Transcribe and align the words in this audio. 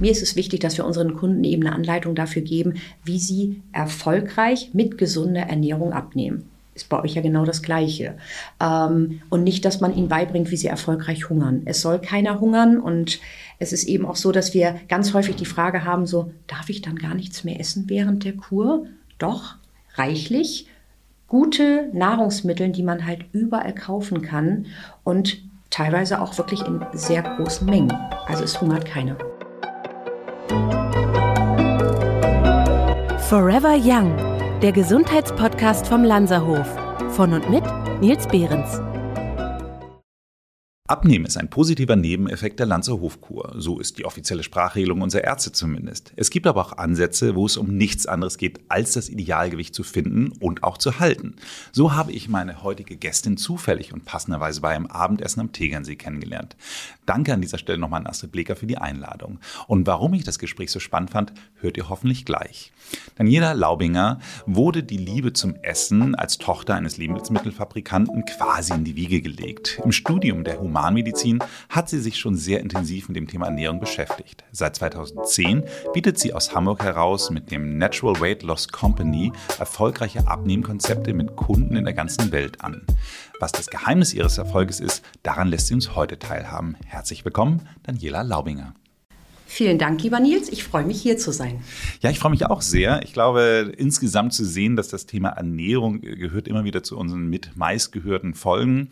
mir 0.00 0.10
ist 0.10 0.22
es 0.22 0.36
wichtig, 0.36 0.60
dass 0.60 0.76
wir 0.76 0.86
unseren 0.86 1.14
Kunden 1.14 1.44
eben 1.44 1.66
eine 1.66 1.74
Anleitung 1.74 2.14
dafür 2.14 2.42
geben, 2.42 2.74
wie 3.04 3.18
sie 3.18 3.62
erfolgreich 3.72 4.70
mit 4.72 4.98
gesunder 4.98 5.42
Ernährung 5.42 5.92
abnehmen. 5.92 6.48
Ist 6.74 6.90
bei 6.90 7.02
euch 7.02 7.14
ja 7.14 7.22
genau 7.22 7.46
das 7.46 7.62
Gleiche. 7.62 8.18
Ähm, 8.60 9.22
und 9.30 9.44
nicht, 9.44 9.64
dass 9.64 9.80
man 9.80 9.96
ihnen 9.96 10.08
beibringt, 10.08 10.50
wie 10.50 10.58
sie 10.58 10.66
erfolgreich 10.66 11.30
hungern. 11.30 11.62
Es 11.64 11.80
soll 11.80 11.98
keiner 11.98 12.38
hungern 12.38 12.78
und 12.78 13.18
es 13.58 13.72
ist 13.72 13.84
eben 13.84 14.04
auch 14.04 14.16
so, 14.16 14.30
dass 14.30 14.52
wir 14.52 14.78
ganz 14.86 15.14
häufig 15.14 15.36
die 15.36 15.46
Frage 15.46 15.84
haben, 15.84 16.06
so, 16.06 16.32
darf 16.46 16.68
ich 16.68 16.82
dann 16.82 16.96
gar 16.96 17.14
nichts 17.14 17.44
mehr 17.44 17.58
essen 17.58 17.84
während 17.88 18.24
der 18.24 18.34
Kur? 18.34 18.86
Doch, 19.18 19.54
reichlich. 19.94 20.68
Gute 21.28 21.88
Nahrungsmittel, 21.94 22.68
die 22.68 22.82
man 22.82 23.06
halt 23.06 23.24
überall 23.32 23.74
kaufen 23.74 24.20
kann 24.20 24.66
und 25.02 25.38
teilweise 25.70 26.20
auch 26.20 26.36
wirklich 26.36 26.60
in 26.60 26.84
sehr 26.92 27.22
großen 27.22 27.66
Mengen. 27.66 27.92
Also 28.26 28.44
es 28.44 28.60
hungert 28.60 28.84
keiner. 28.84 29.16
Forever 33.28 33.74
Young, 33.74 34.16
der 34.62 34.70
Gesundheitspodcast 34.70 35.88
vom 35.88 36.04
Lanzerhof. 36.04 36.68
Von 37.16 37.32
und 37.32 37.50
mit 37.50 37.64
Nils 38.00 38.24
Behrens. 38.28 38.80
Abnehmen 40.88 41.24
ist 41.24 41.36
ein 41.36 41.50
positiver 41.50 41.96
Nebeneffekt 41.96 42.60
der 42.60 42.66
Lanzer 42.66 43.00
Hofkur. 43.00 43.54
So 43.56 43.80
ist 43.80 43.98
die 43.98 44.04
offizielle 44.04 44.44
Sprachregelung 44.44 45.02
unserer 45.02 45.24
Ärzte 45.24 45.50
zumindest. 45.50 46.12
Es 46.14 46.30
gibt 46.30 46.46
aber 46.46 46.60
auch 46.60 46.78
Ansätze, 46.78 47.34
wo 47.34 47.44
es 47.44 47.56
um 47.56 47.76
nichts 47.76 48.06
anderes 48.06 48.38
geht, 48.38 48.60
als 48.68 48.92
das 48.92 49.08
Idealgewicht 49.08 49.74
zu 49.74 49.82
finden 49.82 50.30
und 50.38 50.62
auch 50.62 50.78
zu 50.78 51.00
halten. 51.00 51.34
So 51.72 51.94
habe 51.94 52.12
ich 52.12 52.28
meine 52.28 52.62
heutige 52.62 52.96
Gästin 52.96 53.36
zufällig 53.36 53.92
und 53.92 54.04
passenderweise 54.04 54.60
bei 54.60 54.76
einem 54.76 54.86
Abendessen 54.86 55.40
am 55.40 55.50
Tegernsee 55.50 55.96
kennengelernt. 55.96 56.54
Danke 57.04 57.34
an 57.34 57.40
dieser 57.40 57.58
Stelle 57.58 57.78
nochmal 57.78 58.02
an 58.02 58.06
Astrid 58.06 58.30
Bleker 58.30 58.54
für 58.54 58.66
die 58.66 58.78
Einladung. 58.78 59.40
Und 59.66 59.88
warum 59.88 60.14
ich 60.14 60.22
das 60.22 60.38
Gespräch 60.38 60.70
so 60.70 60.78
spannend 60.78 61.10
fand, 61.10 61.32
hört 61.56 61.76
ihr 61.76 61.88
hoffentlich 61.88 62.24
gleich. 62.24 62.72
Daniela 63.16 63.54
Laubinger 63.54 64.20
wurde 64.46 64.84
die 64.84 64.98
Liebe 64.98 65.32
zum 65.32 65.56
Essen 65.62 66.14
als 66.14 66.38
Tochter 66.38 66.76
eines 66.76 66.96
Lebensmittelfabrikanten 66.96 68.24
quasi 68.24 68.72
in 68.72 68.84
die 68.84 68.94
Wiege 68.94 69.20
gelegt. 69.20 69.80
Im 69.82 69.90
Studium 69.90 70.44
der 70.44 70.60
Human 70.60 70.75
Humanmedizin 70.76 71.38
hat 71.70 71.88
sie 71.88 72.00
sich 72.00 72.18
schon 72.18 72.36
sehr 72.36 72.60
intensiv 72.60 73.08
mit 73.08 73.16
dem 73.16 73.26
Thema 73.26 73.46
Ernährung 73.46 73.80
beschäftigt. 73.80 74.44
Seit 74.52 74.76
2010 74.76 75.64
bietet 75.94 76.18
sie 76.18 76.34
aus 76.34 76.54
Hamburg 76.54 76.82
heraus 76.82 77.30
mit 77.30 77.50
dem 77.50 77.78
Natural 77.78 78.20
Weight 78.20 78.42
Loss 78.42 78.68
Company 78.68 79.32
erfolgreiche 79.58 80.28
Abnehmkonzepte 80.28 81.14
mit 81.14 81.34
Kunden 81.36 81.76
in 81.76 81.84
der 81.84 81.94
ganzen 81.94 82.30
Welt 82.30 82.62
an. 82.62 82.82
Was 83.40 83.52
das 83.52 83.68
Geheimnis 83.68 84.12
ihres 84.12 84.38
Erfolges 84.38 84.80
ist, 84.80 85.02
daran 85.22 85.48
lässt 85.48 85.68
sie 85.68 85.74
uns 85.74 85.94
heute 85.94 86.18
teilhaben. 86.18 86.76
Herzlich 86.84 87.24
willkommen, 87.24 87.68
Daniela 87.84 88.22
Laubinger. 88.22 88.74
Vielen 89.48 89.78
Dank, 89.78 90.02
lieber 90.02 90.20
Nils. 90.20 90.48
Ich 90.48 90.64
freue 90.64 90.84
mich, 90.84 91.00
hier 91.00 91.16
zu 91.16 91.30
sein. 91.30 91.62
Ja, 92.00 92.10
ich 92.10 92.18
freue 92.18 92.32
mich 92.32 92.44
auch 92.46 92.62
sehr. 92.62 93.02
Ich 93.04 93.12
glaube, 93.12 93.72
insgesamt 93.78 94.34
zu 94.34 94.44
sehen, 94.44 94.74
dass 94.74 94.88
das 94.88 95.06
Thema 95.06 95.30
Ernährung 95.30 96.00
gehört 96.00 96.48
immer 96.48 96.64
wieder 96.64 96.82
zu 96.82 96.98
unseren 96.98 97.28
mit 97.30 97.56
meistgehörten 97.56 98.34
Folgen. 98.34 98.90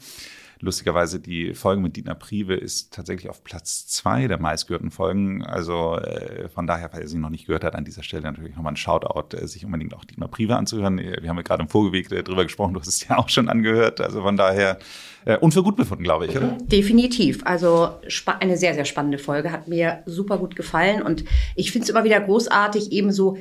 Lustigerweise, 0.64 1.20
die 1.20 1.52
Folge 1.52 1.82
mit 1.82 1.94
Dietmar 1.94 2.14
Prive 2.14 2.54
ist 2.54 2.94
tatsächlich 2.94 3.28
auf 3.28 3.44
Platz 3.44 3.86
zwei 3.86 4.26
der 4.28 4.40
meistgehörten 4.40 4.90
Folgen. 4.90 5.44
Also 5.44 5.98
äh, 5.98 6.48
von 6.48 6.66
daher, 6.66 6.88
falls 6.88 7.02
ihr 7.02 7.08
sie 7.08 7.18
noch 7.18 7.28
nicht 7.28 7.46
gehört 7.46 7.64
hat, 7.64 7.74
an 7.74 7.84
dieser 7.84 8.02
Stelle 8.02 8.22
natürlich 8.22 8.56
nochmal 8.56 8.72
ein 8.72 8.76
Shoutout, 8.76 9.36
äh, 9.36 9.46
sich 9.46 9.66
unbedingt 9.66 9.92
auch 9.94 10.06
Dietmar 10.06 10.28
Prive 10.28 10.56
anzuhören. 10.56 10.98
Wir 10.98 11.28
haben 11.28 11.36
ja 11.36 11.42
gerade 11.42 11.62
im 11.62 11.68
Vorgeweg 11.68 12.10
äh, 12.10 12.22
drüber 12.22 12.44
gesprochen, 12.44 12.72
du 12.72 12.80
hast 12.80 12.86
es 12.86 13.06
ja 13.06 13.18
auch 13.18 13.28
schon 13.28 13.50
angehört. 13.50 14.00
Also 14.00 14.22
von 14.22 14.38
daher, 14.38 14.78
äh, 15.26 15.36
und 15.36 15.52
für 15.52 15.62
gut 15.62 15.76
befunden, 15.76 16.02
glaube 16.02 16.24
ich, 16.26 16.34
oder? 16.34 16.56
Definitiv. 16.62 17.44
Also 17.44 17.90
eine 18.40 18.56
sehr, 18.56 18.72
sehr 18.72 18.86
spannende 18.86 19.18
Folge, 19.18 19.52
hat 19.52 19.68
mir 19.68 20.02
super 20.06 20.38
gut 20.38 20.56
gefallen 20.56 21.02
und 21.02 21.26
ich 21.56 21.72
finde 21.72 21.84
es 21.84 21.90
immer 21.90 22.04
wieder 22.04 22.20
großartig, 22.20 22.90
eben 22.90 23.12
so 23.12 23.36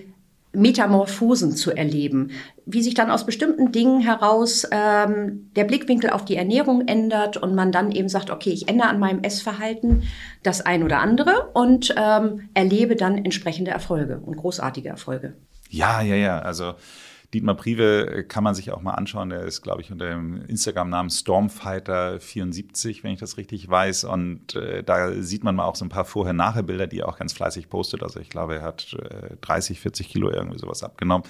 Metamorphosen 0.54 1.56
zu 1.56 1.72
erleben, 1.72 2.32
wie 2.66 2.82
sich 2.82 2.94
dann 2.94 3.12
aus 3.12 3.26
bestimmten 3.26 3.72
Dingen 3.72 4.02
heraus 4.02 4.68
ähm, 4.72 5.52
der 5.56 5.64
Blickwinkel 5.66 6.12
auf 6.12 6.24
die 6.24 6.36
Ernährung 6.36 6.88
ändert 6.88 7.38
und 7.38 7.56
man 7.56 7.72
dann 7.72 7.92
eben 7.92 8.08
sagt, 8.08 8.30
okay, 8.30 8.52
ich 8.52 8.70
ändere 8.70 8.90
an 8.90 9.00
meinem 9.00 9.24
Essverhalten 9.24 10.04
das 10.44 10.62
ein 10.62 10.84
oder 10.84 11.00
andere 11.00 11.50
und 11.54 11.94
ähm, 11.98 12.50
erlebe 12.54 12.96
dann 12.96 13.18
entsprechende 13.18 13.72
Erfolge 13.72 14.22
und 14.24 14.38
großartige 14.38 14.90
Erfolge. 14.90 15.34
Ja, 15.70 16.02
ja, 16.02 16.16
ja. 16.16 16.40
Also 16.40 16.76
Dietmar 17.34 17.56
Prive 17.56 18.08
äh, 18.08 18.24
kann 18.24 18.44
man 18.44 18.56
sich 18.56 18.72
auch 18.72 18.82
mal 18.82 18.92
anschauen. 18.92 19.30
Der 19.30 19.42
ist, 19.42 19.62
glaube 19.62 19.82
ich, 19.82 19.92
unter 19.92 20.08
dem 20.08 20.44
Instagram-Namen 20.46 21.10
Stormfighter74, 21.10 23.04
wenn 23.04 23.14
ich 23.14 23.20
das 23.20 23.38
richtig 23.38 23.68
weiß. 23.70 24.04
Und 24.06 24.56
äh, 24.56 24.84
da 24.84 25.14
sieht 25.14 25.44
man 25.44 25.56
mal 25.56 25.66
auch 25.66 25.76
so 25.76 25.86
ein 25.86 25.90
paar 25.90 26.06
Vorher-Nachher-Bilder, 26.06 26.88
die 26.88 27.00
er 27.00 27.10
auch 27.10 27.18
ganz 27.18 27.34
fleißig 27.34 27.70
postet. 27.70 28.04
Also 28.04 28.20
ich 28.20 28.30
glaube, 28.30 28.56
er 28.56 28.62
hat 28.62 28.94
äh, 28.94 29.36
30, 29.42 29.80
40 29.80 30.10
Kilo 30.10 30.30
irgendwie 30.30 30.60
sowas 30.60 30.84
abgenommen. 30.84 31.28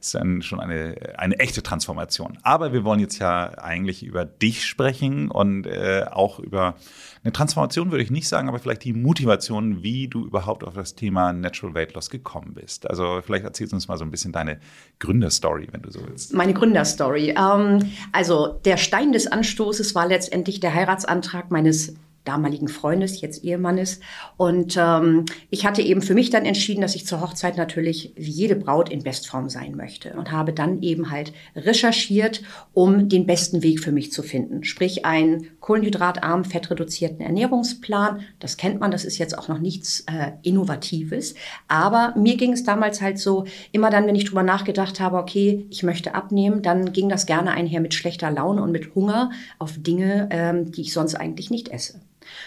Ist 0.00 0.14
dann 0.14 0.42
schon 0.42 0.60
eine, 0.60 1.14
eine 1.16 1.38
echte 1.38 1.62
Transformation. 1.62 2.38
Aber 2.42 2.72
wir 2.72 2.84
wollen 2.84 3.00
jetzt 3.00 3.18
ja 3.18 3.58
eigentlich 3.58 4.04
über 4.04 4.24
dich 4.24 4.66
sprechen 4.66 5.30
und 5.30 5.66
äh, 5.66 6.04
auch 6.10 6.38
über 6.38 6.76
eine 7.22 7.32
Transformation 7.32 7.90
würde 7.90 8.02
ich 8.04 8.10
nicht 8.10 8.28
sagen, 8.28 8.48
aber 8.48 8.58
vielleicht 8.58 8.84
die 8.84 8.92
Motivation, 8.92 9.82
wie 9.82 10.08
du 10.08 10.24
überhaupt 10.24 10.64
auf 10.64 10.74
das 10.74 10.94
Thema 10.94 11.32
Natural 11.32 11.74
Weight 11.74 11.94
Loss 11.94 12.10
gekommen 12.10 12.54
bist. 12.54 12.88
Also 12.88 13.20
vielleicht 13.24 13.44
erzählst 13.44 13.72
du 13.72 13.76
uns 13.76 13.88
mal 13.88 13.96
so 13.96 14.04
ein 14.04 14.10
bisschen 14.10 14.32
deine 14.32 14.58
Gründerstory, 14.98 15.68
wenn 15.72 15.82
du 15.82 15.90
so 15.90 16.00
willst. 16.06 16.34
Meine 16.34 16.54
Gründerstory. 16.54 17.34
Ähm, 17.38 17.90
also 18.12 18.58
der 18.64 18.76
Stein 18.76 19.12
des 19.12 19.26
Anstoßes 19.26 19.94
war 19.94 20.06
letztendlich 20.06 20.60
der 20.60 20.74
Heiratsantrag 20.74 21.50
meines 21.50 21.94
damaligen 22.28 22.68
Freundes, 22.68 23.20
jetzt 23.22 23.42
Ehemannes. 23.42 24.00
Und 24.36 24.76
ähm, 24.78 25.24
ich 25.48 25.64
hatte 25.64 25.80
eben 25.80 26.02
für 26.02 26.14
mich 26.14 26.28
dann 26.28 26.44
entschieden, 26.44 26.82
dass 26.82 26.94
ich 26.94 27.06
zur 27.06 27.22
Hochzeit 27.22 27.56
natürlich 27.56 28.12
wie 28.16 28.30
jede 28.30 28.54
Braut 28.54 28.90
in 28.90 29.02
Bestform 29.02 29.48
sein 29.48 29.74
möchte 29.74 30.12
und 30.12 30.30
habe 30.30 30.52
dann 30.52 30.82
eben 30.82 31.10
halt 31.10 31.32
recherchiert, 31.56 32.42
um 32.74 33.08
den 33.08 33.26
besten 33.26 33.62
Weg 33.62 33.80
für 33.80 33.92
mich 33.92 34.12
zu 34.12 34.22
finden. 34.22 34.62
Sprich, 34.62 35.06
einen 35.06 35.48
kohlenhydratarmen, 35.68 36.46
fettreduzierten 36.46 37.20
Ernährungsplan. 37.20 38.22
Das 38.40 38.56
kennt 38.56 38.80
man, 38.80 38.90
das 38.90 39.04
ist 39.04 39.18
jetzt 39.18 39.36
auch 39.36 39.48
noch 39.48 39.58
nichts 39.58 40.00
äh, 40.06 40.30
Innovatives. 40.40 41.34
Aber 41.68 42.14
mir 42.16 42.38
ging 42.38 42.54
es 42.54 42.64
damals 42.64 43.02
halt 43.02 43.18
so, 43.18 43.44
immer 43.70 43.90
dann, 43.90 44.06
wenn 44.06 44.14
ich 44.14 44.24
drüber 44.24 44.42
nachgedacht 44.42 44.98
habe, 44.98 45.18
okay, 45.18 45.66
ich 45.68 45.82
möchte 45.82 46.14
abnehmen, 46.14 46.62
dann 46.62 46.94
ging 46.94 47.10
das 47.10 47.26
gerne 47.26 47.50
einher 47.50 47.82
mit 47.82 47.92
schlechter 47.92 48.30
Laune 48.30 48.62
und 48.62 48.72
mit 48.72 48.94
Hunger 48.94 49.30
auf 49.58 49.74
Dinge, 49.76 50.30
ähm, 50.30 50.72
die 50.72 50.80
ich 50.80 50.94
sonst 50.94 51.16
eigentlich 51.16 51.50
nicht 51.50 51.68
esse 51.68 52.00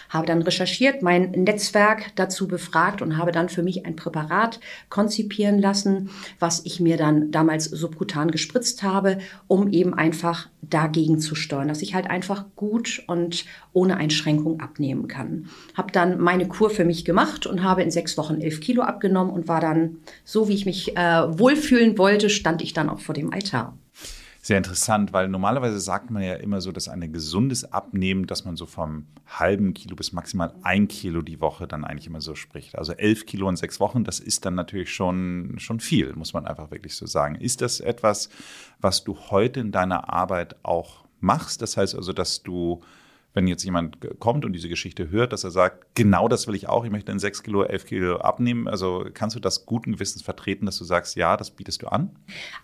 habe 0.08 0.26
dann 0.26 0.42
recherchiert, 0.42 1.02
mein 1.02 1.30
Netzwerk 1.32 2.14
dazu 2.16 2.48
befragt 2.48 3.02
und 3.02 3.16
habe 3.16 3.32
dann 3.32 3.48
für 3.48 3.62
mich 3.62 3.86
ein 3.86 3.96
Präparat 3.96 4.60
konzipieren 4.88 5.58
lassen, 5.58 6.10
was 6.38 6.64
ich 6.64 6.80
mir 6.80 6.96
dann 6.96 7.30
damals 7.30 7.64
subkutan 7.64 8.30
gespritzt 8.30 8.82
habe, 8.82 9.18
um 9.46 9.68
eben 9.68 9.94
einfach 9.94 10.48
dagegen 10.62 11.18
zu 11.18 11.34
steuern, 11.34 11.68
dass 11.68 11.82
ich 11.82 11.94
halt 11.94 12.08
einfach 12.08 12.44
gut 12.56 13.02
und 13.06 13.44
ohne 13.72 13.96
Einschränkung 13.96 14.60
abnehmen 14.60 15.08
kann. 15.08 15.48
Habe 15.74 15.92
dann 15.92 16.20
meine 16.20 16.46
Kur 16.46 16.70
für 16.70 16.84
mich 16.84 17.04
gemacht 17.04 17.46
und 17.46 17.62
habe 17.62 17.82
in 17.82 17.90
sechs 17.90 18.16
Wochen 18.16 18.40
elf 18.40 18.60
Kilo 18.60 18.82
abgenommen 18.82 19.32
und 19.32 19.48
war 19.48 19.60
dann 19.60 19.98
so, 20.24 20.48
wie 20.48 20.54
ich 20.54 20.66
mich 20.66 20.96
äh, 20.96 21.38
wohlfühlen 21.38 21.98
wollte, 21.98 22.30
stand 22.30 22.62
ich 22.62 22.72
dann 22.72 22.88
auch 22.88 23.00
vor 23.00 23.14
dem 23.14 23.32
Altar 23.32 23.76
sehr 24.44 24.58
interessant, 24.58 25.12
weil 25.12 25.28
normalerweise 25.28 25.78
sagt 25.78 26.10
man 26.10 26.20
ja 26.20 26.34
immer 26.34 26.60
so, 26.60 26.72
dass 26.72 26.88
ein 26.88 27.12
gesundes 27.12 27.72
Abnehmen, 27.72 28.26
dass 28.26 28.44
man 28.44 28.56
so 28.56 28.66
vom 28.66 29.06
halben 29.24 29.72
Kilo 29.72 29.94
bis 29.94 30.12
maximal 30.12 30.52
ein 30.64 30.88
Kilo 30.88 31.22
die 31.22 31.40
Woche 31.40 31.68
dann 31.68 31.84
eigentlich 31.84 32.08
immer 32.08 32.20
so 32.20 32.34
spricht. 32.34 32.76
Also 32.76 32.92
elf 32.92 33.24
Kilo 33.24 33.48
in 33.48 33.54
sechs 33.54 33.78
Wochen, 33.78 34.02
das 34.02 34.18
ist 34.18 34.44
dann 34.44 34.56
natürlich 34.56 34.92
schon, 34.92 35.54
schon 35.58 35.78
viel, 35.78 36.12
muss 36.14 36.32
man 36.32 36.44
einfach 36.44 36.72
wirklich 36.72 36.96
so 36.96 37.06
sagen. 37.06 37.36
Ist 37.36 37.60
das 37.60 37.78
etwas, 37.78 38.30
was 38.80 39.04
du 39.04 39.16
heute 39.30 39.60
in 39.60 39.70
deiner 39.70 40.12
Arbeit 40.12 40.56
auch 40.64 41.04
machst? 41.20 41.62
Das 41.62 41.76
heißt 41.76 41.94
also, 41.94 42.12
dass 42.12 42.42
du 42.42 42.82
wenn 43.34 43.46
jetzt 43.46 43.64
jemand 43.64 43.98
kommt 44.18 44.44
und 44.44 44.52
diese 44.52 44.68
Geschichte 44.68 45.10
hört, 45.10 45.32
dass 45.32 45.44
er 45.44 45.50
sagt, 45.50 45.94
genau 45.94 46.28
das 46.28 46.46
will 46.46 46.54
ich 46.54 46.68
auch, 46.68 46.84
ich 46.84 46.90
möchte 46.90 47.12
in 47.12 47.18
sechs 47.18 47.42
Kilo, 47.42 47.62
elf 47.62 47.86
Kilo 47.86 48.18
abnehmen. 48.18 48.68
Also 48.68 49.06
kannst 49.14 49.36
du 49.36 49.40
das 49.40 49.64
guten 49.64 49.92
Gewissens 49.92 50.22
vertreten, 50.22 50.66
dass 50.66 50.76
du 50.76 50.84
sagst, 50.84 51.16
ja, 51.16 51.36
das 51.36 51.50
bietest 51.50 51.82
du 51.82 51.88
an? 51.88 52.10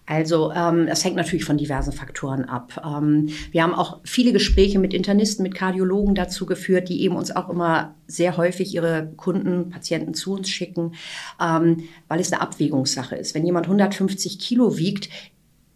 Also 0.06 0.52
ähm, 0.52 0.87
das 0.87 1.04
hängt 1.04 1.16
natürlich 1.16 1.44
von 1.44 1.56
diversen 1.56 1.93
Faktoren 1.93 2.44
ab. 2.44 2.82
Ähm, 2.84 3.31
wir 3.50 3.62
haben 3.62 3.75
auch 3.75 4.00
viele 4.04 4.32
Gespräche 4.32 4.78
mit 4.78 4.93
Internisten, 4.93 5.43
mit 5.43 5.54
Kardiologen 5.54 6.14
dazu 6.14 6.44
geführt, 6.44 6.88
die 6.88 7.02
eben 7.02 7.16
uns 7.16 7.34
auch 7.34 7.48
immer 7.48 7.94
sehr 8.06 8.37
häufig 8.37 8.75
ihre 8.75 9.12
Kunden, 9.16 9.70
Patienten 9.70 10.14
zu 10.14 10.34
uns 10.34 10.50
schicken, 10.50 10.94
ähm, 11.40 11.84
weil 12.08 12.20
es 12.20 12.32
eine 12.32 12.43
Abwägungssache 12.43 13.16
ist. 13.16 13.34
Wenn 13.34 13.46
jemand 13.46 13.66
150 13.66 14.38
Kilo 14.38 14.76
wiegt, 14.76 15.08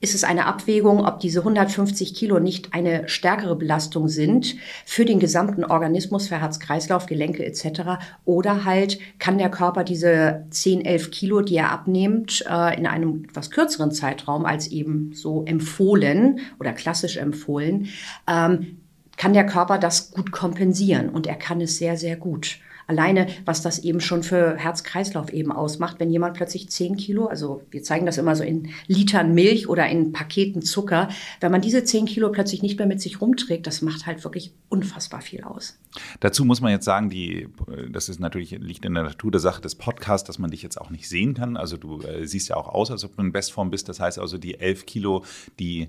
ist 0.03 0.17
es 0.17 0.25
eine 0.25 0.47
Abwägung, 0.47 1.07
ob 1.07 1.21
diese 1.21 1.39
150 1.39 2.13
Kilo 2.15 2.41
nicht 2.41 2.75
eine 2.75 3.09
stärkere 3.09 3.55
Belastung 3.55 4.09
sind 4.09 4.57
für 4.85 5.05
den 5.05 5.21
gesamten 5.21 5.65
Organismus, 5.65 6.27
für 6.27 6.41
Herz-Kreislauf, 6.41 7.07
Gelenke 7.07 7.47
etc. 7.47 8.03
Oder 8.25 8.65
halt 8.65 8.99
kann 9.21 9.39
der 9.39 9.49
Körper 9.49 9.85
diese 9.85 10.45
10, 10.51 10.85
11 10.85 11.13
Kilo, 11.13 11.41
die 11.41 11.55
er 11.55 11.71
abnimmt, 11.71 12.45
äh, 12.51 12.77
in 12.77 12.89
einem 12.89 13.27
etwas 13.29 13.53
kürzeren 13.53 13.93
Zeitraum 13.93 14.45
als 14.45 14.67
eben 14.67 15.13
so 15.15 15.45
empfohlen 15.45 16.41
oder 16.59 16.73
klassisch 16.73 17.17
empfohlen, 17.17 17.87
ähm, 18.29 18.79
kann 19.17 19.35
der 19.35 19.47
Körper 19.47 19.79
das 19.79 20.11
gut 20.11 20.33
kompensieren 20.33 21.11
und 21.11 21.29
er 21.29 21.37
kann 21.37 21.61
es 21.61 21.79
sehr, 21.79 21.97
sehr 21.97 22.17
gut. 22.17 22.59
Alleine, 22.93 23.27
was 23.45 23.63
das 23.63 23.79
eben 23.81 24.01
schon 24.01 24.23
für 24.23 24.57
Herz-Kreislauf 24.57 25.33
eben 25.33 25.51
ausmacht, 25.51 25.99
wenn 25.99 26.11
jemand 26.11 26.37
plötzlich 26.37 26.69
10 26.69 26.97
Kilo, 26.97 27.27
also 27.27 27.63
wir 27.71 27.83
zeigen 27.83 28.07
das 28.07 28.19
immer 28.19 28.37
so 28.37 28.45
in 28.45 28.69
Litern 28.87 29.35
Milch 29.35 29.69
oder 29.69 29.89
in 29.89 30.13
Paketen 30.13 30.63
Zucker, 30.63 31.09
wenn 31.41 31.53
man 31.53 31.61
diese 31.61 31.85
10 31.85 32.07
Kilo 32.07 32.31
plötzlich 32.31 32.63
nicht 32.63 32.79
mehr 32.79 32.87
mit 32.87 33.01
sich 33.01 33.21
rumträgt, 33.21 33.67
das 33.67 33.83
macht 33.83 34.07
halt 34.07 34.23
wirklich 34.25 34.53
unfassbar 34.69 35.21
viel 35.21 35.43
aus. 35.43 35.79
Dazu 36.21 36.45
muss 36.45 36.61
man 36.61 36.71
jetzt 36.71 36.85
sagen, 36.85 37.11
die, 37.11 37.49
das 37.91 38.09
ist 38.09 38.21
natürlich, 38.21 38.53
liegt 38.53 38.85
in 38.85 38.95
der 38.95 39.03
Natur 39.03 39.31
der 39.31 39.41
Sache 39.41 39.61
des 39.61 39.75
Podcasts, 39.75 40.27
dass 40.27 40.39
man 40.39 40.51
dich 40.51 40.63
jetzt 40.63 40.81
auch 40.81 40.91
nicht 40.91 41.09
sehen 41.09 41.35
kann. 41.35 41.57
Also 41.57 41.77
du 41.77 42.01
äh, 42.03 42.27
siehst 42.27 42.49
ja 42.49 42.57
auch 42.57 42.69
aus, 42.69 42.91
als 42.91 43.05
ob 43.05 43.17
du 43.17 43.23
in 43.23 43.33
Bestform 43.33 43.71
bist. 43.71 43.89
Das 43.89 44.01
heißt 44.01 44.19
also, 44.19 44.39
die 44.39 44.59
11 44.59 44.87
Kilo, 44.87 45.25
die 45.59 45.89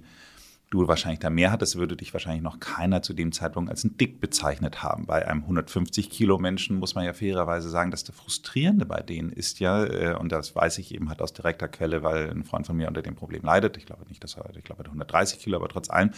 du 0.73 0.87
wahrscheinlich 0.87 1.19
da 1.19 1.29
mehr 1.29 1.51
hattest, 1.51 1.77
würde 1.77 1.95
dich 1.95 2.13
wahrscheinlich 2.13 2.41
noch 2.41 2.59
keiner 2.59 3.03
zu 3.03 3.13
dem 3.13 3.31
Zeitpunkt 3.31 3.69
als 3.69 3.83
ein 3.83 3.95
dick 3.97 4.19
bezeichnet 4.19 4.81
haben. 4.81 5.05
Bei 5.05 5.27
einem 5.27 5.41
150 5.41 6.09
Kilo 6.09 6.39
Menschen 6.39 6.77
muss 6.77 6.95
man 6.95 7.05
ja 7.05 7.13
fairerweise 7.13 7.69
sagen, 7.69 7.91
dass 7.91 8.03
der 8.03 8.15
Frustrierende 8.15 8.85
bei 8.85 9.01
denen 9.01 9.29
ist 9.29 9.59
ja, 9.59 9.85
äh, 9.85 10.15
und 10.15 10.31
das 10.31 10.55
weiß 10.55 10.79
ich 10.79 10.93
eben 10.93 11.09
halt 11.09 11.21
aus 11.21 11.33
direkter 11.33 11.67
Quelle, 11.67 12.01
weil 12.01 12.31
ein 12.31 12.43
Freund 12.43 12.65
von 12.65 12.75
mir 12.75 12.87
unter 12.87 13.03
dem 13.03 13.15
Problem 13.15 13.43
leidet. 13.43 13.77
Ich 13.77 13.85
glaube 13.85 14.05
nicht, 14.09 14.23
dass 14.23 14.35
er, 14.35 14.49
ich 14.55 14.63
glaube, 14.63 14.81
er 14.81 14.85
hat 14.85 14.87
130 14.87 15.39
Kilo, 15.39 15.57
aber 15.57 15.69
trotz 15.69 15.91
allem 15.91 16.09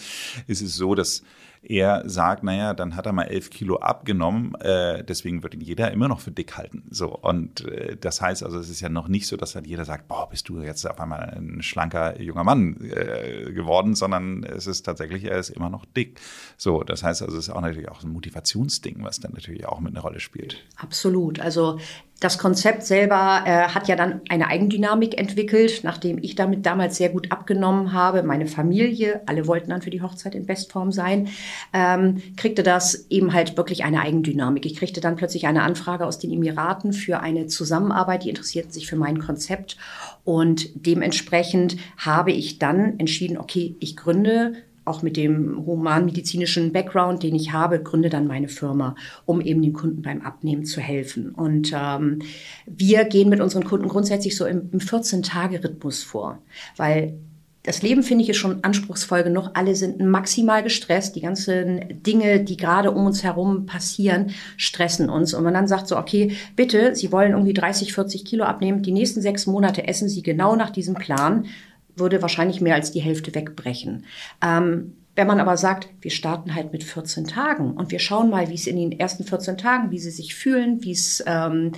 ist 0.47 0.61
es 0.61 0.75
so, 0.75 0.95
dass 0.95 1.23
er 1.67 2.07
sagt, 2.07 2.43
naja, 2.43 2.73
dann 2.73 2.95
hat 2.95 3.05
er 3.05 3.13
mal 3.13 3.23
11 3.23 3.49
Kilo 3.49 3.77
abgenommen, 3.77 4.55
äh, 4.61 5.03
deswegen 5.03 5.43
wird 5.43 5.55
ihn 5.55 5.61
jeder 5.61 5.91
immer 5.91 6.07
noch 6.07 6.19
für 6.19 6.31
dick 6.31 6.57
halten. 6.57 6.83
So, 6.89 7.15
und 7.15 7.65
äh, 7.65 7.97
das 7.97 8.21
heißt 8.21 8.43
also, 8.43 8.59
es 8.59 8.69
ist 8.69 8.81
ja 8.81 8.89
noch 8.89 9.07
nicht 9.07 9.27
so, 9.27 9.35
dass 9.35 9.53
dann 9.53 9.65
jeder 9.65 9.83
sagt, 9.83 10.07
boah, 10.07 10.29
bist 10.29 10.47
du 10.47 10.61
jetzt 10.61 10.85
auf 10.85 10.99
einmal 10.99 11.21
ein 11.35 11.61
schlanker 11.61 12.21
junger 12.21 12.43
Mann 12.43 12.77
äh, 12.81 13.51
geworden, 13.51 13.95
sondern 13.95 14.44
es 14.45 14.67
ist 14.67 14.83
tatsächlich, 14.83 15.25
er 15.25 15.37
ist 15.37 15.49
immer 15.49 15.69
noch 15.69 15.85
dick. 15.85 16.19
So, 16.57 16.83
das 16.83 17.03
heißt 17.03 17.21
also, 17.21 17.37
es 17.37 17.47
ist 17.47 17.53
auch 17.53 17.61
natürlich 17.61 17.89
auch 17.89 18.03
ein 18.03 18.11
Motivationsding, 18.11 18.97
was 18.99 19.19
dann 19.19 19.33
natürlich 19.33 19.65
auch 19.65 19.79
mit 19.79 19.93
einer 19.93 20.01
Rolle 20.01 20.19
spielt. 20.19 20.63
Absolut. 20.77 21.39
Also 21.39 21.79
das 22.21 22.37
Konzept 22.37 22.83
selber 22.83 23.43
äh, 23.45 23.67
hat 23.67 23.89
ja 23.89 23.97
dann 23.97 24.21
eine 24.29 24.47
Eigendynamik 24.47 25.17
entwickelt, 25.19 25.81
nachdem 25.83 26.17
ich 26.21 26.35
damit 26.35 26.65
damals 26.65 26.95
sehr 26.95 27.09
gut 27.09 27.31
abgenommen 27.31 27.91
habe. 27.91 28.23
Meine 28.23 28.47
Familie, 28.47 29.21
alle 29.25 29.47
wollten 29.47 29.71
dann 29.71 29.81
für 29.81 29.89
die 29.89 30.01
Hochzeit 30.01 30.33
in 30.33 30.45
Bestform 30.45 30.93
sein, 30.93 31.27
ähm, 31.73 32.21
kriegte 32.37 32.63
das 32.63 33.07
eben 33.09 33.33
halt 33.33 33.57
wirklich 33.57 33.83
eine 33.83 33.99
Eigendynamik. 33.99 34.65
Ich 34.65 34.77
kriegte 34.77 35.01
dann 35.01 35.17
plötzlich 35.17 35.45
eine 35.45 35.63
Anfrage 35.63 36.05
aus 36.05 36.17
den 36.17 36.31
Emiraten 36.31 36.93
für 36.93 37.19
eine 37.19 37.47
Zusammenarbeit, 37.47 38.23
die 38.23 38.29
interessierten 38.29 38.71
sich 38.71 38.87
für 38.87 38.95
mein 38.95 39.19
Konzept. 39.19 39.77
Und 40.25 40.69
dementsprechend 40.73 41.77
habe 41.97 42.31
ich 42.31 42.59
dann 42.59 42.99
entschieden, 42.99 43.37
okay, 43.37 43.75
ich 43.79 43.95
gründe 43.95 44.55
auch 44.85 45.01
mit 45.01 45.17
dem 45.17 45.65
humanmedizinischen 45.65 46.71
Background, 46.71 47.23
den 47.23 47.35
ich 47.35 47.51
habe, 47.51 47.81
gründe 47.81 48.09
dann 48.09 48.27
meine 48.27 48.47
Firma, 48.47 48.95
um 49.25 49.41
eben 49.41 49.61
den 49.61 49.73
Kunden 49.73 50.03
beim 50.03 50.21
Abnehmen 50.21 50.65
zu 50.65 50.79
helfen. 50.79 51.31
Und 51.31 51.73
ähm, 51.75 52.19
wir 52.67 53.05
gehen 53.05 53.29
mit 53.29 53.41
unseren 53.41 53.63
Kunden 53.63 53.87
grundsätzlich 53.87 54.37
so 54.37 54.45
im, 54.45 54.69
im 54.71 54.79
14-Tage-Rhythmus 54.79 56.03
vor, 56.03 56.37
weil 56.77 57.17
das 57.65 57.81
Leben 57.81 58.03
finde 58.03 58.23
ich 58.23 58.29
ist 58.29 58.37
schon 58.37 58.63
anspruchsvoll 58.63 59.23
genug. 59.23 59.49
Alle 59.55 59.75
sind 59.75 59.99
maximal 59.99 60.61
gestresst. 60.61 61.15
Die 61.15 61.21
ganzen 61.21 62.03
Dinge, 62.03 62.39
die 62.39 62.57
gerade 62.57 62.91
um 62.91 63.07
uns 63.07 63.23
herum 63.23 63.65
passieren, 63.65 64.31
stressen 64.55 65.09
uns. 65.09 65.33
Und 65.33 65.43
man 65.43 65.55
dann 65.55 65.67
sagt 65.67 65.87
so, 65.87 65.97
okay, 65.97 66.33
bitte, 66.55 66.95
Sie 66.95 67.11
wollen 67.11 67.31
irgendwie 67.31 67.53
30, 67.53 67.93
40 67.93 68.23
Kilo 68.23 68.45
abnehmen. 68.45 68.83
Die 68.83 68.91
nächsten 68.91 69.21
sechs 69.21 69.47
Monate 69.47 69.87
essen 69.87 70.07
Sie 70.09 70.21
genau 70.21 70.55
nach 70.55 70.69
diesem 70.69 70.93
Plan 70.93 71.47
würde 71.95 72.21
wahrscheinlich 72.21 72.61
mehr 72.61 72.75
als 72.75 72.91
die 72.91 72.99
Hälfte 72.99 73.33
wegbrechen. 73.33 74.05
Ähm, 74.43 74.97
wenn 75.15 75.27
man 75.27 75.39
aber 75.39 75.55
sagt, 75.57 75.87
wir 76.01 76.11
starten 76.11 76.53
halt 76.53 76.73
mit 76.73 76.83
14 76.83 77.25
Tagen 77.25 77.71
und 77.71 77.89
wir 77.91 77.99
schauen 77.99 78.29
mal, 78.29 78.49
wie 78.49 78.55
es 78.55 78.67
in 78.67 78.75
den 78.75 78.91
ersten 78.91 79.23
14 79.23 79.57
Tagen, 79.57 79.91
wie 79.91 79.99
sie 79.99 80.11
sich 80.11 80.35
fühlen, 80.35 80.83
wie 80.83 80.91
es, 80.91 81.23
ähm, 81.25 81.71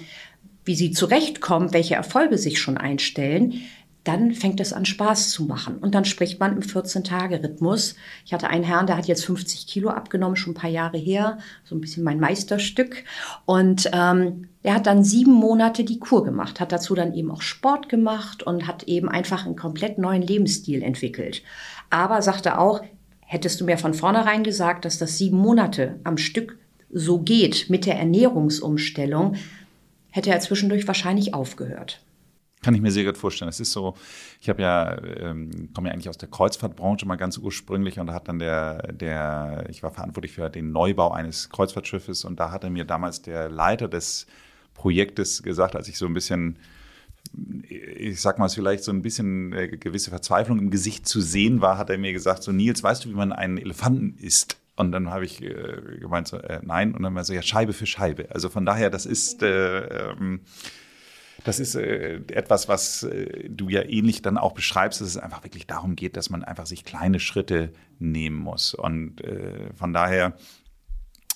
wie 0.66 0.76
sie 0.76 0.92
zurechtkommen, 0.92 1.72
welche 1.72 1.96
Erfolge 1.96 2.38
sich 2.40 2.60
schon 2.60 2.78
einstellen, 2.78 3.62
dann 4.08 4.34
fängt 4.34 4.60
es 4.62 4.72
an 4.72 4.86
Spaß 4.86 5.32
zu 5.32 5.44
machen. 5.44 5.80
Und 5.80 5.94
dann 5.94 6.06
spricht 6.06 6.40
man 6.40 6.54
im 6.54 6.62
14-Tage-Rhythmus. 6.62 7.96
Ich 8.26 8.34
hatte 8.34 8.50
einen 8.50 8.64
Herrn, 8.64 8.88
der 8.88 8.96
hat 8.96 9.08
jetzt 9.08 9.26
50 9.26 9.68
Kilo 9.68 9.90
abgenommen, 9.90 10.38
schon 10.38 10.52
ein 10.52 10.58
paar 10.58 10.70
Jahre 10.70 10.98
her, 10.98 11.40
so 11.66 11.76
ein 11.76 11.82
bisschen 11.82 12.04
mein 12.04 12.20
Meisterstück. 12.20 13.04
Und 13.46 13.90
ähm, 13.92 14.48
er 14.64 14.76
hat 14.76 14.88
dann 14.88 15.04
sieben 15.04 15.34
Monate 15.34 15.84
die 15.84 16.00
Kur 16.00 16.24
gemacht, 16.24 16.60
hat 16.60 16.72
dazu 16.72 16.96
dann 16.96 17.14
eben 17.14 17.32
auch 17.32 17.42
Sport 17.42 17.90
gemacht 17.90 18.44
und 18.44 18.66
hat 18.66 18.84
eben 18.84 19.10
einfach 19.10 19.46
einen 19.46 19.58
komplett 19.58 19.98
neuen 19.98 20.22
Lebensstil 20.22 20.84
entwickelt. 20.84 21.44
Aber 21.90 22.22
sagte 22.22 22.58
auch, 22.58 22.82
hättest 23.20 23.60
du 23.60 23.66
mir 23.66 23.78
von 23.78 23.94
vornherein 23.94 24.44
gesagt, 24.44 24.86
dass 24.86 24.98
das 24.98 25.18
sieben 25.18 25.38
Monate 25.38 26.00
am 26.06 26.18
Stück 26.18 26.58
so 26.92 27.20
geht 27.20 27.70
mit 27.70 27.86
der 27.86 27.98
Ernährungsumstellung, 28.00 29.36
hätte 30.12 30.30
er 30.30 30.40
zwischendurch 30.40 30.88
wahrscheinlich 30.88 31.34
aufgehört. 31.34 32.00
Kann 32.62 32.74
ich 32.74 32.82
mir 32.82 32.92
sehr 32.92 33.06
gut 33.06 33.18
vorstellen. 33.18 33.50
Es 33.50 33.60
ist 33.60 33.72
so, 33.72 33.96
ich 34.42 34.50
habe 34.50 34.62
ja, 34.62 34.98
ähm, 35.02 35.70
komme 35.76 35.90
ja 35.90 35.94
eigentlich 35.94 36.10
aus 36.10 36.18
der 36.18 36.30
Kreuzfahrtbranche 36.30 37.06
mal 37.06 37.16
ganz 37.16 37.38
ursprünglich 37.38 38.00
und 38.00 38.08
da 38.08 38.14
hat 38.14 38.28
dann 38.28 38.40
der, 38.40 38.92
der, 38.94 39.66
ich 39.70 39.84
war 39.84 39.92
verantwortlich 39.92 40.34
für 40.34 40.50
den 40.50 40.72
Neubau 40.72 41.12
eines 41.12 41.50
Kreuzfahrtschiffes 41.50 42.26
und 42.26 42.40
da 42.40 42.52
hatte 42.52 42.70
mir 42.70 42.84
damals 42.84 43.22
der 43.22 43.50
Leiter 43.50 43.88
des 43.88 44.26
Projektes 44.74 45.44
gesagt, 45.44 45.76
als 45.76 45.88
ich 45.88 45.98
so 45.98 46.08
ein 46.08 46.14
bisschen 46.14 46.58
ich 47.70 48.22
sag 48.22 48.40
mal, 48.40 48.50
vielleicht 48.50 48.84
so 48.84 48.92
ein 48.92 49.02
bisschen 49.02 49.54
äh, 49.54 49.68
gewisse 49.68 50.10
Verzweiflung 50.10 50.60
im 50.60 50.70
Gesicht 50.70 51.08
zu 51.08 51.22
sehen 51.22 51.62
war, 51.62 51.78
hat 51.78 51.90
er 51.90 51.98
mir 51.98 52.14
gesagt, 52.14 52.44
so 52.44 52.52
Nils, 52.52 52.84
weißt 52.84 53.06
du, 53.06 53.10
wie 53.10 53.14
man 53.14 53.32
einen 53.32 53.58
Elefanten 53.58 54.18
isst? 54.20 54.58
Und 54.76 54.92
dann 54.92 55.10
habe 55.10 55.26
ich 55.26 55.42
äh, 55.42 55.98
gemeint, 56.00 56.28
so, 56.28 56.38
äh, 56.38 56.60
nein. 56.64 56.94
Und 56.94 57.04
dann 57.04 57.16
war 57.16 57.24
so, 57.24 57.34
ja, 57.34 57.42
Scheibe 57.42 57.74
für 57.74 57.88
Scheibe. 57.88 58.28
Also 58.30 58.50
von 58.50 58.66
daher, 58.66 58.90
das 58.90 59.06
ist, 59.06 59.42
äh, 59.42 60.12
ähm, 60.12 60.42
das 61.44 61.60
ist 61.60 61.76
äh, 61.76 62.22
etwas, 62.32 62.68
was 62.68 63.04
äh, 63.04 63.50
du 63.50 63.70
ja 63.70 63.84
ähnlich 63.84 64.22
dann 64.22 64.38
auch 64.38 64.54
beschreibst, 64.54 65.02
dass 65.02 65.08
es 65.08 65.18
einfach 65.18 65.44
wirklich 65.44 65.68
darum 65.68 65.96
geht, 65.96 66.18
dass 66.18 66.30
man 66.30 66.44
einfach 66.44 66.66
sich 66.66 66.84
kleine 66.84 67.20
Schritte 67.20 67.74
nehmen 68.00 68.38
muss. 68.38 68.74
Und 68.74 69.22
äh, 69.22 69.74
von 69.74 69.94
daher 69.94 70.36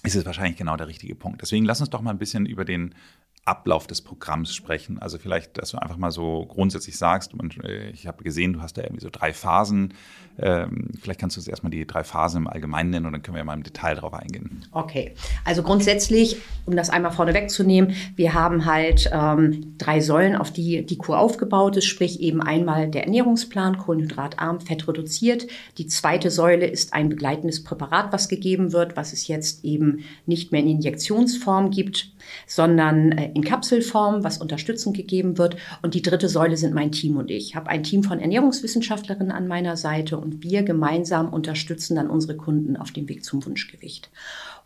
ist 0.04 0.16
es 0.16 0.26
wahrscheinlich 0.26 0.58
genau 0.58 0.78
der 0.78 0.88
richtige 0.88 1.16
Punkt. 1.16 1.42
Deswegen 1.42 1.66
lass 1.66 1.80
uns 1.80 1.90
doch 1.90 2.02
mal 2.02 2.12
ein 2.12 2.18
bisschen 2.18 2.46
über 2.46 2.66
den 2.66 2.96
Ablauf 3.44 3.88
des 3.88 4.02
Programms 4.02 4.54
sprechen. 4.54 5.00
Also 5.00 5.18
vielleicht, 5.18 5.58
dass 5.58 5.72
du 5.72 5.78
einfach 5.78 5.98
mal 5.98 6.12
so 6.12 6.46
grundsätzlich 6.46 6.98
sagst, 6.98 7.34
äh, 7.64 7.90
ich 7.90 8.08
habe 8.08 8.24
gesehen, 8.24 8.54
du 8.54 8.62
hast 8.62 8.78
da 8.78 8.84
irgendwie 8.84 9.02
so 9.02 9.10
drei 9.12 9.34
Phasen. 9.34 9.94
Ähm, 10.40 10.90
vielleicht 11.00 11.20
kannst 11.20 11.36
du 11.36 11.40
uns 11.40 11.48
erstmal 11.48 11.72
die 11.72 11.86
drei 11.86 12.04
Phasen 12.04 12.42
im 12.42 12.48
Allgemeinen 12.48 12.90
nennen 12.90 13.06
und 13.06 13.14
dann 13.14 13.22
können 13.22 13.38
wir 13.38 13.44
mal 13.44 13.54
im 13.54 13.64
Detail 13.64 13.96
darauf 13.96 14.14
eingehen. 14.14 14.66
Okay, 14.72 15.14
also 15.46 15.64
grundsätzlich, 15.64 16.38
um 16.66 16.76
das 16.76 16.90
einmal 16.90 17.12
vorne 17.12 17.34
wegzunehmen, 17.34 17.94
wir 18.16 18.34
haben 18.34 18.66
halt 18.66 19.10
ähm, 19.14 19.76
drei 19.78 20.00
Säulen, 20.00 20.36
auf 20.36 20.52
die 20.52 20.86
die 20.86 20.98
Kur 20.98 21.20
aufgebaut 21.20 21.78
ist, 21.78 21.86
sprich 21.86 22.22
eben 22.22 22.42
einmal 22.42 22.90
der 22.90 23.04
Ernährungsplan, 23.04 23.78
kohlenhydratarm, 23.78 24.62
fettreduziert. 24.62 25.48
Die 25.78 25.88
zweite 25.88 26.32
Säule 26.32 26.66
ist 26.66 26.94
ein 26.94 27.10
begleitendes 27.10 27.64
Präparat, 27.64 28.12
was 28.12 28.30
gegeben 28.30 28.74
wird, 28.74 28.96
was 28.96 29.14
es 29.14 29.28
jetzt 29.28 29.64
eben 29.64 30.04
nicht 30.26 30.52
mehr 30.52 30.62
in 30.62 30.68
Injektionsform 30.68 31.72
gibt, 31.72 32.12
sondern 32.48 33.12
äh, 33.12 33.32
in 33.34 33.44
Kapselform, 33.44 34.24
was 34.24 34.38
unterstützend 34.38 34.96
gegeben 34.96 35.38
wird. 35.38 35.58
Und 35.82 35.94
die 35.94 36.02
dritte 36.02 36.30
Säule 36.30 36.58
sind 36.58 36.74
mein 36.74 36.92
Team 36.92 37.18
und 37.18 37.30
ich. 37.30 37.52
Ich 37.52 37.56
habe 37.58 37.70
ein 37.70 37.84
Team 37.84 38.04
von 38.04 38.22
Ernährungswissenschaftlerinnen 38.22 39.32
an 39.32 39.46
meiner 39.46 39.76
Seite 39.76 40.18
und 40.22 40.44
wir 40.44 40.64
gemeinsam 40.64 41.34
unterstützen 41.34 41.96
dann 41.96 42.10
unsere 42.10 42.38
Kunden 42.38 42.78
auf 42.78 42.92
dem 42.92 43.10
Weg 43.10 43.24
zum 43.26 43.46
Wunschgewicht. 43.46 44.10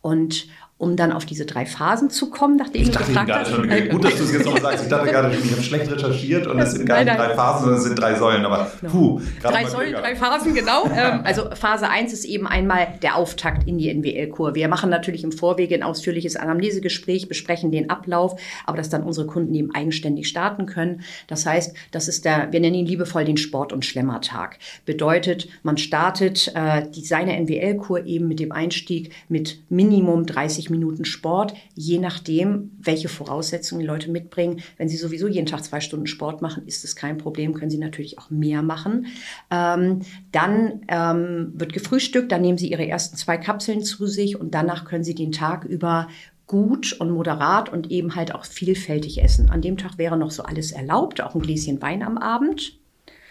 Und 0.00 0.46
um 0.78 0.94
dann 0.94 1.10
auf 1.10 1.24
diese 1.24 1.46
drei 1.46 1.64
Phasen 1.64 2.10
zu 2.10 2.28
kommen, 2.28 2.56
nachdem 2.56 2.82
ich 2.82 2.90
dachte 2.90 3.06
gefragt 3.06 3.32
hast. 3.32 3.50
Schon, 3.50 3.66
gut, 3.88 4.04
dass 4.04 4.16
du 4.16 4.24
es 4.24 4.32
jetzt 4.32 4.44
nochmal 4.44 4.60
sagst. 4.60 4.84
Ich 4.84 4.90
dachte 4.90 5.10
gerade, 5.10 5.34
ich 5.34 5.50
habe 5.50 5.62
schlecht 5.62 5.90
recherchiert 5.90 6.46
und 6.46 6.58
es 6.58 6.72
sind 6.72 6.84
gar 6.84 7.02
nicht 7.02 7.16
drei 7.16 7.34
Phasen, 7.34 7.60
sondern 7.60 7.78
es 7.78 7.84
sind 7.84 7.98
drei 7.98 8.14
Säulen. 8.14 8.44
Aber 8.44 8.70
genau. 8.80 8.92
puh, 8.92 9.20
Drei 9.42 9.64
Säulen, 9.66 9.94
drei 9.94 10.16
Phasen, 10.16 10.54
genau. 10.54 10.84
Ähm, 10.96 11.20
also 11.24 11.50
Phase 11.54 11.90
1 11.90 12.12
ist 12.12 12.24
eben 12.24 12.46
einmal 12.46 12.94
der 13.02 13.16
Auftakt 13.16 13.68
in 13.68 13.76
die 13.76 13.92
NWL-Kur. 13.92 14.54
Wir 14.54 14.68
machen 14.68 14.88
natürlich 14.88 15.24
im 15.24 15.32
Vorwege 15.32 15.74
ein 15.74 15.82
ausführliches 15.82 16.36
Anamnesegespräch, 16.36 17.28
besprechen 17.28 17.70
den 17.70 17.90
Ablauf, 17.90 18.40
aber 18.64 18.78
dass 18.78 18.88
dann 18.88 19.02
unsere 19.02 19.26
Kunden 19.26 19.54
eben 19.54 19.74
eigenständig 19.74 20.28
starten 20.28 20.64
können. 20.64 21.02
Das 21.26 21.44
heißt, 21.44 21.76
das 21.90 22.08
ist 22.08 22.24
der, 22.24 22.50
wir 22.50 22.60
nennen 22.60 22.76
ihn 22.76 22.86
liebevoll 22.86 23.24
den 23.26 23.36
Sport- 23.36 23.74
und 23.74 23.84
Schlemmertag. 23.84 24.58
Bedeutet, 24.86 25.48
man 25.62 25.76
startet 25.76 26.50
äh, 26.54 26.88
die, 26.88 27.04
seine 27.04 27.36
NWL-Kur 27.38 28.06
eben 28.06 28.26
mit 28.26 28.40
dem 28.40 28.52
Einstieg 28.52 29.12
mit 29.28 29.58
Minimum 29.68 30.24
30 30.24 30.65
30 30.66 30.70
Minuten 30.70 31.04
Sport, 31.04 31.54
je 31.74 31.98
nachdem, 31.98 32.72
welche 32.78 33.08
Voraussetzungen 33.08 33.80
die 33.80 33.86
Leute 33.86 34.10
mitbringen. 34.10 34.60
Wenn 34.76 34.88
sie 34.88 34.96
sowieso 34.96 35.28
jeden 35.28 35.46
Tag 35.46 35.64
zwei 35.64 35.80
Stunden 35.80 36.06
Sport 36.06 36.42
machen, 36.42 36.66
ist 36.66 36.84
es 36.84 36.96
kein 36.96 37.18
Problem, 37.18 37.54
können 37.54 37.70
sie 37.70 37.78
natürlich 37.78 38.18
auch 38.18 38.30
mehr 38.30 38.62
machen. 38.62 39.06
Ähm, 39.50 40.00
dann 40.32 40.80
ähm, 40.88 41.52
wird 41.54 41.72
gefrühstückt, 41.72 42.32
dann 42.32 42.42
nehmen 42.42 42.58
sie 42.58 42.70
ihre 42.70 42.86
ersten 42.86 43.16
zwei 43.16 43.38
Kapseln 43.38 43.82
zu 43.82 44.06
sich 44.06 44.38
und 44.38 44.54
danach 44.54 44.84
können 44.84 45.04
sie 45.04 45.14
den 45.14 45.32
Tag 45.32 45.64
über 45.64 46.08
gut 46.46 46.92
und 46.92 47.10
moderat 47.10 47.72
und 47.72 47.90
eben 47.90 48.14
halt 48.14 48.32
auch 48.34 48.44
vielfältig 48.44 49.22
essen. 49.22 49.50
An 49.50 49.62
dem 49.62 49.76
Tag 49.76 49.98
wäre 49.98 50.16
noch 50.16 50.30
so 50.30 50.44
alles 50.44 50.72
erlaubt, 50.72 51.20
auch 51.20 51.34
ein 51.34 51.40
Gläschen 51.40 51.82
Wein 51.82 52.02
am 52.02 52.18
Abend. 52.18 52.78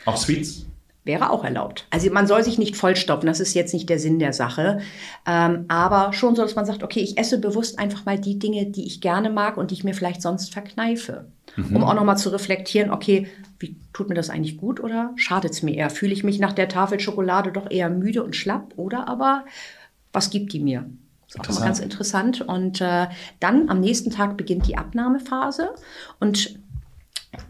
Auch 0.05 0.17
Sweets? 0.17 0.65
Wäre 1.05 1.29
auch 1.29 1.43
erlaubt. 1.43 1.87
Also 1.91 2.11
man 2.11 2.27
soll 2.27 2.43
sich 2.43 2.57
nicht 2.57 2.75
vollstopfen, 2.75 3.27
das 3.27 3.39
ist 3.39 3.53
jetzt 3.53 3.73
nicht 3.73 3.87
der 3.89 3.99
Sinn 3.99 4.19
der 4.19 4.33
Sache. 4.33 4.79
Ähm, 5.25 5.65
aber 5.67 6.11
schon 6.13 6.35
so, 6.35 6.41
dass 6.41 6.55
man 6.55 6.65
sagt, 6.65 6.83
okay, 6.83 6.99
ich 6.99 7.17
esse 7.17 7.39
bewusst 7.39 7.79
einfach 7.79 8.05
mal 8.05 8.19
die 8.19 8.39
Dinge, 8.39 8.65
die 8.65 8.85
ich 8.85 9.01
gerne 9.01 9.29
mag 9.29 9.57
und 9.57 9.69
die 9.69 9.75
ich 9.75 9.83
mir 9.83 9.93
vielleicht 9.93 10.21
sonst 10.21 10.51
verkneife. 10.51 11.25
Mhm. 11.55 11.75
Um 11.77 11.83
auch 11.83 11.93
nochmal 11.93 12.17
zu 12.17 12.29
reflektieren, 12.29 12.89
okay, 12.89 13.27
wie 13.59 13.77
tut 13.93 14.09
mir 14.09 14.15
das 14.15 14.31
eigentlich 14.31 14.57
gut 14.57 14.79
oder 14.79 15.11
schadet 15.15 15.51
es 15.51 15.61
mir 15.61 15.75
eher? 15.75 15.91
Fühle 15.91 16.11
ich 16.11 16.23
mich 16.23 16.39
nach 16.39 16.53
der 16.53 16.67
Tafel 16.67 16.99
Schokolade 16.99 17.51
doch 17.51 17.69
eher 17.69 17.89
müde 17.89 18.23
und 18.23 18.35
schlapp 18.35 18.73
oder 18.75 19.07
aber 19.07 19.45
was 20.11 20.31
gibt 20.31 20.53
die 20.53 20.59
mir? 20.59 20.89
Das 21.27 21.35
ist 21.35 21.49
auch 21.51 21.59
mal 21.59 21.65
ganz 21.67 21.79
interessant. 21.79 22.41
Und 22.41 22.81
äh, 22.81 23.07
dann 23.39 23.69
am 23.69 23.79
nächsten 23.79 24.09
Tag 24.09 24.37
beginnt 24.37 24.67
die 24.67 24.77
Abnahmephase 24.77 25.69
und 26.19 26.59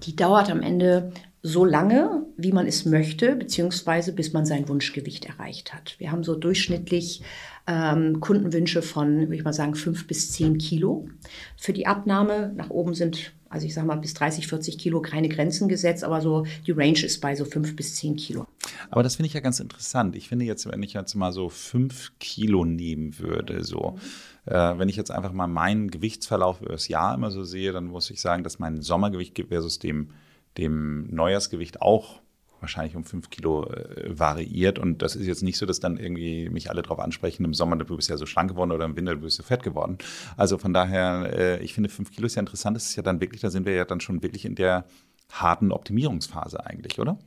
die 0.04 0.16
dauert 0.16 0.50
am 0.50 0.62
Ende 0.62 1.12
so 1.46 1.64
lange, 1.64 2.26
wie 2.38 2.52
man 2.52 2.66
es 2.66 2.86
möchte, 2.86 3.36
beziehungsweise 3.36 4.14
bis 4.14 4.34
man 4.34 4.48
sein 4.48 4.68
Wunschgewicht 4.68 5.26
erreicht 5.26 5.76
hat. 5.76 5.94
Wir 6.00 6.12
haben 6.12 6.24
so 6.24 6.34
durchschnittlich 6.34 7.22
ähm, 7.68 8.20
Kundenwünsche 8.20 8.82
von, 8.82 9.20
würde 9.20 9.36
ich 9.36 9.44
mal 9.44 9.54
sagen, 9.54 9.76
fünf 9.76 10.08
bis 10.08 10.32
zehn 10.32 10.58
Kilo. 10.58 11.08
Für 11.56 11.72
die 11.72 11.86
Abnahme 11.86 12.52
nach 12.56 12.72
oben 12.72 12.96
sind, 12.96 13.32
also 13.48 13.68
ich 13.68 13.76
sage 13.76 13.86
mal, 13.86 13.98
bis 13.98 14.16
30, 14.16 14.48
40 14.48 14.80
Kilo 14.80 15.04
keine 15.04 15.30
Grenzen 15.30 15.68
gesetzt, 15.68 16.04
aber 16.04 16.20
so 16.20 16.48
die 16.66 16.72
Range 16.72 17.00
ist 17.00 17.22
bei 17.22 17.36
so 17.36 17.46
fünf 17.46 17.76
bis 17.76 17.94
zehn 17.94 18.16
Kilo. 18.16 18.48
Aber 18.90 19.04
das 19.04 19.18
finde 19.18 19.28
ich 19.28 19.34
ja 19.36 19.40
ganz 19.40 19.60
interessant. 19.60 20.16
Ich 20.16 20.28
finde 20.30 20.46
jetzt, 20.46 20.66
wenn 20.66 20.82
ich 20.82 20.94
jetzt 20.94 21.14
mal 21.14 21.32
so 21.32 21.50
fünf 21.50 22.12
Kilo 22.20 22.66
nehmen 22.66 23.20
würde, 23.20 23.64
so. 23.64 24.00
Äh, 24.48 24.80
wenn 24.80 24.90
ich 24.90 24.96
jetzt 24.96 25.12
einfach 25.12 25.32
mal 25.32 25.46
meinen 25.46 25.92
Gewichtsverlauf 25.92 26.62
über 26.62 26.72
das 26.72 26.88
Jahr 26.88 27.14
immer 27.14 27.30
so 27.30 27.44
sehe, 27.44 27.72
dann 27.72 27.86
muss 27.86 28.10
ich 28.10 28.20
sagen, 28.20 28.44
dass 28.44 28.58
mein 28.58 28.82
Sommergewicht 28.82 29.40
versus 29.48 29.78
dem 29.78 30.10
dem 30.58 31.08
Neujahrsgewicht 31.14 31.82
auch 31.82 32.22
wahrscheinlich 32.60 32.96
um 32.96 33.04
fünf 33.04 33.30
Kilo 33.30 33.70
äh, 33.70 34.18
variiert. 34.18 34.80
Und 34.80 35.02
das 35.02 35.16
ist 35.16 35.28
jetzt 35.28 35.44
nicht 35.44 35.58
so, 35.58 35.66
dass 35.66 35.80
dann 35.80 35.98
irgendwie 35.98 36.50
mich 36.50 36.70
alle 36.70 36.82
darauf 36.82 37.00
ansprechen, 37.00 37.46
im 37.46 37.54
Sommer, 37.54 37.76
du 37.76 37.96
bist 37.96 38.10
ja 38.10 38.18
so 38.18 38.26
schlank 38.26 38.52
geworden 38.52 38.72
oder 38.72 38.86
im 38.86 38.96
Winter, 38.96 39.16
du 39.16 39.22
bist 39.22 39.38
so 39.38 39.44
fett 39.44 39.64
geworden. 39.64 39.98
Also 40.38 40.58
von 40.58 40.74
daher, 40.74 41.32
äh, 41.34 41.64
ich 41.64 41.74
finde, 41.74 41.90
fünf 41.90 42.12
Kilo 42.12 42.26
ist 42.26 42.36
ja 42.36 42.40
interessant. 42.40 42.76
Das 42.76 42.86
ist 42.86 42.96
ja 42.96 43.04
dann 43.04 43.22
wirklich, 43.22 43.42
da 43.42 43.50
sind 43.50 43.66
wir 43.66 43.76
ja 43.76 43.86
dann 43.86 44.00
schon 44.00 44.24
wirklich 44.24 44.46
in 44.46 44.56
der 44.56 44.86
harten 45.32 45.72
Optimierungsphase 45.72 46.66
eigentlich, 46.66 47.00
oder? 47.00 47.18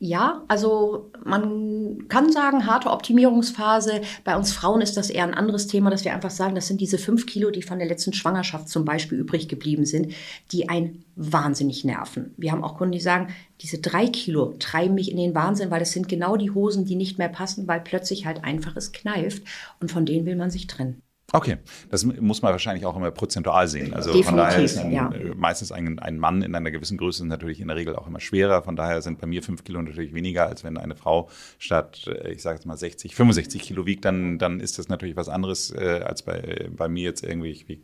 Ja, 0.00 0.44
also 0.46 1.10
man 1.24 2.06
kann 2.06 2.30
sagen, 2.30 2.66
harte 2.66 2.88
Optimierungsphase. 2.90 4.02
Bei 4.22 4.36
uns 4.36 4.52
Frauen 4.52 4.80
ist 4.80 4.96
das 4.96 5.10
eher 5.10 5.24
ein 5.24 5.34
anderes 5.34 5.66
Thema, 5.66 5.90
dass 5.90 6.04
wir 6.04 6.14
einfach 6.14 6.30
sagen, 6.30 6.54
das 6.54 6.68
sind 6.68 6.80
diese 6.80 6.98
fünf 6.98 7.26
Kilo, 7.26 7.50
die 7.50 7.62
von 7.62 7.80
der 7.80 7.88
letzten 7.88 8.12
Schwangerschaft 8.12 8.68
zum 8.68 8.84
Beispiel 8.84 9.18
übrig 9.18 9.48
geblieben 9.48 9.84
sind, 9.84 10.12
die 10.52 10.68
einen 10.68 11.04
wahnsinnig 11.16 11.84
nerven. 11.84 12.32
Wir 12.36 12.52
haben 12.52 12.62
auch 12.62 12.76
Kunden, 12.76 12.92
die 12.92 13.00
sagen, 13.00 13.34
diese 13.60 13.78
drei 13.78 14.06
Kilo 14.06 14.54
treiben 14.60 14.94
mich 14.94 15.10
in 15.10 15.16
den 15.16 15.34
Wahnsinn, 15.34 15.72
weil 15.72 15.80
das 15.80 15.90
sind 15.90 16.08
genau 16.08 16.36
die 16.36 16.52
Hosen, 16.52 16.84
die 16.84 16.94
nicht 16.94 17.18
mehr 17.18 17.28
passen, 17.28 17.66
weil 17.66 17.80
plötzlich 17.80 18.24
halt 18.24 18.44
einfach 18.44 18.76
es 18.76 18.92
kneift 18.92 19.42
und 19.80 19.90
von 19.90 20.06
denen 20.06 20.26
will 20.26 20.36
man 20.36 20.52
sich 20.52 20.68
trennen. 20.68 21.02
Okay, 21.30 21.58
das 21.90 22.04
muss 22.04 22.40
man 22.40 22.52
wahrscheinlich 22.52 22.86
auch 22.86 22.96
immer 22.96 23.10
prozentual 23.10 23.68
sehen. 23.68 23.92
Also 23.92 24.12
Definitiv, 24.12 24.28
von 24.28 24.36
daher 24.38 24.62
ist 24.62 24.78
ein, 24.78 24.92
ja. 24.92 25.10
Äh, 25.12 25.34
meistens 25.34 25.72
ein, 25.72 25.98
ein, 25.98 26.18
Mann 26.18 26.40
in 26.40 26.54
einer 26.54 26.70
gewissen 26.70 26.96
Größe 26.96 27.26
natürlich 27.26 27.60
in 27.60 27.68
der 27.68 27.76
Regel 27.76 27.96
auch 27.96 28.06
immer 28.06 28.20
schwerer. 28.20 28.62
Von 28.62 28.76
daher 28.76 29.02
sind 29.02 29.18
bei 29.20 29.26
mir 29.26 29.42
fünf 29.42 29.62
Kilo 29.62 29.82
natürlich 29.82 30.14
weniger, 30.14 30.46
als 30.46 30.64
wenn 30.64 30.78
eine 30.78 30.96
Frau 30.96 31.28
statt, 31.58 32.06
äh, 32.06 32.32
ich 32.32 32.40
sage 32.40 32.56
jetzt 32.56 32.64
mal 32.64 32.78
60, 32.78 33.14
65 33.14 33.60
Kilo 33.60 33.84
wiegt, 33.84 34.06
dann, 34.06 34.38
dann 34.38 34.58
ist 34.58 34.78
das 34.78 34.88
natürlich 34.88 35.16
was 35.16 35.28
anderes 35.28 35.70
äh, 35.70 36.00
als 36.02 36.22
bei, 36.22 36.70
bei 36.74 36.88
mir 36.88 37.04
jetzt 37.04 37.22
irgendwie, 37.22 37.50
ich 37.50 37.68
wiege 37.68 37.82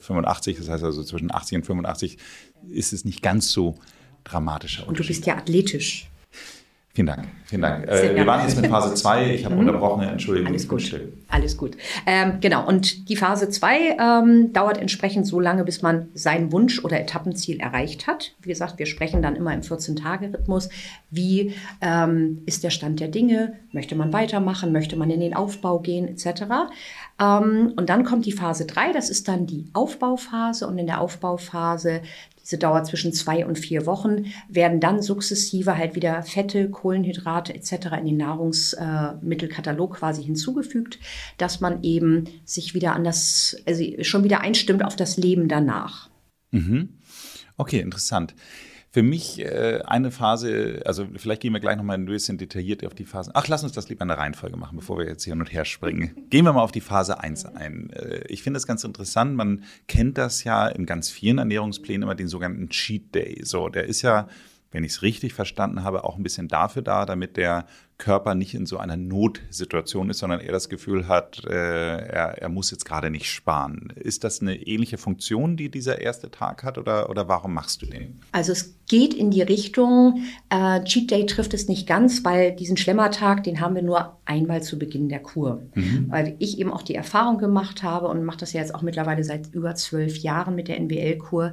85, 0.00 0.56
äh, 0.56 0.58
das 0.58 0.68
heißt 0.68 0.82
also 0.82 1.04
zwischen 1.04 1.32
80 1.32 1.58
und 1.58 1.66
85 1.66 2.18
ist 2.70 2.92
es 2.92 3.04
nicht 3.04 3.22
ganz 3.22 3.52
so 3.52 3.76
dramatischer. 4.24 4.88
Und 4.88 4.98
du 4.98 5.06
bist 5.06 5.26
ja 5.26 5.36
athletisch. 5.36 6.10
Vielen 6.98 7.06
Dank. 7.06 7.28
Vielen 7.44 7.62
Dank. 7.62 7.86
Äh, 7.86 8.16
wir 8.16 8.26
waren 8.26 8.42
jetzt 8.42 8.60
mit 8.60 8.68
Phase 8.68 8.92
2. 8.92 9.32
Ich 9.32 9.44
habe 9.44 9.54
mhm. 9.54 9.60
unterbrochen. 9.60 10.02
Entschuldigung. 10.02 10.50
Alles 10.50 10.66
gut. 10.66 11.00
Alles 11.28 11.56
gut. 11.56 11.76
Ähm, 12.06 12.38
genau. 12.40 12.66
Und 12.66 13.08
die 13.08 13.14
Phase 13.14 13.48
2 13.48 13.98
ähm, 14.00 14.52
dauert 14.52 14.78
entsprechend 14.78 15.24
so 15.24 15.38
lange, 15.38 15.62
bis 15.62 15.80
man 15.80 16.08
seinen 16.14 16.50
Wunsch 16.50 16.84
oder 16.84 16.98
Etappenziel 16.98 17.60
erreicht 17.60 18.08
hat. 18.08 18.32
Wie 18.42 18.48
gesagt, 18.48 18.80
wir 18.80 18.86
sprechen 18.86 19.22
dann 19.22 19.36
immer 19.36 19.54
im 19.54 19.60
14-Tage-Rhythmus. 19.60 20.70
Wie 21.08 21.54
ähm, 21.80 22.42
ist 22.46 22.64
der 22.64 22.70
Stand 22.70 22.98
der 22.98 23.06
Dinge? 23.06 23.52
Möchte 23.70 23.94
man 23.94 24.12
weitermachen? 24.12 24.72
Möchte 24.72 24.96
man 24.96 25.08
in 25.08 25.20
den 25.20 25.34
Aufbau 25.34 25.78
gehen? 25.78 26.08
Etc. 26.08 26.42
Ähm, 27.20 27.74
und 27.76 27.88
dann 27.88 28.02
kommt 28.02 28.26
die 28.26 28.32
Phase 28.32 28.66
3. 28.66 28.92
Das 28.92 29.08
ist 29.08 29.28
dann 29.28 29.46
die 29.46 29.70
Aufbauphase. 29.72 30.66
Und 30.66 30.78
in 30.78 30.88
der 30.88 31.00
Aufbauphase 31.00 32.00
diese 32.48 32.58
dauert 32.58 32.86
zwischen 32.86 33.12
zwei 33.12 33.44
und 33.44 33.58
vier 33.58 33.84
Wochen, 33.84 34.32
werden 34.48 34.80
dann 34.80 35.02
sukzessive 35.02 35.76
halt 35.76 35.94
wieder 35.94 36.22
Fette, 36.22 36.70
Kohlenhydrate 36.70 37.54
etc. 37.54 37.98
in 37.98 38.06
den 38.06 38.16
Nahrungsmittelkatalog 38.16 39.96
quasi 39.96 40.24
hinzugefügt, 40.24 40.98
dass 41.36 41.60
man 41.60 41.82
eben 41.82 42.24
sich 42.46 42.72
wieder 42.72 42.94
an 42.94 43.04
das, 43.04 43.56
also 43.66 43.84
schon 44.00 44.24
wieder 44.24 44.40
einstimmt 44.40 44.82
auf 44.82 44.96
das 44.96 45.18
Leben 45.18 45.48
danach. 45.48 46.08
Mhm. 46.50 46.94
Okay, 47.58 47.80
interessant. 47.80 48.34
Für 48.90 49.02
mich 49.02 49.40
äh, 49.40 49.82
eine 49.84 50.10
Phase, 50.10 50.82
also 50.84 51.06
vielleicht 51.16 51.42
gehen 51.42 51.52
wir 51.52 51.60
gleich 51.60 51.76
nochmal 51.76 51.98
ein 51.98 52.06
bisschen 52.06 52.38
detailliert 52.38 52.84
auf 52.86 52.94
die 52.94 53.04
Phasen. 53.04 53.32
Ach, 53.34 53.46
lass 53.46 53.62
uns 53.62 53.72
das 53.72 53.88
lieber 53.88 54.02
in 54.02 54.08
der 54.08 54.18
Reihenfolge 54.18 54.56
machen, 54.56 54.76
bevor 54.76 54.98
wir 54.98 55.06
jetzt 55.06 55.24
hier 55.24 55.34
hin 55.34 55.40
und 55.40 55.52
her 55.52 55.64
springen. 55.64 56.16
Gehen 56.30 56.44
wir 56.44 56.52
mal 56.52 56.62
auf 56.62 56.72
die 56.72 56.80
Phase 56.80 57.20
1 57.20 57.44
ein. 57.44 57.90
Äh, 57.90 58.24
ich 58.28 58.42
finde 58.42 58.58
es 58.58 58.66
ganz 58.66 58.84
interessant, 58.84 59.36
man 59.36 59.64
kennt 59.88 60.16
das 60.16 60.44
ja 60.44 60.66
in 60.68 60.86
ganz 60.86 61.10
vielen 61.10 61.38
Ernährungsplänen 61.38 62.04
immer 62.04 62.14
den 62.14 62.28
sogenannten 62.28 62.70
Cheat 62.70 63.14
Day. 63.14 63.40
So, 63.44 63.68
der 63.68 63.84
ist 63.84 64.02
ja 64.02 64.28
wenn 64.70 64.84
ich 64.84 64.92
es 64.92 65.02
richtig 65.02 65.34
verstanden 65.34 65.82
habe, 65.82 66.04
auch 66.04 66.16
ein 66.16 66.22
bisschen 66.22 66.48
dafür 66.48 66.82
da, 66.82 67.06
damit 67.06 67.36
der 67.36 67.66
Körper 67.98 68.36
nicht 68.36 68.54
in 68.54 68.64
so 68.64 68.78
einer 68.78 68.96
Notsituation 68.96 70.08
ist, 70.08 70.18
sondern 70.18 70.40
er 70.40 70.52
das 70.52 70.68
Gefühl 70.68 71.08
hat, 71.08 71.44
äh, 71.44 71.50
er, 71.50 72.38
er 72.38 72.48
muss 72.48 72.70
jetzt 72.70 72.84
gerade 72.84 73.10
nicht 73.10 73.26
sparen. 73.26 73.92
Ist 73.96 74.22
das 74.22 74.40
eine 74.40 74.54
ähnliche 74.54 74.98
Funktion, 74.98 75.56
die 75.56 75.68
dieser 75.68 76.00
erste 76.00 76.30
Tag 76.30 76.62
hat 76.62 76.78
oder, 76.78 77.10
oder 77.10 77.28
warum 77.28 77.54
machst 77.54 77.82
du 77.82 77.86
den? 77.86 78.20
Also 78.30 78.52
es 78.52 78.76
geht 78.86 79.14
in 79.14 79.30
die 79.30 79.42
Richtung, 79.42 80.22
äh, 80.48 80.82
Cheat 80.84 81.10
Day 81.10 81.26
trifft 81.26 81.54
es 81.54 81.68
nicht 81.68 81.86
ganz, 81.88 82.24
weil 82.24 82.54
diesen 82.54 82.76
Schlemmertag, 82.76 83.42
den 83.42 83.60
haben 83.60 83.74
wir 83.74 83.82
nur 83.82 84.16
einmal 84.24 84.62
zu 84.62 84.78
Beginn 84.78 85.08
der 85.08 85.20
Kur. 85.20 85.62
Mhm. 85.74 86.06
Weil 86.08 86.36
ich 86.38 86.58
eben 86.58 86.72
auch 86.72 86.82
die 86.82 86.94
Erfahrung 86.94 87.38
gemacht 87.38 87.82
habe 87.82 88.06
und 88.06 88.24
mache 88.24 88.38
das 88.38 88.52
ja 88.52 88.60
jetzt 88.60 88.74
auch 88.74 88.82
mittlerweile 88.82 89.24
seit 89.24 89.52
über 89.52 89.74
zwölf 89.74 90.16
Jahren 90.18 90.54
mit 90.54 90.68
der 90.68 90.78
NWL-Kur, 90.80 91.52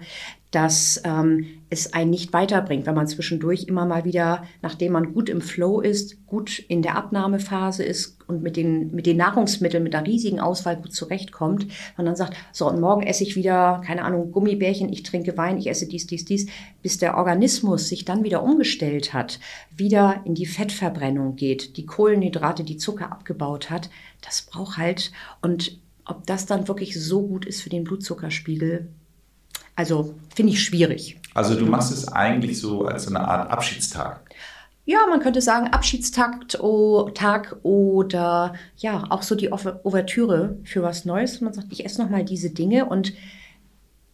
dass 0.51 1.01
ähm, 1.03 1.47
es 1.69 1.93
einen 1.93 2.11
nicht 2.11 2.31
weiterbringt, 2.31 2.85
wenn 2.85 2.95
man 2.95 3.07
zwischendurch 3.07 3.65
immer 3.65 3.85
mal 3.85 4.05
wieder, 4.05 4.45
nachdem 4.61 4.93
man 4.93 5.13
gut 5.13 5.27
im 5.27 5.41
Flow 5.41 5.81
ist, 5.81 6.25
gut 6.35 6.59
in 6.59 6.81
der 6.81 6.97
Abnahmephase 6.97 7.81
ist 7.81 8.17
und 8.27 8.43
mit 8.43 8.57
den, 8.57 8.93
mit 8.93 9.05
den 9.05 9.15
Nahrungsmitteln, 9.15 9.83
mit 9.83 9.95
einer 9.95 10.05
riesigen 10.05 10.41
Auswahl 10.41 10.75
gut 10.75 10.93
zurechtkommt, 10.93 11.67
und 11.97 12.05
dann 12.05 12.17
sagt, 12.17 12.35
so, 12.51 12.67
und 12.69 12.81
morgen 12.81 13.03
esse 13.03 13.23
ich 13.23 13.37
wieder, 13.37 13.81
keine 13.85 14.03
Ahnung, 14.03 14.33
Gummibärchen, 14.33 14.91
ich 14.91 15.03
trinke 15.03 15.37
Wein, 15.37 15.57
ich 15.57 15.67
esse 15.67 15.87
dies, 15.87 16.07
dies, 16.07 16.25
dies, 16.25 16.47
bis 16.81 16.97
der 16.97 17.15
Organismus 17.15 17.87
sich 17.87 18.03
dann 18.03 18.25
wieder 18.25 18.43
umgestellt 18.43 19.13
hat, 19.13 19.39
wieder 19.73 20.21
in 20.25 20.35
die 20.35 20.45
Fettverbrennung 20.45 21.37
geht, 21.37 21.77
die 21.77 21.85
Kohlenhydrate, 21.85 22.65
die 22.65 22.77
Zucker 22.77 23.13
abgebaut 23.13 23.69
hat, 23.69 23.89
das 24.21 24.41
braucht 24.41 24.77
halt, 24.77 25.13
und 25.41 25.79
ob 26.03 26.27
das 26.27 26.45
dann 26.45 26.67
wirklich 26.67 27.01
so 27.01 27.25
gut 27.25 27.45
ist 27.45 27.61
für 27.61 27.69
den 27.69 27.85
Blutzuckerspiegel, 27.85 28.89
also 29.77 30.15
finde 30.35 30.51
ich 30.51 30.61
schwierig. 30.61 31.17
Also 31.33 31.55
du 31.55 31.65
machst 31.65 31.93
es 31.93 32.09
eigentlich 32.09 32.59
so 32.59 32.85
als 32.85 33.07
eine 33.07 33.25
Art 33.25 33.49
Abschiedstag 33.49 34.21
ja, 34.85 34.99
man 35.09 35.19
könnte 35.19 35.41
sagen 35.41 35.67
Abschiedstakt 35.67 36.59
oh, 36.61 37.09
Tag 37.09 37.57
oder 37.63 38.53
ja, 38.77 39.03
auch 39.09 39.23
so 39.23 39.35
die 39.35 39.51
Ouvertüre 39.51 40.57
für 40.63 40.83
was 40.83 41.05
Neues. 41.05 41.41
Man 41.41 41.53
sagt, 41.53 41.67
ich 41.71 41.83
esse 41.83 42.01
noch 42.01 42.09
mal 42.09 42.23
diese 42.23 42.51
Dinge 42.51 42.85
und 42.85 43.13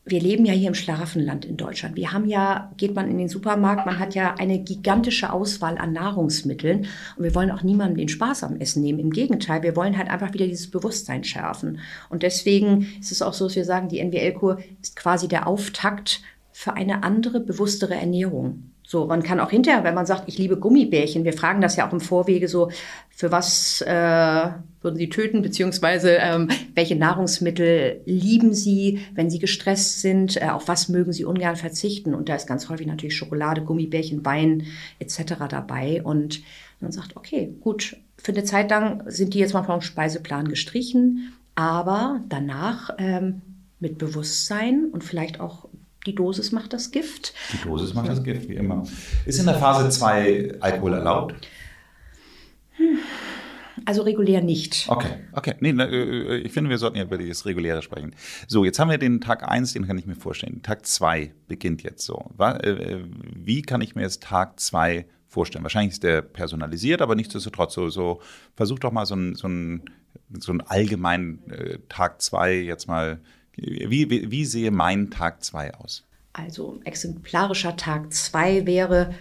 wir 0.04 0.20
leben 0.20 0.46
ja 0.46 0.54
hier 0.54 0.70
im 0.70 0.74
Schlaraffenland 0.74 1.46
in 1.46 1.58
Deutschland. 1.58 1.96
Wir 1.96 2.12
haben 2.12 2.25
ja, 2.25 2.72
geht 2.78 2.96
man 2.96 3.10
in 3.10 3.18
den 3.18 3.30
Supermarkt, 3.30 3.86
man 3.86 4.00
hat 4.00 4.16
ja 4.16 4.34
eine 4.40 4.60
gigantische 4.60 5.32
Auswahl 5.32 5.78
an 5.78 5.94
Nahrungsmitteln 5.94 6.88
und 7.18 7.24
wir 7.24 7.36
wollen 7.36 7.51
auch 7.51 7.62
niemandem 7.62 7.98
den 7.98 8.10
Spaß 8.10 8.44
am 8.44 8.60
Essen 8.60 8.82
nehmen. 8.82 9.00
Im 9.00 9.12
Gegenteil, 9.12 9.62
wir 9.62 9.75
wollen 9.75 9.98
halt 9.98 10.10
einfach 10.10 10.34
wieder 10.34 10.48
dieses 10.48 10.72
Bewusstsein 10.72 11.24
schärfen. 11.24 11.80
Und 12.10 12.24
deswegen 12.24 12.88
ist 13.00 13.12
es 13.12 13.22
auch 13.22 13.34
so, 13.34 13.46
dass 13.46 13.56
wir 13.56 13.66
sagen, 13.66 13.90
die 13.90 14.00
NWL-Kur 14.00 14.60
ist 14.82 14.96
quasi 14.96 15.28
der 15.28 15.48
Auftakt 15.48 16.22
für 16.51 16.74
eine 16.74 17.04
andere, 17.04 17.40
bewusstere 17.40 17.96
Ernährung. 17.96 18.71
So, 18.91 19.05
man 19.05 19.24
kann 19.24 19.39
auch 19.39 19.50
hinterher, 19.50 19.86
wenn 19.86 19.95
man 19.95 20.05
sagt, 20.05 20.24
ich 20.27 20.38
liebe 20.38 20.57
Gummibärchen, 20.57 21.24
wir 21.24 21.31
fragen 21.31 21.62
das 21.62 21.77
ja 21.77 21.88
auch 21.88 21.93
im 21.93 22.01
Vorwege 22.01 22.50
so, 22.50 22.71
für 23.10 23.31
was 23.31 23.79
äh, 23.88 24.50
würden 24.81 24.98
Sie 24.98 25.07
töten, 25.07 25.41
beziehungsweise 25.41 26.17
ähm, 26.19 26.50
welche 26.75 26.98
Nahrungsmittel 26.98 28.01
lieben 28.03 28.53
Sie, 28.53 29.00
wenn 29.13 29.29
Sie 29.29 29.39
gestresst 29.39 30.01
sind, 30.01 30.36
äh, 30.41 30.50
auf 30.50 30.67
was 30.67 30.89
mögen 30.89 31.13
Sie 31.13 31.24
ungern 31.24 31.55
verzichten? 31.55 32.13
Und 32.13 32.27
da 32.27 32.36
ist 32.36 32.48
ganz 32.48 32.67
häufig 32.67 32.86
natürlich 32.86 33.15
Schokolade, 33.15 33.62
Gummibärchen, 33.62 34.25
Wein 34.25 34.67
etc. 35.00 35.36
dabei. 35.48 36.03
Und 36.03 36.41
man 36.81 36.91
sagt, 36.91 37.15
okay, 37.15 37.55
gut, 37.62 37.95
für 38.17 38.33
eine 38.33 38.43
Zeit 38.43 38.69
lang 38.71 39.03
sind 39.10 39.33
die 39.33 39.39
jetzt 39.39 39.53
mal 39.53 39.63
vom 39.63 39.79
Speiseplan 39.79 40.50
gestrichen, 40.50 41.31
aber 41.55 42.19
danach 42.27 42.89
ähm, 42.98 43.41
mit 43.79 43.98
Bewusstsein 43.98 44.89
und 44.91 45.05
vielleicht 45.05 45.39
auch 45.39 45.69
Die 46.05 46.15
Dosis 46.15 46.51
macht 46.51 46.74
das 46.74 46.91
Gift. 46.91 47.34
Die 47.53 47.67
Dosis 47.67 47.93
macht 47.93 48.10
das 48.10 48.24
Gift, 48.24 48.50
wie 48.50 48.55
immer. 48.55 48.84
Ist 49.25 49.39
in 49.39 49.46
der 49.46 49.55
Phase 49.55 49.89
2 49.89 50.58
Alkohol 50.60 50.93
erlaubt? 50.93 51.36
Also 53.86 54.03
regulär 54.03 54.41
nicht. 54.41 54.86
Okay, 54.89 55.10
okay. 55.31 55.55
Nee, 55.60 55.74
ne, 55.74 55.86
äh, 55.86 56.38
ich 56.38 56.51
finde, 56.51 56.70
wir 56.70 56.77
sollten 56.77 56.98
ja 56.98 57.03
über 57.03 57.17
das 57.17 57.46
Reguläre 57.46 57.81
sprechen. 57.81 58.15
So, 58.48 58.65
jetzt 58.65 58.79
haben 58.79 58.89
wir 58.89 58.98
den 58.98 59.22
Tag 59.22 59.48
1, 59.48 59.74
den 59.74 59.88
kann 59.88 59.98
ich 59.98 60.05
mir 60.05 60.15
vorstellen. 60.15 60.62
Tag 60.62 60.86
2 60.86 61.34
beginnt 61.48 61.84
jetzt 61.84 62.05
so. 62.05 62.31
Äh, 62.39 63.00
wie 63.36 63.62
kann 63.62 63.81
ich 63.81 63.96
mir 63.96 64.01
jetzt 64.01 64.24
Tag 64.24 64.60
2 64.60 65.05
vorstellen? 65.27 65.63
Wahrscheinlich 65.63 65.93
ist 65.93 66.03
der 66.03 66.22
personalisiert, 66.22 67.01
aber 67.01 67.15
nichtsdestotrotz 67.15 67.74
so, 67.74 67.89
so 67.89 68.22
versuch 68.55 68.79
doch 68.79 68.91
mal 68.91 69.05
so 69.05 69.15
einen 69.15 69.36
so 69.36 69.48
so 70.39 70.51
einen 70.51 70.62
allgemeinen 70.62 71.50
äh, 71.50 71.79
Tag 71.89 72.22
2 72.22 72.62
jetzt 72.62 72.88
mal. 72.88 73.20
Wie, 73.62 74.10
wie, 74.10 74.32
wie 74.32 74.46
sehe 74.46 74.72
mein 74.72 75.12
Tag 75.12 75.44
2 75.44 75.75
aus? 75.75 76.03
Also 76.34 76.80
exemplarischer 76.84 77.75
Tag 77.77 78.12
2 78.12 78.65
wäre 78.65 79.13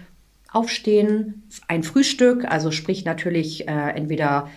Aufstehen, 0.53 1.45
ein 1.69 1.83
Frühstück, 1.83 2.45
also 2.45 2.73
sprich 2.73 3.05
natürlich 3.05 3.69
äh, 3.69 3.91
entweder 3.91 4.49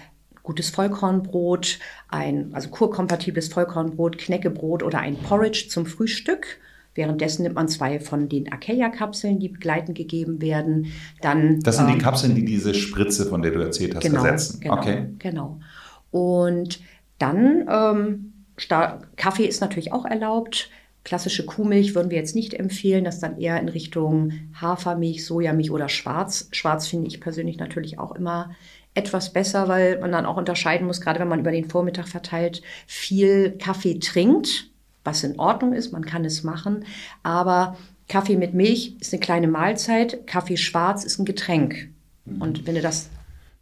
gutes 0.41 0.69
Vollkornbrot, 0.69 1.79
ein 2.07 2.49
also 2.53 2.69
kurkompatibles 2.69 3.49
Vollkornbrot, 3.49 4.17
Knäckebrot 4.17 4.81
oder 4.83 4.99
ein 4.99 5.17
Porridge 5.17 5.67
zum 5.69 5.85
Frühstück. 5.85 6.59
Währenddessen 6.95 7.43
nimmt 7.43 7.55
man 7.55 7.67
zwei 7.67 7.99
von 7.99 8.29
den 8.29 8.51
Akeia-Kapseln, 8.51 9.39
die 9.39 9.49
begleitend 9.49 9.97
gegeben 9.97 10.41
werden. 10.41 10.87
Dann, 11.21 11.59
das 11.59 11.77
sind 11.77 11.89
ähm, 11.89 11.97
die 11.97 12.03
Kapseln, 12.03 12.35
die 12.35 12.45
diese 12.45 12.73
Spritze, 12.73 13.25
von 13.25 13.41
der 13.41 13.51
du 13.51 13.59
erzählt 13.59 13.95
hast, 13.95 14.03
genau, 14.03 14.23
ersetzen. 14.23 14.59
Genau, 14.61 14.77
okay. 14.77 15.07
genau. 15.19 15.59
Und 16.11 16.79
dann 17.17 17.67
ähm, 17.69 18.32
Kaffee 19.15 19.45
ist 19.45 19.61
natürlich 19.61 19.91
auch 19.91 20.05
erlaubt. 20.05 20.69
Klassische 21.03 21.45
Kuhmilch 21.45 21.95
würden 21.95 22.11
wir 22.11 22.17
jetzt 22.17 22.35
nicht 22.35 22.53
empfehlen, 22.53 23.03
das 23.03 23.19
dann 23.19 23.37
eher 23.37 23.59
in 23.59 23.67
Richtung 23.67 24.31
Hafermilch, 24.59 25.25
Sojamilch 25.25 25.71
oder 25.71 25.89
Schwarz. 25.89 26.47
Schwarz 26.51 26.87
finde 26.87 27.07
ich 27.07 27.19
persönlich 27.19 27.57
natürlich 27.57 27.99
auch 27.99 28.13
immer 28.13 28.55
etwas 28.93 29.33
besser, 29.33 29.67
weil 29.67 29.99
man 29.99 30.11
dann 30.11 30.25
auch 30.25 30.37
unterscheiden 30.37 30.87
muss, 30.87 31.01
gerade 31.01 31.19
wenn 31.19 31.27
man 31.27 31.39
über 31.39 31.51
den 31.51 31.69
Vormittag 31.69 32.07
verteilt 32.07 32.61
viel 32.87 33.57
Kaffee 33.57 33.99
trinkt, 33.99 34.69
was 35.03 35.23
in 35.23 35.39
Ordnung 35.39 35.73
ist, 35.73 35.91
man 35.91 36.05
kann 36.05 36.23
es 36.23 36.43
machen, 36.43 36.85
aber 37.23 37.75
Kaffee 38.07 38.37
mit 38.37 38.53
Milch 38.53 38.95
ist 38.99 39.13
eine 39.13 39.19
kleine 39.19 39.47
Mahlzeit, 39.47 40.27
Kaffee 40.27 40.57
schwarz 40.57 41.03
ist 41.03 41.19
ein 41.19 41.25
Getränk. 41.25 41.89
Und 42.39 42.67
wenn 42.67 42.75
du 42.75 42.81
das 42.81 43.09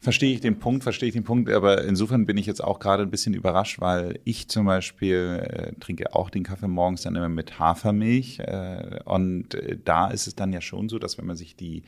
Verstehe 0.04 0.34
ich 0.34 0.42
den 0.42 0.58
Punkt, 0.58 0.82
verstehe 0.82 1.10
ich 1.10 1.14
den 1.14 1.24
Punkt, 1.24 1.48
aber 1.52 1.84
insofern 1.84 2.26
bin 2.26 2.36
ich 2.36 2.48
jetzt 2.48 2.64
auch 2.64 2.80
gerade 2.80 3.04
ein 3.04 3.12
bisschen 3.12 3.36
überrascht, 3.36 3.80
weil 3.80 4.20
ich 4.24 4.48
zum 4.48 4.66
Beispiel 4.66 5.48
äh, 5.48 5.80
trinke 5.80 6.16
auch 6.16 6.32
den 6.32 6.42
Kaffee 6.42 6.68
morgens 6.68 7.04
dann 7.04 7.16
immer 7.16 7.30
mit 7.30 7.60
Hafermilch 7.60 8.40
äh, 8.40 9.00
und 9.06 9.54
äh, 9.54 9.78
da 9.86 10.08
ist 10.08 10.26
es 10.26 10.34
dann 10.34 10.54
ja 10.54 10.60
schon 10.60 10.90
so, 10.90 10.98
dass 10.98 11.20
wenn 11.20 11.28
man 11.28 11.36
sich 11.36 11.56
die 11.56 11.84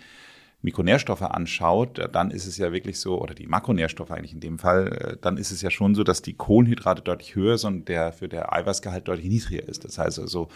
Mikronährstoffe 0.62 1.24
anschaut, 1.24 2.08
dann 2.14 2.30
ist 2.30 2.46
es 2.46 2.58
ja 2.58 2.72
wirklich 2.72 3.00
so, 3.00 3.20
oder 3.20 3.34
die 3.34 3.48
Makronährstoffe 3.48 4.12
eigentlich 4.12 4.34
in 4.34 4.42
dem 4.42 4.60
Fall, 4.60 4.94
äh, 4.94 5.18
dann 5.20 5.38
ist 5.38 5.50
es 5.50 5.64
ja 5.64 5.72
schon 5.72 5.96
so, 5.96 6.04
dass 6.04 6.22
die 6.22 6.34
Kohlenhydrate 6.36 7.02
deutlich 7.02 7.34
höher 7.34 7.58
sind 7.58 7.74
und 7.74 7.90
der 7.90 8.14
für 8.14 8.30
der 8.30 8.54
Eiweißgehalt 8.54 9.08
deutlich 9.08 9.28
niedriger 9.28 9.68
ist. 9.68 9.86
Das 9.86 9.98
heißt 9.98 10.20
also, 10.20 10.50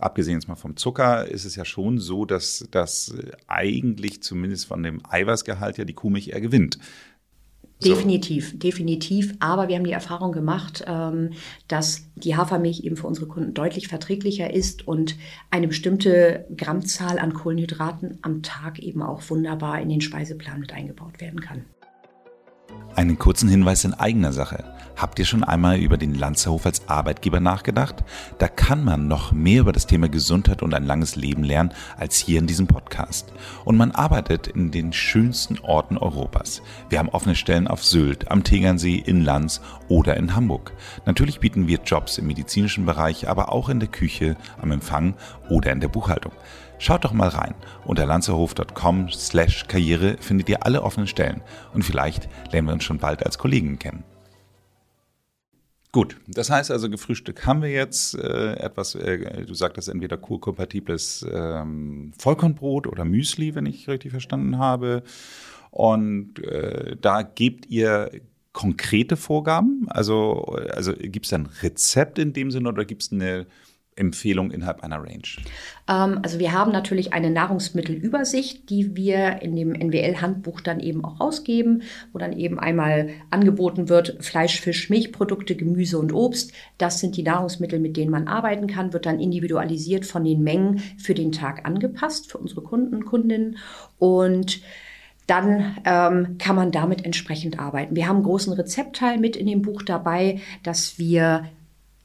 abgesehen 0.00 0.38
jetzt 0.38 0.48
mal 0.48 0.54
vom 0.54 0.76
Zucker, 0.76 1.26
ist 1.26 1.44
es 1.44 1.56
ja 1.56 1.64
schon 1.64 1.98
so, 1.98 2.24
dass 2.24 2.66
das 2.70 3.14
eigentlich 3.46 4.22
zumindest 4.22 4.66
von 4.66 4.82
dem 4.82 5.00
Eiweißgehalt 5.08 5.78
ja 5.78 5.84
die 5.84 5.94
Kuhmilch 5.94 6.28
eher 6.28 6.40
gewinnt. 6.40 6.78
So. 7.80 7.94
Definitiv, 7.94 8.58
definitiv. 8.58 9.34
Aber 9.38 9.68
wir 9.68 9.76
haben 9.76 9.84
die 9.84 9.92
Erfahrung 9.92 10.32
gemacht, 10.32 10.84
ähm, 10.88 11.30
dass 11.68 12.10
die 12.16 12.36
Hafermilch 12.36 12.80
eben 12.80 12.96
für 12.96 13.06
unsere 13.06 13.28
Kunden 13.28 13.54
deutlich 13.54 13.86
verträglicher 13.86 14.52
ist 14.52 14.88
und 14.88 15.16
eine 15.50 15.68
bestimmte 15.68 16.46
Grammzahl 16.56 17.20
an 17.20 17.34
Kohlenhydraten 17.34 18.18
am 18.22 18.42
Tag 18.42 18.80
eben 18.80 19.02
auch 19.02 19.22
wunderbar 19.30 19.80
in 19.80 19.90
den 19.90 20.00
Speiseplan 20.00 20.58
mit 20.58 20.72
eingebaut 20.72 21.20
werden 21.20 21.40
kann. 21.40 21.66
Einen 22.98 23.16
kurzen 23.16 23.48
Hinweis 23.48 23.84
in 23.84 23.94
eigener 23.94 24.32
Sache. 24.32 24.64
Habt 24.96 25.20
ihr 25.20 25.24
schon 25.24 25.44
einmal 25.44 25.78
über 25.78 25.96
den 25.96 26.14
Lanzerhof 26.14 26.66
als 26.66 26.88
Arbeitgeber 26.88 27.38
nachgedacht? 27.38 28.02
Da 28.38 28.48
kann 28.48 28.82
man 28.82 29.06
noch 29.06 29.30
mehr 29.30 29.60
über 29.60 29.70
das 29.70 29.86
Thema 29.86 30.08
Gesundheit 30.08 30.60
und 30.60 30.74
ein 30.74 30.84
langes 30.84 31.14
Leben 31.14 31.44
lernen 31.44 31.72
als 31.96 32.16
hier 32.16 32.40
in 32.40 32.48
diesem 32.48 32.66
Podcast. 32.66 33.32
Und 33.64 33.76
man 33.76 33.92
arbeitet 33.92 34.48
in 34.48 34.72
den 34.72 34.92
schönsten 34.92 35.60
Orten 35.60 35.96
Europas. 35.96 36.60
Wir 36.88 36.98
haben 36.98 37.10
offene 37.10 37.36
Stellen 37.36 37.68
auf 37.68 37.84
Sylt, 37.84 38.32
am 38.32 38.42
Tegernsee, 38.42 38.96
in 38.96 39.22
Lanz 39.22 39.60
oder 39.86 40.16
in 40.16 40.34
Hamburg. 40.34 40.72
Natürlich 41.06 41.38
bieten 41.38 41.68
wir 41.68 41.78
Jobs 41.84 42.18
im 42.18 42.26
medizinischen 42.26 42.84
Bereich, 42.84 43.28
aber 43.28 43.52
auch 43.52 43.68
in 43.68 43.78
der 43.78 43.88
Küche, 43.88 44.36
am 44.60 44.72
Empfang 44.72 45.14
oder 45.48 45.70
in 45.70 45.78
der 45.78 45.86
Buchhaltung. 45.86 46.32
Schaut 46.78 47.04
doch 47.04 47.12
mal 47.12 47.28
rein. 47.28 47.54
Unter 47.84 48.06
lanzerhof.com 48.06 49.10
slash 49.10 49.66
Karriere 49.66 50.16
findet 50.20 50.48
ihr 50.48 50.64
alle 50.64 50.82
offenen 50.82 51.08
Stellen 51.08 51.42
und 51.74 51.82
vielleicht 51.82 52.28
lernen 52.52 52.68
wir 52.68 52.74
uns 52.74 52.84
schon 52.84 52.98
bald 52.98 53.26
als 53.26 53.36
Kollegen 53.36 53.78
kennen. 53.78 54.04
Gut, 55.90 56.20
das 56.28 56.50
heißt 56.50 56.70
also, 56.70 56.90
gefrühstückt 56.90 57.46
haben 57.46 57.62
wir 57.62 57.70
jetzt 57.70 58.14
äh, 58.14 58.52
etwas, 58.54 58.94
äh, 58.94 59.44
du 59.44 59.54
sagtest 59.54 59.88
entweder 59.88 60.18
kurkompatibles 60.18 61.26
ähm, 61.32 62.12
Vollkornbrot 62.18 62.86
oder 62.86 63.04
Müsli, 63.04 63.54
wenn 63.54 63.66
ich 63.66 63.88
richtig 63.88 64.12
verstanden 64.12 64.58
habe. 64.58 65.02
Und 65.70 66.38
äh, 66.44 66.94
da 67.00 67.22
gebt 67.22 67.66
ihr 67.66 68.10
konkrete 68.52 69.16
Vorgaben? 69.16 69.86
Also, 69.88 70.42
also 70.72 70.92
gibt 70.92 71.26
es 71.26 71.32
ein 71.32 71.48
Rezept 71.62 72.18
in 72.18 72.32
dem 72.32 72.50
Sinne 72.50 72.68
oder 72.68 72.84
gibt 72.84 73.02
es 73.02 73.12
eine 73.12 73.46
Empfehlung 73.98 74.50
innerhalb 74.50 74.82
einer 74.82 74.98
Range? 74.98 75.22
Ähm, 75.88 76.20
also 76.22 76.38
wir 76.38 76.52
haben 76.52 76.72
natürlich 76.72 77.12
eine 77.12 77.30
Nahrungsmittelübersicht, 77.30 78.70
die 78.70 78.96
wir 78.96 79.42
in 79.42 79.56
dem 79.56 79.72
NWL-Handbuch 79.72 80.60
dann 80.60 80.80
eben 80.80 81.04
auch 81.04 81.20
rausgeben, 81.20 81.82
wo 82.12 82.18
dann 82.18 82.32
eben 82.32 82.58
einmal 82.58 83.10
angeboten 83.30 83.88
wird 83.88 84.16
Fleisch, 84.20 84.60
Fisch, 84.60 84.90
Milchprodukte, 84.90 85.56
Gemüse 85.56 85.98
und 85.98 86.12
Obst. 86.12 86.52
Das 86.78 87.00
sind 87.00 87.16
die 87.16 87.22
Nahrungsmittel, 87.22 87.78
mit 87.78 87.96
denen 87.96 88.10
man 88.10 88.28
arbeiten 88.28 88.66
kann, 88.66 88.92
wird 88.92 89.06
dann 89.06 89.20
individualisiert 89.20 90.06
von 90.06 90.24
den 90.24 90.42
Mengen 90.42 90.78
für 90.98 91.14
den 91.14 91.32
Tag 91.32 91.66
angepasst 91.66 92.30
für 92.30 92.38
unsere 92.38 92.62
Kunden, 92.62 93.04
Kundinnen 93.04 93.58
und 93.98 94.60
dann 95.28 95.76
ähm, 95.84 96.38
kann 96.38 96.56
man 96.56 96.72
damit 96.72 97.04
entsprechend 97.04 97.58
arbeiten. 97.58 97.94
Wir 97.94 98.08
haben 98.08 98.16
einen 98.16 98.24
großen 98.24 98.52
Rezeptteil 98.54 99.18
mit 99.18 99.36
in 99.36 99.46
dem 99.46 99.60
Buch 99.60 99.82
dabei, 99.82 100.40
dass 100.62 100.98
wir 100.98 101.44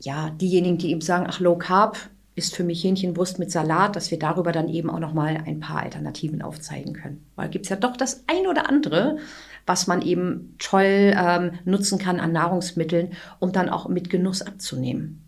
ja, 0.03 0.29
diejenigen, 0.29 0.77
die 0.77 0.91
eben 0.91 1.01
sagen, 1.01 1.25
ach, 1.27 1.39
Low 1.39 1.57
Carb 1.57 1.97
ist 2.35 2.55
für 2.55 2.63
mich 2.63 2.83
Hähnchenwurst 2.83 3.39
mit 3.39 3.51
Salat, 3.51 3.95
dass 3.95 4.09
wir 4.09 4.19
darüber 4.19 4.51
dann 4.51 4.67
eben 4.67 4.89
auch 4.89 4.99
nochmal 4.99 5.43
ein 5.45 5.59
paar 5.59 5.83
Alternativen 5.83 6.41
aufzeigen 6.41 6.93
können. 6.93 7.25
Weil 7.35 7.49
gibt 7.49 7.65
es 7.65 7.69
ja 7.69 7.75
doch 7.75 7.95
das 7.95 8.23
ein 8.27 8.47
oder 8.47 8.69
andere, 8.69 9.17
was 9.65 9.87
man 9.87 10.01
eben 10.01 10.55
toll 10.59 11.13
ähm, 11.15 11.51
nutzen 11.65 11.99
kann 11.99 12.19
an 12.19 12.31
Nahrungsmitteln, 12.31 13.13
um 13.39 13.51
dann 13.51 13.69
auch 13.69 13.87
mit 13.87 14.09
Genuss 14.09 14.41
abzunehmen. 14.41 15.22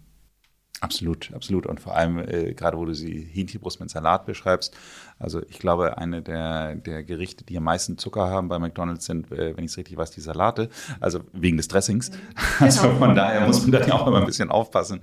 Absolut, 0.85 1.31
absolut. 1.33 1.65
Und 1.65 1.79
vor 1.79 1.95
allem, 1.95 2.19
äh, 2.19 2.53
gerade 2.53 2.77
wo 2.77 2.85
du 2.85 2.93
sie 2.93 3.27
Hähnchenbrust 3.31 3.79
mit 3.79 3.89
Salat 3.89 4.25
beschreibst, 4.25 4.75
also 5.17 5.41
ich 5.49 5.59
glaube, 5.59 5.97
eine 5.97 6.21
der, 6.21 6.75
der 6.75 7.03
Gerichte, 7.03 7.45
die 7.45 7.57
am 7.57 7.63
meisten 7.63 7.97
Zucker 7.97 8.27
haben 8.29 8.49
bei 8.49 8.59
McDonalds 8.59 9.05
sind, 9.05 9.31
äh, 9.31 9.55
wenn 9.55 9.63
ich 9.63 9.71
es 9.71 9.77
richtig 9.77 9.95
weiß, 9.97 10.11
die 10.11 10.19
Salate, 10.19 10.69
also 10.99 11.21
wegen 11.31 11.57
des 11.57 11.67
Dressings. 11.67 12.11
Genau. 12.11 12.21
Also 12.75 12.89
von 12.95 13.15
daher 13.15 13.45
muss 13.45 13.61
man 13.61 13.71
dann 13.71 13.87
ja 13.87 13.93
auch 13.93 14.07
immer 14.07 14.19
ein 14.19 14.25
bisschen 14.25 14.49
aufpassen, 14.49 14.99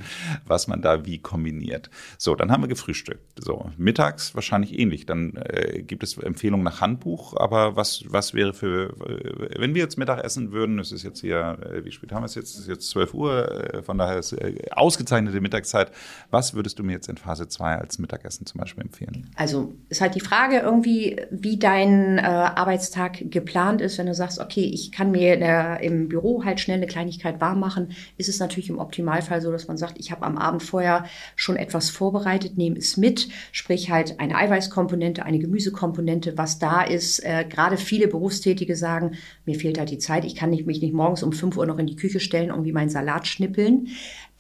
was 0.47 0.69
man 0.69 0.83
da 0.83 1.05
wie 1.07 1.19
kombiniert. 1.19 1.91
So, 2.19 2.35
dann 2.35 2.51
haben 2.51 2.63
wir 2.63 2.69
gefrühstückt. 2.69 3.23
So, 3.43 3.71
mittags 3.77 4.35
wahrscheinlich 4.35 4.79
ähnlich. 4.79 5.07
Dann 5.07 5.37
äh, 5.37 5.83
gibt 5.83 6.03
es 6.03 6.19
Empfehlungen 6.19 6.65
nach 6.65 6.81
Handbuch, 6.81 7.37
aber 7.37 7.77
was, 7.77 8.05
was 8.09 8.35
wäre 8.35 8.53
für, 8.53 8.91
äh, 9.09 9.61
wenn 9.61 9.75
wir 9.75 9.83
jetzt 9.83 9.97
Mittag 9.97 10.23
essen 10.25 10.53
würden, 10.53 10.79
es 10.79 10.93
ist 10.93 11.03
jetzt 11.03 11.21
hier, 11.21 11.59
äh, 11.63 11.85
wie 11.85 11.93
spät 11.93 12.13
haben 12.13 12.23
wir 12.23 12.27
es 12.27 12.35
jetzt? 12.35 12.55
Es 12.55 12.61
ist 12.61 12.69
jetzt 12.69 12.91
12 12.91 13.15
Uhr, 13.15 13.75
äh, 13.75 13.83
von 13.83 13.97
daher 13.97 14.19
ist 14.19 14.37
ausgezeichnete 14.73 15.41
Mittagszeit. 15.73 15.91
Was 16.31 16.55
würdest 16.55 16.79
du 16.79 16.83
mir 16.83 16.93
jetzt 16.93 17.09
in 17.09 17.17
Phase 17.17 17.49
2 17.49 17.77
als 17.77 17.99
Mittagessen 17.99 18.47
zum 18.47 18.61
Beispiel 18.61 18.85
empfehlen? 18.85 19.31
Also 19.37 19.75
es 19.89 20.01
halt 20.01 20.15
die 20.15 20.21
Frage 20.21 20.59
irgendwie, 20.59 21.21
wie 21.31 21.59
dein 21.59 22.19
äh, 22.19 22.23
Arbeitstag 22.23 23.31
geplant 23.31 23.81
ist. 23.81 23.99
Wenn 23.99 24.07
du 24.07 24.15
sagst, 24.15 24.39
okay, 24.39 24.65
ich 24.65 24.93
kann 24.93 25.11
mir 25.11 25.39
der, 25.39 25.81
im 25.81 26.09
Büro 26.09 26.45
halt 26.45 26.61
schnell 26.61 26.79
eine 26.79 26.87
Kleinigkeit 26.87 27.41
warm 27.41 27.61
machen, 27.61 27.93
ist 28.17 28.29
es 28.29 28.39
natürlich 28.39 28.71
im 28.71 28.79
Optimalfall 28.79 29.41
so, 29.41 29.51
dass 29.53 29.69
man 29.69 29.77
sagt, 29.77 29.99
ich 29.99 30.11
habe 30.11 30.25
am 30.25 30.39
Abend 30.39 30.63
vorher 30.63 31.05
schon 31.37 31.57
etwas 31.57 31.91
vorbereitet, 31.91 32.57
nehme 32.57 32.79
es 32.79 32.97
mit, 32.97 33.29
sprich 33.53 33.91
halt 33.91 34.21
eine 34.21 34.37
Eiweißkomponente, 34.37 35.25
eine 35.25 35.39
Gemüsekomponente, 35.39 36.39
was 36.39 36.59
da 36.59 36.83
ist. 36.83 37.21
Äh, 37.21 37.45
Gerade 37.49 37.77
viele 37.77 38.09
Berufstätige 38.09 38.77
sagen, 38.77 39.13
mir 39.45 39.59
fehlt 39.59 39.79
halt 39.79 39.91
die 39.91 39.99
Zeit, 39.99 40.25
ich 40.25 40.35
kann 40.35 40.51
nicht, 40.51 40.67
mich 40.67 40.81
nicht 40.81 40.95
morgens 40.95 41.23
um 41.23 41.33
5 41.33 41.57
Uhr 41.57 41.67
noch 41.67 41.79
in 41.79 41.87
die 41.87 41.97
Küche 41.97 42.21
stellen, 42.21 42.49
irgendwie 42.49 42.73
meinen 42.73 42.91
Salat 42.91 43.27
schnippeln. 43.27 43.89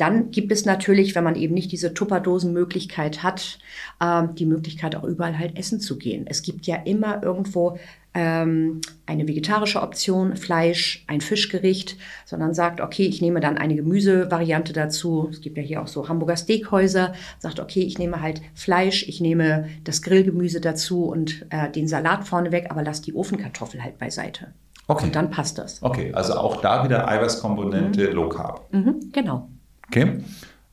Dann 0.02 0.32
gibt 0.32 0.50
es 0.50 0.64
natürlich, 0.64 1.14
wenn 1.14 1.22
man 1.22 1.36
eben 1.36 1.54
nicht 1.54 1.70
diese 1.70 1.94
Tupperdosen-Möglichkeit 1.94 3.22
hat, 3.22 3.60
äh, 4.00 4.24
die 4.36 4.46
Möglichkeit 4.46 4.96
auch 4.96 5.04
überall 5.04 5.38
halt 5.38 5.56
essen 5.56 5.78
zu 5.78 5.96
gehen. 5.96 6.26
Es 6.28 6.42
gibt 6.42 6.66
ja 6.66 6.74
immer 6.74 7.22
irgendwo 7.22 7.78
ähm, 8.12 8.80
eine 9.06 9.28
vegetarische 9.28 9.80
Option, 9.80 10.34
Fleisch, 10.34 11.04
ein 11.06 11.20
Fischgericht, 11.20 11.98
sondern 12.24 12.52
sagt, 12.52 12.80
okay, 12.80 13.04
ich 13.04 13.22
nehme 13.22 13.38
dann 13.38 13.58
eine 13.58 13.76
Gemüsevariante 13.76 14.72
dazu. 14.72 15.28
Es 15.30 15.40
gibt 15.40 15.56
ja 15.56 15.62
hier 15.62 15.80
auch 15.80 15.86
so 15.86 16.08
Hamburger 16.08 16.36
Steakhäuser, 16.36 17.12
sagt, 17.38 17.60
okay, 17.60 17.82
ich 17.82 17.96
nehme 17.96 18.20
halt 18.20 18.42
Fleisch, 18.54 19.06
ich 19.06 19.20
nehme 19.20 19.68
das 19.84 20.02
Grillgemüse 20.02 20.60
dazu 20.60 21.04
und 21.04 21.46
äh, 21.50 21.70
den 21.70 21.86
Salat 21.86 22.26
vorneweg, 22.26 22.72
aber 22.72 22.82
lass 22.82 23.02
die 23.02 23.14
Ofenkartoffel 23.14 23.84
halt 23.84 23.98
beiseite. 23.98 24.48
Okay. 24.88 25.04
Und 25.04 25.14
dann 25.14 25.30
passt 25.30 25.58
das. 25.58 25.80
Okay, 25.80 26.12
also 26.12 26.34
auch 26.34 26.60
da 26.60 26.82
wieder 26.82 27.06
Eiweißkomponente 27.06 28.08
mhm. 28.08 28.14
Low 28.16 28.28
Carb. 28.28 28.66
Mhm, 28.72 29.12
genau. 29.12 29.48
Okay. 29.92 30.22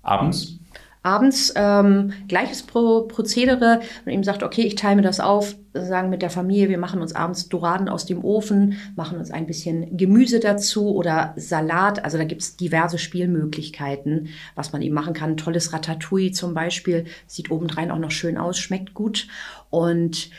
Abends 0.01 0.59
Abends 1.01 1.53
ähm, 1.55 2.11
gleiches 2.27 2.63
Pro 2.63 3.03
Prozedere 3.03 3.79
und 4.05 4.11
ihm 4.11 4.23
sagt, 4.23 4.43
okay, 4.43 4.63
ich 4.63 4.75
teile 4.75 4.97
mir 4.97 5.01
das 5.01 5.21
auf, 5.21 5.55
sagen 5.73 6.09
mit 6.09 6.21
der 6.21 6.29
Familie, 6.29 6.67
wir 6.67 6.77
machen 6.77 7.01
uns 7.01 7.15
abends 7.15 7.47
Doraden 7.47 7.87
aus 7.87 8.05
dem 8.05 8.23
Ofen, 8.23 8.77
machen 8.97 9.17
uns 9.17 9.31
ein 9.31 9.45
bisschen 9.45 9.95
Gemüse 9.95 10.41
dazu 10.41 10.93
oder 10.93 11.33
Salat. 11.37 12.03
Also 12.03 12.17
da 12.17 12.25
gibt 12.25 12.41
es 12.41 12.57
diverse 12.57 12.97
Spielmöglichkeiten, 12.97 14.27
was 14.55 14.73
man 14.73 14.81
eben 14.81 14.93
machen 14.93 15.13
kann. 15.13 15.37
tolles 15.37 15.71
Ratatouille 15.71 16.31
zum 16.31 16.53
Beispiel, 16.53 17.05
sieht 17.27 17.49
obendrein 17.49 17.91
auch 17.91 17.99
noch 17.99 18.11
schön 18.11 18.37
aus, 18.37 18.59
schmeckt 18.59 18.93
gut 18.93 19.27
und 19.69 20.31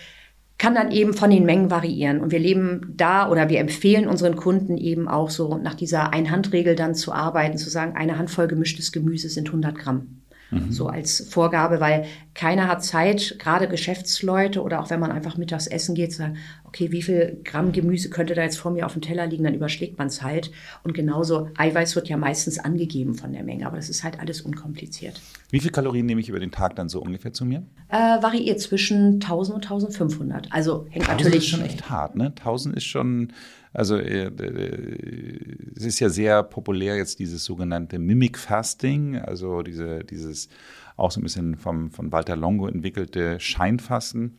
kann 0.61 0.75
dann 0.75 0.91
eben 0.91 1.15
von 1.15 1.31
den 1.31 1.47
Mengen 1.47 1.71
variieren. 1.71 2.21
Und 2.21 2.33
wir 2.33 2.39
leben 2.39 2.93
da 2.95 3.31
oder 3.31 3.49
wir 3.49 3.61
empfehlen 3.61 4.07
unseren 4.07 4.37
Kunden 4.37 4.77
eben 4.77 5.09
auch 5.09 5.31
so 5.31 5.57
nach 5.57 5.75
dieser 5.75 6.13
Einhandregel 6.13 6.77
dann 6.77 6.95
zu 6.95 7.13
arbeiten, 7.13 7.57
zu 7.57 7.71
sagen, 7.71 7.97
eine 7.97 8.19
Handvoll 8.19 8.47
gemischtes 8.47 8.93
Gemüse 8.93 9.31
sind 9.31 9.49
100 9.49 9.75
Gramm. 9.75 10.21
Mhm. 10.51 10.73
So 10.73 10.89
als 10.89 11.27
Vorgabe, 11.29 11.81
weil 11.81 12.07
keiner 12.35 12.69
hat 12.69 12.85
Zeit, 12.85 13.37
gerade 13.39 13.69
Geschäftsleute 13.69 14.63
oder 14.63 14.81
auch 14.81 14.91
wenn 14.91 15.01
man 15.01 15.13
einfach 15.13 15.37
mittags 15.37 15.67
essen 15.67 15.95
geht, 15.95 16.13
zu 16.13 16.19
sagen, 16.19 16.39
okay, 16.65 16.93
wie 16.93 17.03
viel 17.03 17.41
Gramm 17.45 17.73
Gemüse 17.73 18.11
könnte 18.11 18.35
da 18.35 18.43
jetzt 18.43 18.59
vor 18.59 18.71
mir 18.71 18.87
auf 18.87 18.93
dem 18.93 19.03
Teller 19.03 19.27
liegen, 19.27 19.45
dann 19.45 19.55
überschlägt 19.55 19.99
man 19.99 20.07
es 20.07 20.23
halt. 20.23 20.51
Und 20.85 20.95
genauso, 20.95 21.49
Eiweiß 21.57 21.97
wird 21.97 22.09
ja 22.09 22.17
meistens 22.17 22.59
angegeben 22.59 23.15
von 23.15 23.33
der 23.33 23.43
Menge, 23.43 23.67
aber 23.67 23.77
das 23.77 23.89
ist 23.89 24.05
halt 24.05 24.21
alles 24.21 24.41
unkompliziert. 24.41 25.21
Wie 25.51 25.61
viel 25.61 25.71
Kalorien 25.71 26.07
nehme 26.07 26.21
ich 26.21 26.29
über 26.29 26.41
den 26.41 26.53
Tag 26.53 26.77
dann 26.77 26.89
so 26.89 27.01
ungefähr 27.01 27.33
zu 27.33 27.45
mir? 27.45 27.65
Äh, 27.89 28.23
variiert 28.23 28.61
zwischen 28.61 29.15
1000 29.15 29.57
und 29.57 29.65
1500. 29.65 30.49
Also 30.51 30.87
hängt 30.91 31.09
1000 31.09 31.09
natürlich. 31.09 31.45
ist 31.45 31.49
schon 31.49 31.63
echt 31.63 31.91
hart, 31.91 32.17
ne? 32.17 32.27
1000 32.27 32.77
ist 32.77 32.85
schon 32.85 33.33
also 33.73 33.97
äh, 33.97 34.27
äh, 34.27 35.73
es 35.77 35.85
ist 35.85 36.01
ja 36.01 36.09
sehr 36.09 36.43
populär 36.43 36.97
jetzt 36.97 37.19
dieses 37.19 37.45
sogenannte 37.45 37.99
Mimic 37.99 38.37
Fasting, 38.39 39.17
also 39.17 39.63
diese, 39.63 40.05
dieses 40.05 40.49
auch 40.97 41.11
so 41.11 41.21
ein 41.21 41.23
bisschen 41.23 41.57
vom, 41.57 41.91
von 41.91 42.11
Walter 42.13 42.37
Longo 42.37 42.67
entwickelte 42.67 43.39
Scheinfasten. 43.39 44.39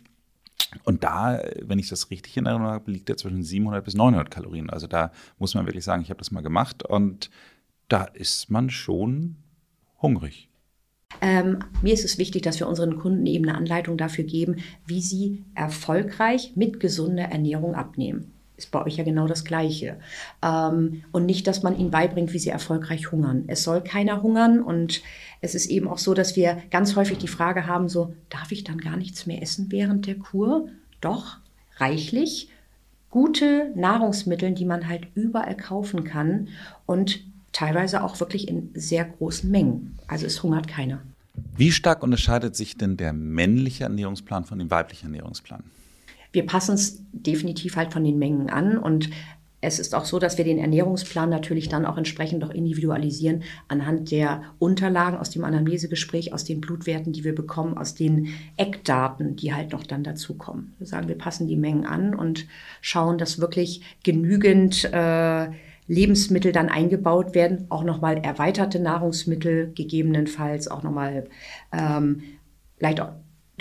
Und 0.83 1.03
da, 1.03 1.41
wenn 1.61 1.79
ich 1.79 1.89
das 1.89 2.11
richtig 2.11 2.37
in 2.37 2.45
Erinnerung 2.45 2.71
habe, 2.71 2.91
liegt 2.91 3.09
er 3.09 3.17
zwischen 3.17 3.43
700 3.43 3.83
bis 3.83 3.95
900 3.95 4.29
Kalorien. 4.29 4.69
Also 4.69 4.87
da 4.87 5.11
muss 5.39 5.55
man 5.55 5.65
wirklich 5.65 5.83
sagen, 5.83 6.01
ich 6.01 6.09
habe 6.09 6.19
das 6.19 6.31
mal 6.31 6.41
gemacht 6.41 6.83
und 6.83 7.29
da 7.87 8.03
ist 8.03 8.49
man 8.49 8.69
schon 8.69 9.37
hungrig. 10.01 10.49
Ähm, 11.19 11.59
mir 11.81 11.93
ist 11.93 12.05
es 12.05 12.17
wichtig, 12.17 12.43
dass 12.43 12.59
wir 12.59 12.67
unseren 12.67 12.97
Kunden 12.97 13.25
eben 13.25 13.47
eine 13.47 13.57
Anleitung 13.57 13.97
dafür 13.97 14.23
geben, 14.23 14.57
wie 14.85 15.01
sie 15.01 15.43
erfolgreich 15.55 16.53
mit 16.55 16.79
gesunder 16.79 17.25
Ernährung 17.25 17.75
abnehmen 17.75 18.31
ist 18.61 18.71
bei 18.71 18.83
euch 18.83 18.97
ja 18.97 19.03
genau 19.03 19.27
das 19.27 19.43
Gleiche. 19.43 19.97
Ähm, 20.43 21.03
und 21.11 21.25
nicht, 21.25 21.47
dass 21.47 21.63
man 21.63 21.77
ihnen 21.77 21.91
beibringt, 21.91 22.33
wie 22.33 22.39
sie 22.39 22.49
erfolgreich 22.49 23.11
hungern. 23.11 23.45
Es 23.47 23.63
soll 23.63 23.81
keiner 23.81 24.21
hungern 24.21 24.61
und 24.61 25.01
es 25.41 25.55
ist 25.55 25.67
eben 25.67 25.87
auch 25.87 25.97
so, 25.97 26.13
dass 26.13 26.35
wir 26.35 26.61
ganz 26.69 26.95
häufig 26.95 27.17
die 27.17 27.27
Frage 27.27 27.67
haben, 27.67 27.89
so, 27.89 28.13
darf 28.29 28.51
ich 28.51 28.63
dann 28.63 28.77
gar 28.77 28.97
nichts 28.97 29.25
mehr 29.25 29.41
essen 29.41 29.67
während 29.69 30.07
der 30.07 30.15
Kur? 30.15 30.69
Doch, 31.01 31.37
reichlich. 31.77 32.49
Gute 33.09 33.71
Nahrungsmittel, 33.75 34.53
die 34.53 34.65
man 34.65 34.87
halt 34.87 35.07
überall 35.15 35.57
kaufen 35.57 36.03
kann 36.03 36.49
und 36.85 37.21
teilweise 37.51 38.03
auch 38.03 38.19
wirklich 38.19 38.47
in 38.47 38.69
sehr 38.73 39.03
großen 39.03 39.49
Mengen. 39.49 39.97
Also 40.07 40.25
es 40.25 40.41
hungert 40.43 40.67
keiner. 40.67 41.01
Wie 41.57 41.71
stark 41.71 42.03
unterscheidet 42.03 42.55
sich 42.55 42.77
denn 42.77 42.97
der 42.97 43.11
männliche 43.13 43.83
Ernährungsplan 43.83 44.45
von 44.45 44.59
dem 44.59 44.69
weiblichen 44.69 45.07
Ernährungsplan? 45.07 45.63
Wir 46.31 46.45
passen 46.45 46.75
es 46.75 47.03
definitiv 47.11 47.75
halt 47.75 47.93
von 47.93 48.03
den 48.03 48.19
Mengen 48.19 48.49
an 48.49 48.77
und 48.77 49.09
es 49.61 49.77
ist 49.77 49.93
auch 49.93 50.05
so, 50.05 50.17
dass 50.17 50.39
wir 50.39 50.45
den 50.45 50.57
Ernährungsplan 50.57 51.29
natürlich 51.29 51.69
dann 51.69 51.85
auch 51.85 51.97
entsprechend 51.97 52.39
noch 52.39 52.49
individualisieren 52.49 53.43
anhand 53.67 54.09
der 54.09 54.41
Unterlagen 54.57 55.17
aus 55.17 55.29
dem 55.29 55.43
Anamnesegespräch, 55.43 56.33
aus 56.33 56.43
den 56.43 56.61
Blutwerten, 56.61 57.13
die 57.13 57.23
wir 57.23 57.35
bekommen, 57.35 57.77
aus 57.77 57.93
den 57.93 58.29
Eckdaten, 58.57 59.35
die 59.35 59.53
halt 59.53 59.71
noch 59.71 59.83
dann 59.85 60.03
dazukommen. 60.03 60.73
Wir 60.79 60.87
sagen, 60.87 61.07
wir 61.07 61.17
passen 61.17 61.47
die 61.47 61.55
Mengen 61.55 61.85
an 61.85 62.15
und 62.15 62.47
schauen, 62.81 63.19
dass 63.19 63.39
wirklich 63.39 63.83
genügend 64.03 64.91
äh, 64.91 65.49
Lebensmittel 65.87 66.51
dann 66.51 66.69
eingebaut 66.69 67.35
werden, 67.35 67.65
auch 67.69 67.83
nochmal 67.83 68.17
erweiterte 68.17 68.79
Nahrungsmittel 68.79 69.73
gegebenenfalls, 69.75 70.69
auch 70.69 70.81
nochmal 70.81 71.25
ähm, 71.71 72.23
vielleicht 72.77 73.01
auch 73.01 73.11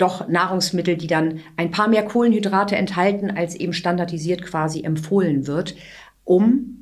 doch 0.01 0.27
Nahrungsmittel, 0.27 0.97
die 0.97 1.07
dann 1.07 1.39
ein 1.57 1.71
paar 1.71 1.87
mehr 1.87 2.03
Kohlenhydrate 2.03 2.75
enthalten, 2.75 3.31
als 3.31 3.55
eben 3.55 3.73
standardisiert 3.73 4.41
quasi 4.41 4.83
empfohlen 4.83 5.47
wird, 5.47 5.75
um 6.23 6.81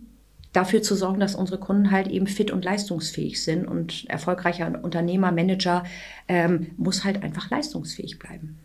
dafür 0.54 0.82
zu 0.82 0.96
sorgen, 0.96 1.20
dass 1.20 1.36
unsere 1.36 1.60
Kunden 1.60 1.92
halt 1.92 2.08
eben 2.08 2.28
fit 2.28 2.52
und 2.52 2.66
leistungsfähig 2.66 3.44
sind. 3.44 3.68
Und 3.68 4.06
erfolgreicher 4.10 4.80
Unternehmer, 4.82 5.32
Manager 5.32 5.84
ähm, 6.28 6.72
muss 6.78 7.04
halt 7.04 7.24
einfach 7.24 7.50
leistungsfähig 7.50 8.20
bleiben. 8.20 8.58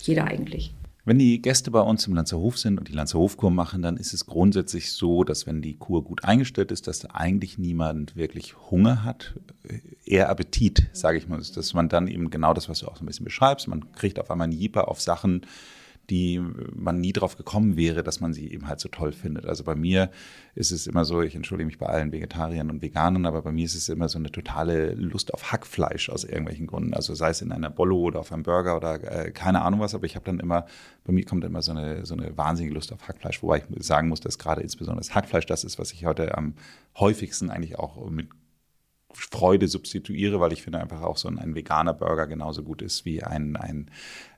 Jeder 0.00 0.26
eigentlich. 0.26 0.72
Wenn 1.06 1.18
die 1.18 1.42
Gäste 1.42 1.70
bei 1.70 1.80
uns 1.80 2.06
im 2.06 2.14
Lanzerhof 2.14 2.56
sind 2.56 2.78
und 2.78 2.88
die 2.88 2.94
Lanzerhofkur 2.94 3.50
machen, 3.50 3.82
dann 3.82 3.98
ist 3.98 4.14
es 4.14 4.24
grundsätzlich 4.24 4.90
so, 4.90 5.22
dass 5.22 5.46
wenn 5.46 5.60
die 5.60 5.76
Kur 5.76 6.02
gut 6.02 6.24
eingestellt 6.24 6.72
ist, 6.72 6.86
dass 6.86 7.04
eigentlich 7.04 7.58
niemand 7.58 8.16
wirklich 8.16 8.54
Hunger 8.70 9.04
hat, 9.04 9.34
eher 10.06 10.30
Appetit, 10.30 10.88
sage 10.94 11.18
ich 11.18 11.28
mal, 11.28 11.42
dass 11.42 11.74
man 11.74 11.90
dann 11.90 12.08
eben 12.08 12.30
genau 12.30 12.54
das, 12.54 12.70
was 12.70 12.78
du 12.78 12.88
auch 12.88 12.96
so 12.96 13.04
ein 13.04 13.06
bisschen 13.06 13.24
beschreibst, 13.24 13.68
man 13.68 13.92
kriegt 13.92 14.18
auf 14.18 14.30
einmal 14.30 14.46
einen 14.46 14.58
Jeeper 14.58 14.88
auf 14.88 14.98
Sachen, 14.98 15.42
die 16.10 16.40
man 16.74 17.00
nie 17.00 17.12
drauf 17.12 17.36
gekommen 17.36 17.76
wäre, 17.76 18.02
dass 18.02 18.20
man 18.20 18.32
sie 18.32 18.52
eben 18.52 18.68
halt 18.68 18.80
so 18.80 18.88
toll 18.88 19.12
findet. 19.12 19.46
Also 19.46 19.64
bei 19.64 19.74
mir 19.74 20.10
ist 20.54 20.70
es 20.70 20.86
immer 20.86 21.04
so, 21.04 21.22
ich 21.22 21.34
entschuldige 21.34 21.66
mich 21.66 21.78
bei 21.78 21.86
allen 21.86 22.12
Vegetariern 22.12 22.70
und 22.70 22.82
Veganern, 22.82 23.26
aber 23.26 23.42
bei 23.42 23.52
mir 23.52 23.64
ist 23.64 23.74
es 23.74 23.88
immer 23.88 24.08
so 24.08 24.18
eine 24.18 24.30
totale 24.30 24.94
Lust 24.94 25.32
auf 25.32 25.52
Hackfleisch 25.52 26.10
aus 26.10 26.24
irgendwelchen 26.24 26.66
Gründen. 26.66 26.94
Also 26.94 27.14
sei 27.14 27.30
es 27.30 27.42
in 27.42 27.52
einer 27.52 27.70
Bollo 27.70 27.98
oder 27.98 28.20
auf 28.20 28.32
einem 28.32 28.42
Burger 28.42 28.76
oder 28.76 29.26
äh, 29.26 29.30
keine 29.30 29.62
Ahnung 29.62 29.80
was, 29.80 29.94
aber 29.94 30.04
ich 30.04 30.14
habe 30.14 30.26
dann 30.26 30.40
immer, 30.40 30.66
bei 31.04 31.12
mir 31.12 31.24
kommt 31.24 31.44
immer 31.44 31.62
so 31.62 31.72
eine, 31.72 32.04
so 32.04 32.14
eine 32.14 32.36
wahnsinnige 32.36 32.74
Lust 32.74 32.92
auf 32.92 33.08
Hackfleisch, 33.08 33.42
wobei 33.42 33.58
ich 33.58 33.86
sagen 33.86 34.08
muss, 34.08 34.20
dass 34.20 34.38
gerade 34.38 34.60
insbesondere 34.60 35.00
das 35.00 35.14
Hackfleisch 35.14 35.46
das 35.46 35.64
ist, 35.64 35.78
was 35.78 35.92
ich 35.92 36.04
heute 36.04 36.36
am 36.36 36.54
häufigsten 36.96 37.50
eigentlich 37.50 37.78
auch 37.78 38.10
mit 38.10 38.28
Freude 39.16 39.68
substituiere, 39.68 40.40
weil 40.40 40.52
ich 40.52 40.62
finde 40.62 40.80
einfach 40.80 41.02
auch 41.02 41.16
so 41.16 41.28
ein, 41.28 41.38
ein 41.38 41.54
veganer 41.54 41.94
Burger 41.94 42.26
genauso 42.26 42.62
gut 42.62 42.82
ist 42.82 43.04
wie 43.04 43.22
ein, 43.22 43.56
ein 43.56 43.90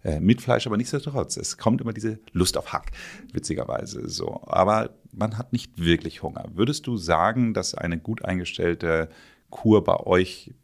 äh, 0.04 0.20
mit 0.20 0.46
aber 0.48 0.76
nichtsdestotrotz, 0.76 1.36
es 1.36 1.58
kommt 1.58 1.80
immer 1.80 1.92
diese 1.92 2.18
Lust 2.32 2.56
auf 2.56 2.72
Hack, 2.72 2.92
witzigerweise 3.32 4.08
so. 4.08 4.42
Aber 4.46 4.90
man 5.12 5.38
hat 5.38 5.52
nicht 5.52 5.78
wirklich 5.78 6.22
Hunger. 6.22 6.44
Würdest 6.54 6.86
du 6.86 6.96
sagen, 6.96 7.54
dass 7.54 7.74
eine 7.74 7.98
gut 7.98 8.24
eingestellte 8.24 9.08
Kur 9.50 9.82
bei 9.84 9.98
euch 9.98 10.54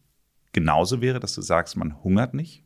genauso 0.53 1.01
wäre, 1.01 1.21
dass 1.21 1.35
du 1.35 1.43
sagst, 1.43 1.77
man 1.77 2.03
hungert 2.05 2.35
nicht? 2.35 2.63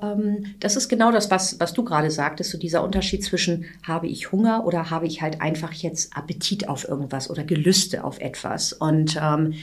Ähm, 0.00 0.54
das 0.60 0.76
ist 0.76 0.88
genau 0.88 1.10
das, 1.10 1.30
was, 1.30 1.58
was 1.60 1.72
du 1.72 1.84
gerade 1.84 2.10
sagtest, 2.10 2.50
so 2.50 2.58
dieser 2.58 2.84
Unterschied 2.84 3.24
zwischen 3.24 3.66
habe 3.82 4.06
ich 4.06 4.32
Hunger 4.32 4.64
oder 4.64 4.90
habe 4.90 5.06
ich 5.06 5.22
halt 5.22 5.40
einfach 5.40 5.72
jetzt 5.72 6.16
Appetit 6.16 6.68
auf 6.68 6.88
irgendwas 6.88 7.30
oder 7.30 7.44
Gelüste 7.44 8.04
auf 8.04 8.20
etwas. 8.20 8.72
Und 8.72 9.18
ähm, 9.20 9.54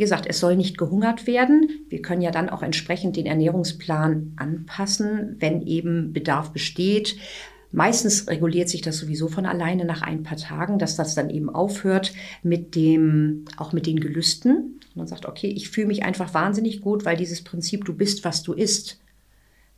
wie 0.00 0.04
gesagt, 0.04 0.24
es 0.26 0.40
soll 0.40 0.56
nicht 0.56 0.78
gehungert 0.78 1.26
werden. 1.26 1.84
Wir 1.90 2.00
können 2.00 2.22
ja 2.22 2.30
dann 2.30 2.48
auch 2.48 2.62
entsprechend 2.62 3.16
den 3.16 3.26
Ernährungsplan 3.26 4.32
anpassen, 4.36 5.36
wenn 5.40 5.60
eben 5.66 6.14
Bedarf 6.14 6.54
besteht. 6.54 7.16
Meistens 7.70 8.26
reguliert 8.26 8.70
sich 8.70 8.80
das 8.80 8.96
sowieso 8.96 9.28
von 9.28 9.44
alleine 9.44 9.84
nach 9.84 10.00
ein 10.00 10.22
paar 10.22 10.38
Tagen, 10.38 10.78
dass 10.78 10.96
das 10.96 11.14
dann 11.14 11.28
eben 11.28 11.50
aufhört 11.50 12.14
mit 12.42 12.76
dem, 12.76 13.44
auch 13.58 13.74
mit 13.74 13.84
den 13.84 14.00
Gelüsten. 14.00 14.80
Man 14.94 15.06
sagt, 15.06 15.26
okay, 15.26 15.48
ich 15.48 15.68
fühle 15.68 15.88
mich 15.88 16.02
einfach 16.02 16.32
wahnsinnig 16.32 16.80
gut, 16.80 17.04
weil 17.04 17.18
dieses 17.18 17.44
Prinzip, 17.44 17.84
du 17.84 17.92
bist, 17.92 18.24
was 18.24 18.42
du 18.42 18.54
isst, 18.54 18.98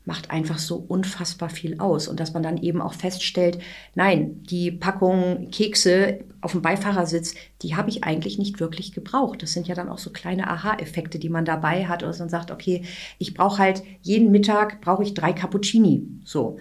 macht 0.04 0.30
einfach 0.30 0.58
so 0.58 0.76
unfassbar 0.76 1.48
viel 1.48 1.78
aus. 1.78 2.08
Und 2.08 2.18
dass 2.18 2.32
man 2.32 2.42
dann 2.42 2.58
eben 2.58 2.82
auch 2.82 2.94
feststellt, 2.94 3.58
nein, 3.94 4.42
die 4.44 4.72
Packung 4.72 5.48
Kekse 5.50 6.24
auf 6.40 6.52
dem 6.52 6.62
Beifahrersitz, 6.62 7.34
die 7.62 7.76
habe 7.76 7.88
ich 7.88 8.02
eigentlich 8.02 8.38
nicht 8.38 8.58
wirklich 8.58 8.92
gebraucht. 8.92 9.42
Das 9.42 9.52
sind 9.52 9.68
ja 9.68 9.74
dann 9.74 9.88
auch 9.88 9.98
so 9.98 10.10
kleine 10.10 10.48
Aha-Effekte, 10.48 11.18
die 11.18 11.28
man 11.28 11.44
dabei 11.44 11.86
hat. 11.86 12.02
Oder 12.02 12.16
man 12.18 12.28
sagt, 12.28 12.50
okay, 12.50 12.82
ich 13.18 13.34
brauche 13.34 13.58
halt 13.58 13.82
jeden 14.02 14.32
Mittag, 14.32 14.80
brauche 14.80 15.04
ich 15.04 15.14
drei 15.14 15.32
Cappuccini. 15.32 16.06
So. 16.24 16.58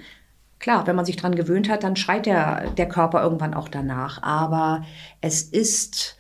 Klar, 0.60 0.86
wenn 0.86 0.96
man 0.96 1.06
sich 1.06 1.16
dran 1.16 1.34
gewöhnt 1.34 1.70
hat, 1.70 1.84
dann 1.84 1.96
schreit 1.96 2.28
der, 2.28 2.70
der 2.72 2.88
Körper 2.88 3.24
irgendwann 3.24 3.56
auch 3.56 3.68
danach. 3.68 4.22
Aber 4.22 4.86
es 5.20 5.42
ist 5.42 6.18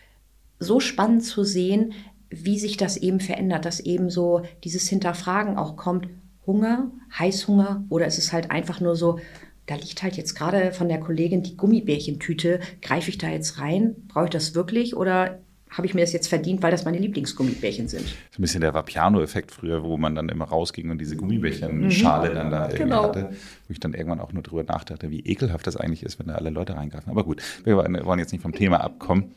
so 0.58 0.80
spannend 0.80 1.24
zu 1.24 1.44
sehen, 1.44 1.94
wie 2.32 2.58
sich 2.58 2.78
das 2.78 2.98
eben 2.98 3.20
verändert, 3.20 3.66
dass 3.66 3.80
eben 3.80 4.10
so 4.10 4.42
dieses 4.64 4.88
Hinterfragen 4.88 5.58
auch 5.58 5.76
kommt, 5.76 6.08
Hunger, 6.46 6.92
Heißhunger 7.18 7.86
oder 7.90 8.08
ist 8.08 8.18
es 8.18 8.34
halt 8.34 8.52
einfach 8.52 8.82
nur 8.82 8.96
so, 8.96 9.20
da 9.68 9.76
liegt 9.76 10.04
halt 10.04 10.18
jetzt 10.18 10.36
gerade 10.36 10.72
von 10.72 10.90
der 10.90 11.00
Kollegin 11.00 11.44
die 11.44 11.56
Gummibärchentüte. 11.56 12.60
Greife 12.82 13.10
ich 13.10 13.18
da 13.18 13.30
jetzt 13.30 13.60
rein? 13.60 13.96
Brauche 14.08 14.26
ich 14.26 14.32
das 14.32 14.56
wirklich? 14.56 14.96
Oder 14.96 15.40
habe 15.70 15.88
ich 15.88 15.94
mir 15.94 16.02
das 16.02 16.12
jetzt 16.12 16.28
verdient, 16.28 16.62
weil 16.62 16.72
das 16.72 16.84
meine 16.84 16.98
Lieblingsgummibärchen 16.98 17.88
sind. 17.88 18.02
Ist 18.02 18.38
ein 18.38 18.42
bisschen 18.42 18.60
der 18.60 18.74
Vapiano-Effekt 18.74 19.52
früher, 19.52 19.84
wo 19.84 19.98
man 19.98 20.16
dann 20.16 20.28
immer 20.28 20.46
rausging 20.46 20.90
und 20.90 21.00
diese 21.00 21.16
Gummibärchen-Schale 21.16 22.32
mhm. 22.32 22.36
dann 22.36 22.52
da 22.52 22.64
irgendwie 22.66 22.84
genau. 22.84 23.04
hatte. 23.04 23.30
Wo 23.68 23.72
ich 23.72 23.80
dann 23.80 23.94
irgendwann 23.94 24.20
auch 24.20 24.34
nur 24.34 24.44
drüber 24.44 24.64
nachdachte, 24.64 25.10
wie 25.10 25.22
ekelhaft 25.22 25.66
das 25.66 25.78
eigentlich 25.78 26.04
ist, 26.04 26.20
wenn 26.20 26.28
da 26.28 26.36
alle 26.36 26.50
Leute 26.50 26.76
reingreifen. 26.76 27.10
Aber 27.10 27.24
gut, 27.24 27.42
wir 27.64 27.78
wollen 27.78 28.20
jetzt 28.20 28.34
nicht 28.34 28.42
vom 28.42 28.52
Thema 28.52 28.82
abkommen. 28.82 29.34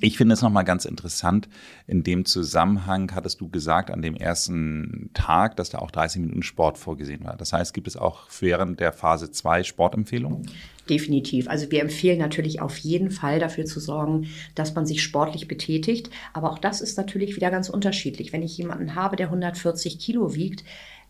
Ich 0.00 0.16
finde 0.18 0.34
es 0.34 0.42
nochmal 0.42 0.64
ganz 0.64 0.84
interessant. 0.84 1.48
In 1.86 2.02
dem 2.02 2.24
Zusammenhang 2.24 3.14
hattest 3.14 3.40
du 3.40 3.48
gesagt, 3.48 3.90
an 3.90 4.02
dem 4.02 4.14
ersten 4.14 5.10
Tag, 5.14 5.56
dass 5.56 5.70
da 5.70 5.78
auch 5.78 5.90
30 5.90 6.20
Minuten 6.20 6.42
Sport 6.42 6.76
vorgesehen 6.76 7.24
war. 7.24 7.36
Das 7.36 7.52
heißt, 7.52 7.72
gibt 7.72 7.88
es 7.88 7.96
auch 7.96 8.28
während 8.40 8.80
der 8.80 8.92
Phase 8.92 9.30
2 9.30 9.62
Sportempfehlungen? 9.62 10.50
Definitiv. 10.88 11.48
Also 11.48 11.70
wir 11.70 11.80
empfehlen 11.80 12.18
natürlich 12.18 12.60
auf 12.60 12.76
jeden 12.78 13.10
Fall 13.10 13.40
dafür 13.40 13.64
zu 13.64 13.80
sorgen, 13.80 14.28
dass 14.54 14.74
man 14.74 14.86
sich 14.86 15.02
sportlich 15.02 15.48
betätigt. 15.48 16.10
Aber 16.32 16.52
auch 16.52 16.58
das 16.58 16.80
ist 16.80 16.96
natürlich 16.96 17.34
wieder 17.34 17.50
ganz 17.50 17.68
unterschiedlich. 17.68 18.32
Wenn 18.32 18.42
ich 18.42 18.56
jemanden 18.56 18.94
habe, 18.94 19.16
der 19.16 19.26
140 19.26 19.98
Kilo 19.98 20.34
wiegt, 20.34 20.62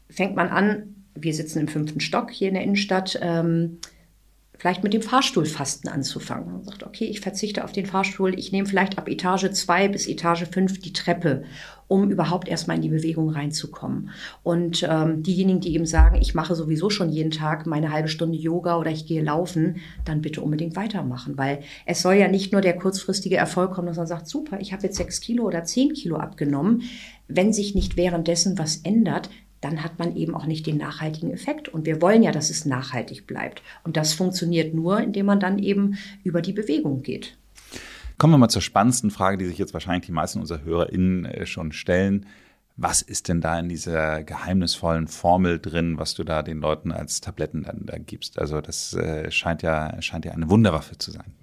fängt 0.08 0.36
man 0.36 0.48
an, 0.48 0.94
wir 1.14 1.34
sitzen 1.34 1.60
im 1.60 1.68
fünften 1.68 2.00
Stock 2.00 2.30
hier 2.30 2.48
in 2.48 2.54
der 2.54 2.62
Innenstadt, 2.62 3.18
ähm, 3.20 3.78
vielleicht 4.58 4.82
mit 4.82 4.94
dem 4.94 5.02
Fahrstuhlfasten 5.02 5.90
anzufangen. 5.90 6.52
Man 6.52 6.64
sagt, 6.64 6.82
okay, 6.82 7.04
ich 7.04 7.20
verzichte 7.20 7.64
auf 7.64 7.72
den 7.72 7.86
Fahrstuhl, 7.86 8.38
ich 8.38 8.52
nehme 8.52 8.66
vielleicht 8.66 8.98
ab 8.98 9.08
Etage 9.08 9.50
2 9.50 9.88
bis 9.88 10.06
Etage 10.06 10.44
5 10.50 10.80
die 10.80 10.92
Treppe, 10.92 11.44
um 11.88 12.10
überhaupt 12.10 12.48
erstmal 12.48 12.76
in 12.76 12.82
die 12.82 12.88
Bewegung 12.88 13.30
reinzukommen. 13.30 14.10
Und 14.42 14.86
ähm, 14.88 15.22
diejenigen, 15.22 15.60
die 15.60 15.74
eben 15.74 15.86
sagen, 15.86 16.16
ich 16.20 16.34
mache 16.34 16.54
sowieso 16.54 16.90
schon 16.90 17.10
jeden 17.10 17.30
Tag 17.30 17.66
meine 17.66 17.92
halbe 17.92 18.08
Stunde 18.08 18.38
Yoga 18.38 18.78
oder 18.78 18.90
ich 18.90 19.06
gehe 19.06 19.22
laufen, 19.22 19.76
dann 20.04 20.22
bitte 20.22 20.40
unbedingt 20.40 20.74
weitermachen, 20.74 21.38
weil 21.38 21.60
es 21.84 22.02
soll 22.02 22.14
ja 22.14 22.28
nicht 22.28 22.52
nur 22.52 22.60
der 22.60 22.76
kurzfristige 22.76 23.36
Erfolg 23.36 23.72
kommen, 23.72 23.86
dass 23.86 23.98
man 23.98 24.06
sagt, 24.06 24.26
super, 24.26 24.58
ich 24.60 24.72
habe 24.72 24.82
jetzt 24.82 24.96
sechs 24.96 25.20
Kilo 25.20 25.44
oder 25.44 25.64
zehn 25.64 25.92
Kilo 25.92 26.16
abgenommen. 26.16 26.82
Wenn 27.28 27.52
sich 27.52 27.74
nicht 27.74 27.96
währenddessen 27.96 28.58
was 28.58 28.78
ändert, 28.78 29.30
dann 29.60 29.82
hat 29.82 29.98
man 29.98 30.16
eben 30.16 30.34
auch 30.34 30.46
nicht 30.46 30.66
den 30.66 30.76
nachhaltigen 30.76 31.30
Effekt. 31.30 31.68
Und 31.68 31.86
wir 31.86 32.00
wollen 32.02 32.22
ja, 32.22 32.32
dass 32.32 32.50
es 32.50 32.66
nachhaltig 32.66 33.26
bleibt. 33.26 33.62
Und 33.84 33.96
das 33.96 34.12
funktioniert 34.12 34.74
nur, 34.74 35.00
indem 35.00 35.26
man 35.26 35.40
dann 35.40 35.58
eben 35.58 35.96
über 36.24 36.42
die 36.42 36.52
Bewegung 36.52 37.02
geht. 37.02 37.36
Kommen 38.18 38.32
wir 38.32 38.38
mal 38.38 38.48
zur 38.48 38.62
spannendsten 38.62 39.10
Frage, 39.10 39.36
die 39.36 39.46
sich 39.46 39.58
jetzt 39.58 39.74
wahrscheinlich 39.74 40.06
die 40.06 40.12
meisten 40.12 40.40
unserer 40.40 40.64
HörerInnen 40.64 41.26
äh, 41.26 41.46
schon 41.46 41.72
stellen. 41.72 42.26
Was 42.78 43.00
ist 43.00 43.28
denn 43.28 43.40
da 43.40 43.58
in 43.58 43.68
dieser 43.68 44.22
geheimnisvollen 44.22 45.08
Formel 45.08 45.58
drin, 45.58 45.98
was 45.98 46.14
du 46.14 46.24
da 46.24 46.42
den 46.42 46.58
Leuten 46.58 46.92
als 46.92 47.22
Tabletten 47.22 47.62
dann 47.62 47.86
da 47.86 47.96
gibst? 47.98 48.38
Also 48.38 48.60
das 48.60 48.92
äh, 48.94 49.30
scheint 49.30 49.62
ja, 49.62 50.00
scheint 50.02 50.26
ja 50.26 50.32
eine 50.32 50.50
Wunderwaffe 50.50 50.98
zu 50.98 51.10
sein. 51.10 51.34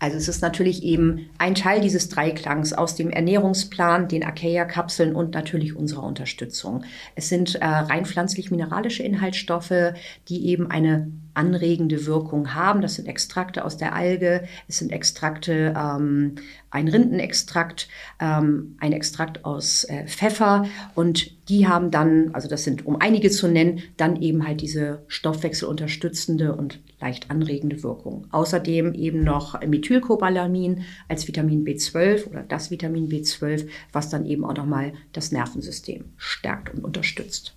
Also 0.00 0.16
es 0.16 0.28
ist 0.28 0.40
natürlich 0.40 0.82
eben 0.82 1.28
ein 1.36 1.54
Teil 1.54 1.82
dieses 1.82 2.08
Dreiklangs 2.08 2.72
aus 2.72 2.96
dem 2.96 3.10
Ernährungsplan, 3.10 4.08
den 4.08 4.24
Acacia-Kapseln 4.24 5.14
und 5.14 5.34
natürlich 5.34 5.76
unserer 5.76 6.04
Unterstützung. 6.04 6.84
Es 7.14 7.28
sind 7.28 7.56
äh, 7.56 7.64
rein 7.66 8.06
pflanzlich-mineralische 8.06 9.02
Inhaltsstoffe, 9.02 9.92
die 10.28 10.46
eben 10.46 10.70
eine 10.70 11.12
anregende 11.34 12.06
Wirkung 12.06 12.54
haben. 12.54 12.80
Das 12.80 12.94
sind 12.94 13.06
Extrakte 13.06 13.64
aus 13.64 13.76
der 13.76 13.94
Alge, 13.94 14.44
es 14.68 14.78
sind 14.78 14.92
Extrakte, 14.92 15.74
ähm, 15.76 16.36
ein 16.70 16.88
Rindenextrakt, 16.88 17.88
ähm, 18.20 18.76
ein 18.78 18.92
Extrakt 18.92 19.44
aus 19.44 19.84
äh, 19.84 20.06
Pfeffer 20.06 20.66
und 20.94 21.48
die 21.48 21.66
haben 21.66 21.90
dann, 21.90 22.30
also 22.32 22.48
das 22.48 22.62
sind, 22.62 22.86
um 22.86 22.96
einige 23.00 23.30
zu 23.30 23.48
nennen, 23.48 23.82
dann 23.96 24.22
eben 24.22 24.46
halt 24.46 24.60
diese 24.60 25.02
stoffwechselunterstützende 25.08 26.54
und 26.54 26.80
leicht 27.00 27.30
anregende 27.30 27.82
Wirkung. 27.82 28.28
Außerdem 28.30 28.94
eben 28.94 29.24
noch 29.24 29.60
Methylcobalamin 29.60 30.84
als 31.08 31.26
Vitamin 31.26 31.64
B12 31.64 32.28
oder 32.28 32.42
das 32.42 32.70
Vitamin 32.70 33.08
B12, 33.08 33.66
was 33.92 34.10
dann 34.10 34.26
eben 34.26 34.44
auch 34.44 34.56
nochmal 34.56 34.92
das 35.12 35.32
Nervensystem 35.32 36.04
stärkt 36.16 36.72
und 36.72 36.84
unterstützt. 36.84 37.56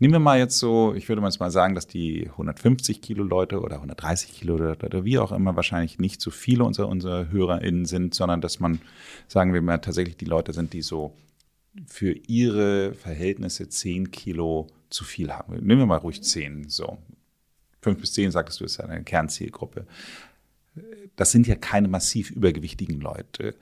Nehmen 0.00 0.14
wir 0.14 0.20
mal 0.20 0.38
jetzt 0.38 0.58
so, 0.58 0.94
ich 0.94 1.08
würde 1.08 1.20
mal 1.20 1.50
sagen, 1.50 1.74
dass 1.74 1.88
die 1.88 2.28
150 2.30 3.02
Kilo 3.02 3.24
Leute 3.24 3.60
oder 3.60 3.76
130 3.76 4.32
Kilo 4.32 4.56
Leute 4.56 4.86
oder 4.86 5.04
wie 5.04 5.18
auch 5.18 5.32
immer 5.32 5.56
wahrscheinlich 5.56 5.98
nicht 5.98 6.20
so 6.20 6.30
viele 6.30 6.62
unserer, 6.64 6.88
unserer 6.88 7.30
HörerInnen 7.30 7.84
sind, 7.84 8.14
sondern 8.14 8.40
dass 8.40 8.60
man, 8.60 8.80
sagen 9.26 9.52
wir 9.52 9.60
mal, 9.60 9.78
tatsächlich 9.78 10.16
die 10.16 10.24
Leute 10.24 10.52
sind, 10.52 10.72
die 10.72 10.82
so 10.82 11.14
für 11.86 12.12
ihre 12.12 12.94
Verhältnisse 12.94 13.68
10 13.68 14.12
Kilo 14.12 14.68
zu 14.88 15.04
viel 15.04 15.32
haben. 15.32 15.54
Nehmen 15.54 15.80
wir 15.80 15.86
mal 15.86 15.96
ruhig 15.96 16.22
10, 16.22 16.68
so. 16.68 16.98
5 17.82 18.00
bis 18.00 18.12
10, 18.12 18.30
sagtest 18.30 18.60
du, 18.60 18.64
ist 18.64 18.78
ja 18.78 18.84
eine 18.84 19.02
Kernzielgruppe. 19.02 19.86
Das 21.16 21.32
sind 21.32 21.46
ja 21.46 21.56
keine 21.56 21.88
massiv 21.88 22.30
übergewichtigen 22.30 23.00
Leute. 23.00 23.54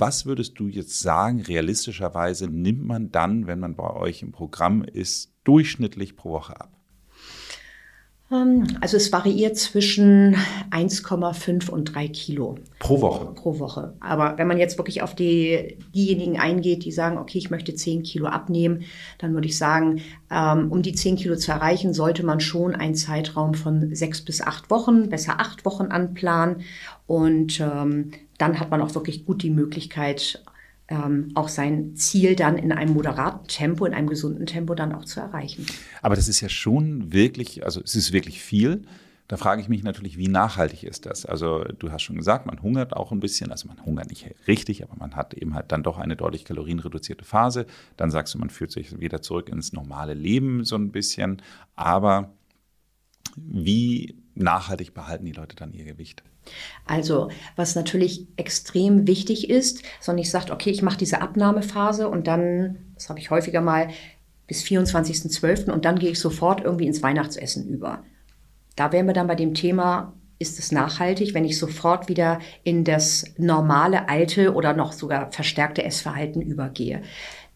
Was 0.00 0.24
würdest 0.24 0.58
du 0.58 0.66
jetzt 0.66 1.00
sagen, 1.00 1.42
realistischerweise 1.42 2.48
nimmt 2.48 2.86
man 2.86 3.12
dann, 3.12 3.46
wenn 3.46 3.60
man 3.60 3.76
bei 3.76 3.90
euch 3.90 4.22
im 4.22 4.32
Programm 4.32 4.82
ist, 4.82 5.30
durchschnittlich 5.44 6.16
pro 6.16 6.30
Woche 6.30 6.58
ab? 6.58 6.70
Ähm, 8.32 8.66
also 8.80 8.96
es 8.96 9.12
variiert 9.12 9.58
zwischen 9.58 10.36
1,5 10.70 11.68
und 11.68 11.94
3 11.94 12.08
Kilo. 12.08 12.54
Pro 12.78 13.02
Woche? 13.02 13.26
Pro 13.34 13.58
Woche. 13.58 13.92
Aber 14.00 14.38
wenn 14.38 14.46
man 14.46 14.56
jetzt 14.56 14.78
wirklich 14.78 15.02
auf 15.02 15.14
die, 15.14 15.76
diejenigen 15.94 16.38
eingeht, 16.38 16.86
die 16.86 16.92
sagen, 16.92 17.18
okay, 17.18 17.36
ich 17.36 17.50
möchte 17.50 17.74
10 17.74 18.02
Kilo 18.02 18.24
abnehmen, 18.24 18.84
dann 19.18 19.34
würde 19.34 19.48
ich 19.48 19.58
sagen, 19.58 20.00
ähm, 20.30 20.72
um 20.72 20.80
die 20.80 20.94
10 20.94 21.16
Kilo 21.16 21.36
zu 21.36 21.52
erreichen, 21.52 21.92
sollte 21.92 22.24
man 22.24 22.40
schon 22.40 22.74
einen 22.74 22.94
Zeitraum 22.94 23.52
von 23.52 23.94
6 23.94 24.24
bis 24.24 24.40
8 24.40 24.70
Wochen, 24.70 25.10
besser 25.10 25.40
8 25.40 25.66
Wochen 25.66 25.88
anplanen. 25.88 26.62
Und 27.06 27.60
ähm, 27.60 28.12
dann 28.40 28.58
hat 28.58 28.70
man 28.70 28.80
auch 28.80 28.94
wirklich 28.94 29.26
gut 29.26 29.42
die 29.42 29.50
Möglichkeit, 29.50 30.42
ähm, 30.88 31.30
auch 31.34 31.48
sein 31.48 31.94
Ziel 31.94 32.34
dann 32.34 32.56
in 32.56 32.72
einem 32.72 32.94
moderaten 32.94 33.46
Tempo, 33.46 33.84
in 33.84 33.94
einem 33.94 34.08
gesunden 34.08 34.46
Tempo 34.46 34.74
dann 34.74 34.92
auch 34.92 35.04
zu 35.04 35.20
erreichen. 35.20 35.66
Aber 36.02 36.16
das 36.16 36.26
ist 36.26 36.40
ja 36.40 36.48
schon 36.48 37.12
wirklich, 37.12 37.64
also 37.64 37.80
es 37.82 37.94
ist 37.94 38.12
wirklich 38.12 38.40
viel. 38.40 38.82
Da 39.28 39.36
frage 39.36 39.62
ich 39.62 39.68
mich 39.68 39.84
natürlich, 39.84 40.18
wie 40.18 40.26
nachhaltig 40.26 40.82
ist 40.82 41.06
das? 41.06 41.24
Also 41.24 41.62
du 41.62 41.92
hast 41.92 42.02
schon 42.02 42.16
gesagt, 42.16 42.46
man 42.46 42.60
hungert 42.62 42.94
auch 42.94 43.12
ein 43.12 43.20
bisschen, 43.20 43.52
also 43.52 43.68
man 43.68 43.84
hungert 43.84 44.10
nicht 44.10 44.26
richtig, 44.48 44.82
aber 44.82 44.96
man 44.96 45.14
hat 45.14 45.34
eben 45.34 45.54
halt 45.54 45.70
dann 45.70 45.84
doch 45.84 45.98
eine 45.98 46.16
deutlich 46.16 46.44
kalorienreduzierte 46.44 47.24
Phase. 47.24 47.66
Dann 47.96 48.10
sagst 48.10 48.34
du, 48.34 48.38
man 48.38 48.50
fühlt 48.50 48.72
sich 48.72 48.98
wieder 48.98 49.22
zurück 49.22 49.48
ins 49.48 49.72
normale 49.72 50.14
Leben 50.14 50.64
so 50.64 50.74
ein 50.74 50.90
bisschen. 50.90 51.40
Aber 51.76 52.32
wie 53.36 54.19
nachhaltig 54.42 54.94
behalten 54.94 55.24
die 55.24 55.32
Leute 55.32 55.56
dann 55.56 55.72
ihr 55.72 55.84
Gewicht? 55.84 56.22
Also, 56.86 57.30
was 57.56 57.74
natürlich 57.74 58.26
extrem 58.36 59.06
wichtig 59.06 59.50
ist, 59.50 59.82
sondern 60.00 60.22
ich 60.22 60.30
sage, 60.30 60.52
okay, 60.52 60.70
ich 60.70 60.82
mache 60.82 60.98
diese 60.98 61.20
Abnahmephase 61.20 62.08
und 62.08 62.26
dann, 62.26 62.78
das 62.94 63.08
habe 63.08 63.18
ich 63.18 63.30
häufiger 63.30 63.60
mal, 63.60 63.88
bis 64.46 64.62
24.12. 64.64 65.70
und 65.70 65.84
dann 65.84 65.98
gehe 65.98 66.10
ich 66.10 66.18
sofort 66.18 66.62
irgendwie 66.62 66.86
ins 66.86 67.02
Weihnachtsessen 67.02 67.68
über. 67.68 68.02
Da 68.74 68.90
wären 68.92 69.06
wir 69.06 69.12
dann 69.12 69.28
bei 69.28 69.36
dem 69.36 69.54
Thema, 69.54 70.14
ist 70.40 70.58
es 70.58 70.72
nachhaltig, 70.72 71.34
wenn 71.34 71.44
ich 71.44 71.58
sofort 71.58 72.08
wieder 72.08 72.40
in 72.64 72.82
das 72.82 73.26
normale, 73.36 74.08
alte 74.08 74.54
oder 74.54 74.72
noch 74.72 74.92
sogar 74.92 75.30
verstärkte 75.30 75.84
Essverhalten 75.84 76.40
übergehe. 76.40 77.02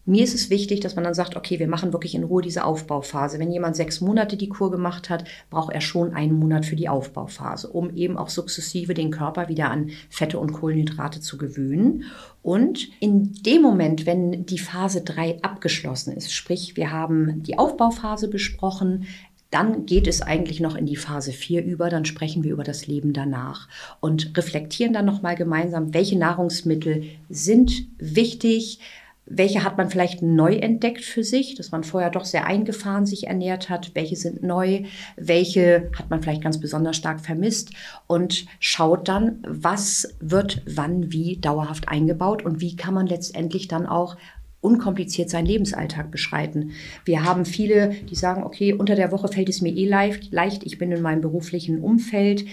Mir 0.07 0.23
ist 0.23 0.35
es 0.35 0.51
wichtig, 0.51 0.81
dass 0.81 0.95
man 0.95 1.03
dann 1.03 1.15
sagt, 1.15 1.35
okay, 1.35 1.57
wir 1.57 1.67
machen 1.67 1.91
wirklich 1.91 2.13
in 2.13 2.23
Ruhe 2.23 2.43
diese 2.43 2.63
Aufbauphase. 2.63 3.39
Wenn 3.39 3.51
jemand 3.51 3.75
sechs 3.75 4.01
Monate 4.01 4.37
die 4.37 4.49
Kur 4.49 4.69
gemacht 4.69 5.09
hat, 5.09 5.23
braucht 5.49 5.73
er 5.73 5.81
schon 5.81 6.13
einen 6.13 6.37
Monat 6.37 6.65
für 6.65 6.75
die 6.75 6.89
Aufbauphase, 6.89 7.69
um 7.69 7.95
eben 7.95 8.15
auch 8.15 8.29
sukzessive 8.29 8.93
den 8.93 9.09
Körper 9.09 9.49
wieder 9.49 9.71
an 9.71 9.89
Fette 10.09 10.37
und 10.37 10.53
Kohlenhydrate 10.53 11.21
zu 11.21 11.39
gewöhnen. 11.39 12.03
Und 12.43 12.87
in 12.99 13.33
dem 13.33 13.63
Moment, 13.63 14.05
wenn 14.05 14.45
die 14.45 14.59
Phase 14.59 15.01
drei 15.01 15.41
abgeschlossen 15.41 16.15
ist, 16.15 16.31
sprich, 16.31 16.77
wir 16.77 16.91
haben 16.91 17.41
die 17.41 17.57
Aufbauphase 17.57 18.27
besprochen, 18.27 19.07
dann 19.49 19.85
geht 19.85 20.05
es 20.05 20.21
eigentlich 20.21 20.59
noch 20.59 20.75
in 20.75 20.85
die 20.85 20.97
Phase 20.97 21.31
4 21.31 21.63
über, 21.63 21.89
dann 21.89 22.05
sprechen 22.05 22.43
wir 22.43 22.51
über 22.51 22.63
das 22.63 22.87
Leben 22.87 23.13
danach 23.13 23.69
und 24.01 24.37
reflektieren 24.37 24.93
dann 24.93 25.05
nochmal 25.05 25.35
gemeinsam, 25.35 25.93
welche 25.93 26.17
Nahrungsmittel 26.17 27.05
sind 27.29 27.87
wichtig, 27.97 28.79
welche 29.25 29.63
hat 29.63 29.77
man 29.77 29.89
vielleicht 29.89 30.21
neu 30.21 30.55
entdeckt 30.55 31.03
für 31.03 31.23
sich, 31.23 31.55
dass 31.55 31.71
man 31.71 31.83
vorher 31.83 32.11
doch 32.11 32.25
sehr 32.25 32.45
eingefahren 32.45 33.05
sich 33.05 33.27
ernährt 33.27 33.69
hat? 33.69 33.91
Welche 33.95 34.15
sind 34.15 34.43
neu? 34.43 34.83
Welche 35.17 35.89
hat 35.97 36.09
man 36.09 36.21
vielleicht 36.21 36.43
ganz 36.43 36.59
besonders 36.59 36.95
stark 36.95 37.21
vermisst? 37.21 37.71
Und 38.05 38.45
schaut 38.59 39.07
dann, 39.07 39.43
was 39.47 40.15
wird 40.19 40.61
wann 40.67 41.11
wie 41.11 41.37
dauerhaft 41.37 41.89
eingebaut 41.89 42.45
und 42.45 42.61
wie 42.61 42.75
kann 42.75 42.93
man 42.93 43.07
letztendlich 43.07 43.67
dann 43.67 43.87
auch 43.87 44.15
unkompliziert 44.61 45.29
seinen 45.29 45.45
Lebensalltag 45.45 46.09
beschreiten. 46.09 46.71
Wir 47.05 47.23
haben 47.23 47.45
viele, 47.45 47.91
die 48.09 48.15
sagen, 48.15 48.43
okay, 48.43 48.73
unter 48.73 48.95
der 48.95 49.11
Woche 49.11 49.27
fällt 49.27 49.47
es 49.47 49.61
mir 49.61 49.71
eh 49.71 49.87
leicht, 49.87 50.63
ich 50.63 50.79
bin 50.79 50.91
in 50.91 51.03
meinem 51.03 51.21
beruflichen 51.21 51.81
Umfeld, 51.81 52.45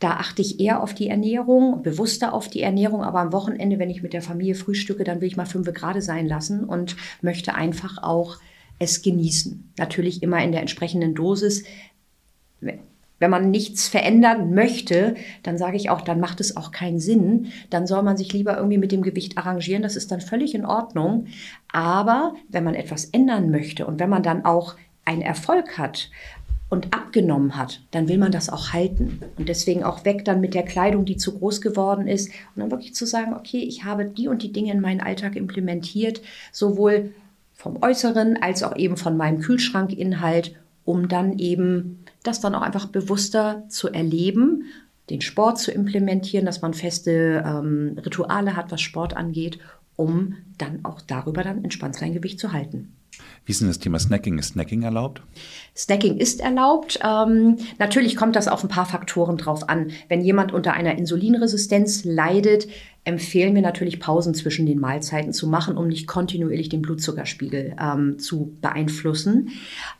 da 0.00 0.12
achte 0.12 0.42
ich 0.42 0.60
eher 0.60 0.82
auf 0.82 0.94
die 0.94 1.08
Ernährung, 1.08 1.82
bewusster 1.82 2.32
auf 2.32 2.48
die 2.48 2.62
Ernährung, 2.62 3.02
aber 3.02 3.20
am 3.20 3.32
Wochenende, 3.32 3.78
wenn 3.78 3.90
ich 3.90 4.02
mit 4.02 4.12
der 4.12 4.22
Familie 4.22 4.54
frühstücke, 4.54 5.04
dann 5.04 5.20
will 5.20 5.28
ich 5.28 5.36
mal 5.36 5.46
fünf 5.46 5.72
gerade 5.72 6.02
sein 6.02 6.26
lassen 6.26 6.64
und 6.64 6.96
möchte 7.22 7.54
einfach 7.54 8.02
auch 8.02 8.38
es 8.78 9.02
genießen. 9.02 9.72
Natürlich 9.78 10.22
immer 10.22 10.42
in 10.42 10.52
der 10.52 10.60
entsprechenden 10.60 11.14
Dosis. 11.14 11.64
wenn 12.60 13.30
man 13.30 13.50
nichts 13.50 13.88
verändern 13.88 14.52
möchte, 14.52 15.14
dann 15.44 15.56
sage 15.56 15.76
ich 15.76 15.88
auch, 15.88 16.02
dann 16.02 16.20
macht 16.20 16.40
es 16.40 16.56
auch 16.56 16.72
keinen 16.72 16.98
Sinn. 16.98 17.52
Dann 17.70 17.86
soll 17.86 18.02
man 18.02 18.16
sich 18.16 18.32
lieber 18.32 18.56
irgendwie 18.56 18.76
mit 18.76 18.92
dem 18.92 19.02
Gewicht 19.02 19.38
arrangieren. 19.38 19.82
Das 19.82 19.96
ist 19.96 20.10
dann 20.10 20.20
völlig 20.20 20.54
in 20.54 20.66
Ordnung. 20.66 21.28
Aber 21.72 22.34
wenn 22.48 22.64
man 22.64 22.74
etwas 22.74 23.06
ändern 23.06 23.50
möchte 23.50 23.86
und 23.86 24.00
wenn 24.00 24.10
man 24.10 24.22
dann 24.22 24.44
auch 24.44 24.74
einen 25.04 25.22
Erfolg 25.22 25.78
hat, 25.78 26.10
und 26.74 26.92
abgenommen 26.92 27.56
hat, 27.56 27.80
dann 27.92 28.08
will 28.08 28.18
man 28.18 28.32
das 28.32 28.50
auch 28.50 28.72
halten. 28.72 29.20
Und 29.38 29.48
deswegen 29.48 29.84
auch 29.84 30.04
weg 30.04 30.24
dann 30.24 30.40
mit 30.40 30.54
der 30.54 30.64
Kleidung, 30.64 31.04
die 31.04 31.16
zu 31.16 31.38
groß 31.38 31.60
geworden 31.60 32.08
ist. 32.08 32.28
Und 32.28 32.60
dann 32.60 32.70
wirklich 32.70 32.94
zu 32.94 33.06
sagen, 33.06 33.32
okay, 33.32 33.58
ich 33.58 33.84
habe 33.84 34.04
die 34.04 34.28
und 34.28 34.42
die 34.42 34.52
Dinge 34.52 34.72
in 34.72 34.80
meinen 34.80 35.00
Alltag 35.00 35.36
implementiert, 35.36 36.20
sowohl 36.52 37.14
vom 37.54 37.80
Äußeren 37.80 38.36
als 38.42 38.64
auch 38.64 38.76
eben 38.76 38.96
von 38.96 39.16
meinem 39.16 39.40
Kühlschrankinhalt, 39.40 40.56
um 40.84 41.08
dann 41.08 41.38
eben 41.38 42.04
das 42.24 42.40
dann 42.40 42.54
auch 42.56 42.62
einfach 42.62 42.86
bewusster 42.86 43.62
zu 43.68 43.90
erleben, 43.90 44.64
den 45.10 45.20
Sport 45.20 45.58
zu 45.58 45.70
implementieren, 45.70 46.44
dass 46.44 46.60
man 46.60 46.74
feste 46.74 47.44
ähm, 47.46 47.96
Rituale 48.04 48.56
hat, 48.56 48.72
was 48.72 48.80
Sport 48.80 49.16
angeht, 49.16 49.60
um 49.94 50.34
dann 50.58 50.84
auch 50.84 51.00
darüber 51.00 51.44
dann 51.44 51.62
entspannt 51.62 51.94
sein 51.94 52.14
Gewicht 52.14 52.40
zu 52.40 52.52
halten. 52.52 52.96
Wie 53.44 53.52
ist 53.52 53.60
denn 53.60 53.68
das 53.68 53.78
Thema 53.78 53.98
Snacking? 53.98 54.38
Ist 54.38 54.54
Snacking 54.54 54.82
erlaubt? 54.82 55.22
Snacking 55.76 56.16
ist 56.16 56.40
erlaubt. 56.40 56.98
Ähm, 57.04 57.58
natürlich 57.78 58.16
kommt 58.16 58.36
das 58.36 58.48
auf 58.48 58.62
ein 58.62 58.68
paar 58.68 58.86
Faktoren 58.86 59.36
drauf 59.36 59.68
an. 59.68 59.90
Wenn 60.08 60.22
jemand 60.22 60.52
unter 60.52 60.72
einer 60.72 60.96
Insulinresistenz 60.96 62.04
leidet, 62.04 62.68
empfehlen 63.04 63.54
wir 63.54 63.60
natürlich 63.60 64.00
Pausen 64.00 64.32
zwischen 64.32 64.64
den 64.64 64.78
Mahlzeiten 64.78 65.34
zu 65.34 65.46
machen, 65.46 65.76
um 65.76 65.88
nicht 65.88 66.06
kontinuierlich 66.06 66.70
den 66.70 66.80
Blutzuckerspiegel 66.80 67.76
ähm, 67.78 68.18
zu 68.18 68.56
beeinflussen. 68.62 69.50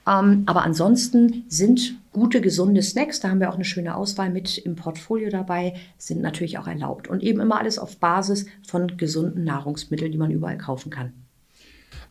Ähm, 0.09 0.44
aber 0.46 0.62
ansonsten 0.62 1.44
sind 1.48 1.98
gute, 2.12 2.40
gesunde 2.40 2.83
Snacks, 2.83 3.20
da 3.20 3.28
haben 3.28 3.40
wir 3.40 3.50
auch 3.50 3.57
eine 3.57 3.66
schöne 3.66 3.94
Auswahl 3.94 4.30
mit 4.30 4.57
im 4.57 4.74
Portfolio 4.74 5.28
dabei, 5.28 5.74
sind 5.98 6.22
natürlich 6.22 6.57
auch 6.57 6.66
erlaubt. 6.66 7.09
Und 7.09 7.22
eben 7.22 7.40
immer 7.40 7.59
alles 7.59 7.78
auf 7.78 7.98
Basis 7.98 8.46
von 8.66 8.96
gesunden 8.96 9.44
Nahrungsmitteln, 9.44 10.12
die 10.12 10.18
man 10.18 10.30
überall 10.30 10.57
kaufen 10.57 10.88
kann. 10.88 11.12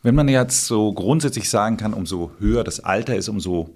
Wenn 0.04 0.14
man 0.14 0.28
jetzt 0.28 0.66
so 0.66 0.92
grundsätzlich 0.92 1.48
sagen 1.48 1.78
kann, 1.78 1.94
umso 1.94 2.32
höher 2.38 2.62
das 2.62 2.78
Alter 2.78 3.16
ist, 3.16 3.30
umso 3.30 3.70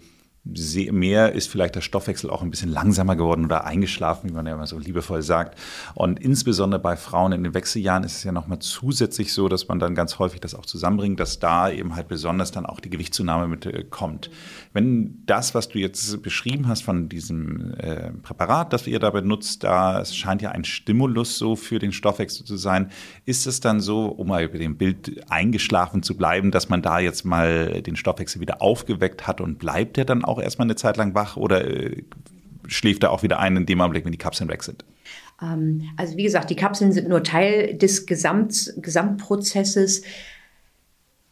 mehr 0.91 1.33
ist 1.33 1.49
vielleicht 1.49 1.75
der 1.75 1.81
Stoffwechsel 1.81 2.31
auch 2.31 2.43
ein 2.43 2.51
bisschen 2.51 2.71
langsamer 2.71 3.17
geworden 3.17 3.45
oder 3.45 3.65
eingeschlafen, 3.65 4.31
wie 4.31 4.35
man 4.35 4.47
ja 4.47 4.55
immer 4.55 4.67
so 4.67 4.79
liebevoll 4.79 5.23
sagt. 5.23 5.59
Und 5.95 6.21
insbesondere 6.21 6.81
bei 6.81 6.97
Frauen 6.97 7.33
in 7.33 7.45
den 7.45 7.55
Wechseljahren 7.55 8.05
ist 8.05 8.17
es 8.17 8.25
ja 8.25 8.33
nochmal 8.33 8.59
zusätzlich 8.61 9.33
so, 9.33 9.49
dass 9.49 9.69
man 9.69 9.79
dann 9.79 9.95
ganz 9.95 10.19
häufig 10.19 10.41
das 10.41 10.55
auch 10.55 10.67
zusammenbringt, 10.67 11.21
dass 11.21 11.39
da 11.39 11.71
eben 11.71 11.97
halt 11.97 12.09
besonders 12.09 12.51
dann 12.51 12.67
auch 12.67 12.81
die 12.81 12.91
Gewichtszunahme 12.91 13.49
mit 13.49 13.67
äh, 13.67 13.85
kommt. 13.85 14.31
Wenn 14.73 15.23
das, 15.27 15.55
was 15.55 15.69
du 15.69 15.79
jetzt 15.79 16.23
beschrieben 16.23 16.69
hast 16.69 16.83
von 16.83 17.09
diesem 17.09 17.75
äh, 17.75 18.13
Präparat, 18.23 18.73
das 18.73 18.87
ihr 18.87 18.99
da 18.99 19.11
benutzt, 19.11 19.65
da 19.65 20.01
es 20.01 20.17
scheint 20.17 20.43
ja 20.43 20.51
ein 20.51 20.65
Stimulus 20.65 21.39
so 21.39 21.57
für 21.57 21.79
den 21.79 21.93
Stoffwechsel 21.93 22.47
zu 22.47 22.57
sein, 22.57 22.91
ist 23.25 23.47
es 23.47 23.61
dann 23.61 23.81
so, 23.81 24.07
um 24.07 24.29
mal 24.29 24.45
über 24.45 24.59
dem 24.59 24.77
Bild 24.77 25.23
eingeschlafen 25.31 26.03
zu 26.03 26.17
bleiben, 26.17 26.51
dass 26.51 26.69
man 26.69 26.83
da 26.83 26.99
jetzt 27.01 27.25
mal 27.25 27.83
den 27.83 27.97
Stoffwechsel 27.97 28.41
wieder 28.41 28.63
aufgeweckt 28.63 29.27
hat 29.27 29.41
und 29.41 29.59
bleibt 29.59 29.97
der 29.97 30.05
dann 30.05 30.25
auch 30.25 30.38
erstmal 30.43 30.67
eine 30.67 30.77
Zeit 30.77 30.97
lang 30.97 31.15
wach 31.15 31.37
oder 31.37 31.67
äh, 31.67 32.03
schläft 32.67 33.03
er 33.03 33.11
auch 33.11 33.23
wieder 33.23 33.39
ein 33.39 33.57
in 33.57 33.67
dem 33.67 33.81
Augenblick, 33.81 34.05
wenn 34.05 34.13
die 34.13 34.19
Kapseln 34.19 34.51
weg 34.51 34.63
sind? 34.63 34.85
Ähm, 35.43 35.85
also 35.97 36.17
wie 36.17 36.23
gesagt, 36.23 36.51
die 36.51 36.57
Kapseln 36.57 36.93
sind 36.93 37.09
nur 37.09 37.23
Teil 37.23 37.75
des 37.75 38.07
Gesamt, 38.07 38.75
Gesamtprozesses. 38.77 40.03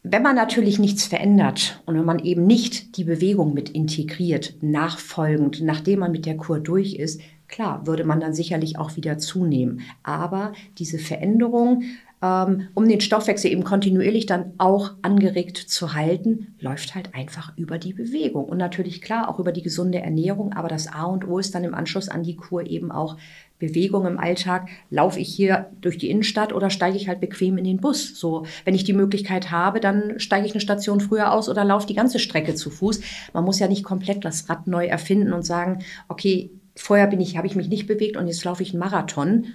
Wenn 0.03 0.23
man 0.23 0.35
natürlich 0.35 0.79
nichts 0.79 1.05
verändert 1.05 1.81
und 1.85 1.95
wenn 1.95 2.05
man 2.05 2.19
eben 2.19 2.45
nicht 2.45 2.97
die 2.97 3.03
Bewegung 3.03 3.53
mit 3.53 3.69
integriert, 3.69 4.55
nachfolgend, 4.61 5.61
nachdem 5.61 5.99
man 5.99 6.11
mit 6.11 6.25
der 6.25 6.37
Kur 6.37 6.59
durch 6.59 6.95
ist, 6.95 7.19
klar, 7.47 7.85
würde 7.85 8.05
man 8.05 8.19
dann 8.19 8.33
sicherlich 8.33 8.77
auch 8.77 8.95
wieder 8.95 9.17
zunehmen. 9.17 9.81
Aber 10.03 10.53
diese 10.77 10.97
Veränderung 10.97 11.83
um 12.19 12.87
den 12.87 12.99
Stoffwechsel 12.99 13.51
eben 13.51 13.63
kontinuierlich 13.63 14.25
dann 14.25 14.53
auch 14.57 14.93
angeregt 15.03 15.57
zu 15.57 15.93
halten, 15.93 16.55
läuft 16.59 16.95
halt 16.95 17.13
einfach 17.13 17.55
über 17.57 17.77
die 17.77 17.93
Bewegung. 17.93 18.45
Und 18.45 18.57
natürlich 18.57 19.03
klar 19.03 19.29
auch 19.29 19.39
über 19.39 19.51
die 19.51 19.61
gesunde 19.61 19.99
Ernährung, 19.99 20.53
aber 20.53 20.67
das 20.67 20.91
A 20.91 21.03
und 21.03 21.27
O 21.27 21.37
ist 21.37 21.53
dann 21.53 21.63
im 21.63 21.75
Anschluss 21.75 22.09
an 22.09 22.23
die 22.23 22.35
Kur 22.35 22.65
eben 22.65 22.91
auch 22.91 23.17
Bewegung 23.59 24.07
im 24.07 24.19
Alltag. 24.19 24.67
Laufe 24.89 25.19
ich 25.19 25.33
hier 25.33 25.67
durch 25.79 25.99
die 25.99 26.09
Innenstadt 26.09 26.53
oder 26.53 26.71
steige 26.71 26.97
ich 26.97 27.07
halt 27.07 27.19
bequem 27.19 27.57
in 27.59 27.65
den 27.65 27.77
Bus? 27.77 28.19
So, 28.19 28.47
wenn 28.65 28.73
ich 28.73 28.83
die 28.83 28.93
Möglichkeit 28.93 29.51
habe, 29.51 29.79
dann 29.79 30.19
steige 30.19 30.47
ich 30.47 30.53
eine 30.53 30.61
Station 30.61 30.99
früher 30.99 31.31
aus 31.31 31.49
oder 31.49 31.63
laufe 31.63 31.85
die 31.85 31.95
ganze 31.95 32.17
Strecke 32.17 32.55
zu 32.55 32.71
Fuß. 32.71 32.99
Man 33.33 33.43
muss 33.43 33.59
ja 33.59 33.67
nicht 33.67 33.83
komplett 33.83 34.25
das 34.25 34.49
Rad 34.49 34.65
neu 34.65 34.87
erfinden 34.87 35.33
und 35.33 35.45
sagen, 35.45 35.83
okay, 36.07 36.49
vorher 36.75 37.07
bin 37.07 37.19
ich, 37.19 37.37
habe 37.37 37.45
ich 37.45 37.55
mich 37.55 37.67
nicht 37.67 37.85
bewegt 37.85 38.17
und 38.17 38.25
jetzt 38.25 38.43
laufe 38.43 38.63
ich 38.63 38.71
einen 38.71 38.79
Marathon 38.79 39.45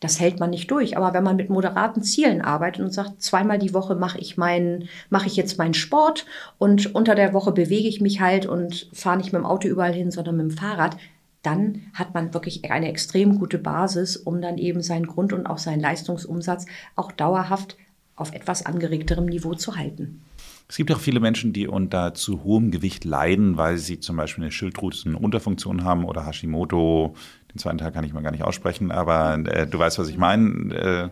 das 0.00 0.20
hält 0.20 0.40
man 0.40 0.50
nicht 0.50 0.70
durch. 0.70 0.96
Aber 0.96 1.14
wenn 1.14 1.24
man 1.24 1.36
mit 1.36 1.50
moderaten 1.50 2.02
Zielen 2.02 2.42
arbeitet 2.42 2.84
und 2.84 2.92
sagt, 2.92 3.22
zweimal 3.22 3.58
die 3.58 3.74
Woche 3.74 3.94
mache 3.94 4.18
ich 4.18 4.36
meinen, 4.36 4.88
mache 5.10 5.26
ich 5.26 5.36
jetzt 5.36 5.58
meinen 5.58 5.74
Sport 5.74 6.26
und 6.58 6.94
unter 6.94 7.14
der 7.14 7.32
Woche 7.32 7.52
bewege 7.52 7.88
ich 7.88 8.00
mich 8.00 8.20
halt 8.20 8.46
und 8.46 8.88
fahre 8.92 9.16
nicht 9.16 9.32
mit 9.32 9.40
dem 9.40 9.46
Auto 9.46 9.68
überall 9.68 9.94
hin, 9.94 10.10
sondern 10.10 10.36
mit 10.36 10.50
dem 10.50 10.58
Fahrrad, 10.58 10.96
dann 11.42 11.82
hat 11.94 12.12
man 12.12 12.34
wirklich 12.34 12.70
eine 12.70 12.88
extrem 12.88 13.38
gute 13.38 13.58
Basis, 13.58 14.16
um 14.16 14.42
dann 14.42 14.58
eben 14.58 14.82
seinen 14.82 15.06
Grund- 15.06 15.32
und 15.32 15.46
auch 15.46 15.58
seinen 15.58 15.80
Leistungsumsatz 15.80 16.66
auch 16.96 17.12
dauerhaft 17.12 17.76
auf 18.16 18.32
etwas 18.32 18.66
angeregterem 18.66 19.26
Niveau 19.26 19.54
zu 19.54 19.76
halten. 19.76 20.22
Es 20.68 20.76
gibt 20.76 20.90
auch 20.90 20.98
viele 20.98 21.20
Menschen, 21.20 21.52
die 21.52 21.68
unter 21.68 22.14
zu 22.14 22.42
hohem 22.42 22.72
Gewicht 22.72 23.04
leiden, 23.04 23.56
weil 23.56 23.78
sie 23.78 24.00
zum 24.00 24.16
Beispiel 24.16 24.42
eine 24.42 24.50
Schilddrüsenunterfunktion 24.50 25.84
haben 25.84 26.04
oder 26.04 26.26
Hashimoto, 26.26 27.14
den 27.56 27.58
zweiten 27.58 27.78
Teil 27.78 27.92
kann 27.92 28.04
ich 28.04 28.12
mal 28.12 28.22
gar 28.22 28.32
nicht 28.32 28.44
aussprechen, 28.44 28.90
aber 28.90 29.38
äh, 29.46 29.66
du 29.66 29.78
weißt, 29.78 29.98
was 29.98 30.08
ich 30.08 30.18
meine. 30.18 30.74
Äh, 30.74 31.08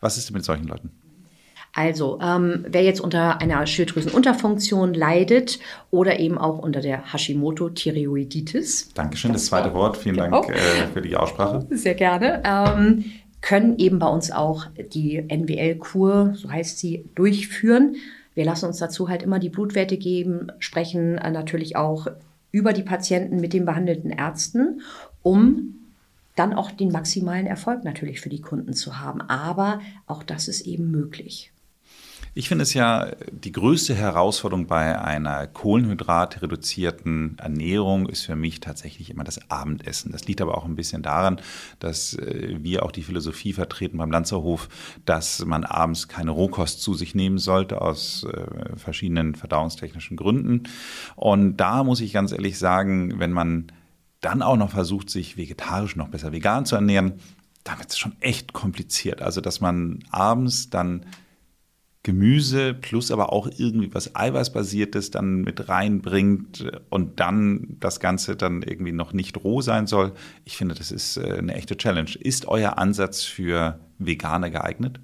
was 0.00 0.16
ist 0.16 0.28
denn 0.28 0.34
mit 0.34 0.44
solchen 0.44 0.66
Leuten? 0.66 0.90
Also, 1.72 2.18
ähm, 2.20 2.64
wer 2.68 2.82
jetzt 2.82 3.00
unter 3.00 3.40
einer 3.40 3.64
Schilddrüsenunterfunktion 3.64 4.92
leidet 4.92 5.60
oder 5.90 6.18
eben 6.18 6.36
auch 6.36 6.58
unter 6.58 6.80
der 6.80 7.12
Hashimoto-Thyreoiditis. 7.12 8.92
Dankeschön, 8.94 9.32
das 9.32 9.46
zweite 9.46 9.72
Wort. 9.72 9.96
Vielen 9.96 10.16
Dank 10.16 10.48
äh, 10.48 10.88
für 10.92 11.00
die 11.00 11.16
Aussprache. 11.16 11.66
Sehr 11.70 11.94
gerne. 11.94 12.42
Ähm, 12.44 13.04
können 13.40 13.78
eben 13.78 14.00
bei 14.00 14.08
uns 14.08 14.32
auch 14.32 14.66
die 14.92 15.24
NWL-Kur, 15.28 16.34
so 16.34 16.50
heißt 16.50 16.78
sie, 16.78 17.08
durchführen. 17.14 17.96
Wir 18.34 18.44
lassen 18.44 18.66
uns 18.66 18.78
dazu 18.78 19.08
halt 19.08 19.22
immer 19.22 19.38
die 19.38 19.48
Blutwerte 19.48 19.96
geben, 19.96 20.50
sprechen 20.58 21.18
äh, 21.18 21.30
natürlich 21.30 21.76
auch 21.76 22.08
über 22.52 22.72
die 22.72 22.82
Patienten 22.82 23.36
mit 23.36 23.52
den 23.52 23.64
behandelten 23.64 24.10
Ärzten 24.10 24.80
um 25.22 25.74
dann 26.36 26.54
auch 26.54 26.70
den 26.70 26.92
maximalen 26.92 27.46
Erfolg 27.46 27.84
natürlich 27.84 28.20
für 28.20 28.28
die 28.28 28.40
Kunden 28.40 28.72
zu 28.72 28.98
haben. 28.98 29.20
Aber 29.20 29.80
auch 30.06 30.22
das 30.22 30.48
ist 30.48 30.62
eben 30.62 30.90
möglich. 30.90 31.52
Ich 32.32 32.48
finde 32.48 32.62
es 32.62 32.74
ja 32.74 33.10
die 33.32 33.50
größte 33.50 33.94
Herausforderung 33.94 34.68
bei 34.68 35.00
einer 35.00 35.48
kohlenhydratreduzierten 35.48 37.36
Ernährung 37.38 38.08
ist 38.08 38.22
für 38.22 38.36
mich 38.36 38.60
tatsächlich 38.60 39.10
immer 39.10 39.24
das 39.24 39.50
Abendessen. 39.50 40.12
Das 40.12 40.28
liegt 40.28 40.40
aber 40.40 40.56
auch 40.56 40.64
ein 40.64 40.76
bisschen 40.76 41.02
daran, 41.02 41.40
dass 41.80 42.14
äh, 42.14 42.56
wir 42.60 42.84
auch 42.84 42.92
die 42.92 43.02
Philosophie 43.02 43.52
vertreten 43.52 43.98
beim 43.98 44.12
Lanzerhof, 44.12 44.68
dass 45.04 45.44
man 45.44 45.64
abends 45.64 46.06
keine 46.06 46.30
Rohkost 46.30 46.82
zu 46.82 46.94
sich 46.94 47.16
nehmen 47.16 47.38
sollte 47.38 47.80
aus 47.80 48.24
äh, 48.24 48.76
verschiedenen 48.76 49.34
verdauungstechnischen 49.34 50.16
Gründen. 50.16 50.62
Und 51.16 51.56
da 51.56 51.82
muss 51.82 52.00
ich 52.00 52.12
ganz 52.12 52.30
ehrlich 52.30 52.58
sagen, 52.58 53.18
wenn 53.18 53.32
man 53.32 53.72
dann 54.20 54.42
auch 54.42 54.56
noch 54.56 54.70
versucht, 54.70 55.10
sich 55.10 55.36
vegetarisch 55.36 55.96
noch 55.96 56.08
besser 56.08 56.32
vegan 56.32 56.66
zu 56.66 56.74
ernähren, 56.74 57.14
dann 57.64 57.78
wird 57.78 57.90
es 57.90 57.98
schon 57.98 58.16
echt 58.20 58.52
kompliziert. 58.52 59.22
Also, 59.22 59.40
dass 59.40 59.60
man 59.60 60.00
abends 60.10 60.70
dann 60.70 61.04
Gemüse 62.02 62.72
plus 62.72 63.10
aber 63.10 63.30
auch 63.30 63.46
irgendwie 63.58 63.92
was 63.92 64.16
Eiweißbasiertes 64.16 65.10
dann 65.10 65.42
mit 65.42 65.68
reinbringt 65.68 66.64
und 66.88 67.20
dann 67.20 67.76
das 67.78 68.00
Ganze 68.00 68.36
dann 68.36 68.62
irgendwie 68.62 68.92
noch 68.92 69.12
nicht 69.12 69.36
roh 69.44 69.60
sein 69.60 69.86
soll. 69.86 70.12
Ich 70.46 70.56
finde, 70.56 70.74
das 70.74 70.92
ist 70.92 71.18
äh, 71.18 71.36
eine 71.38 71.54
echte 71.54 71.76
Challenge. 71.76 72.10
Ist 72.18 72.48
euer 72.48 72.78
Ansatz 72.78 73.24
für 73.24 73.80
Veganer 73.98 74.48
geeignet? 74.48 74.98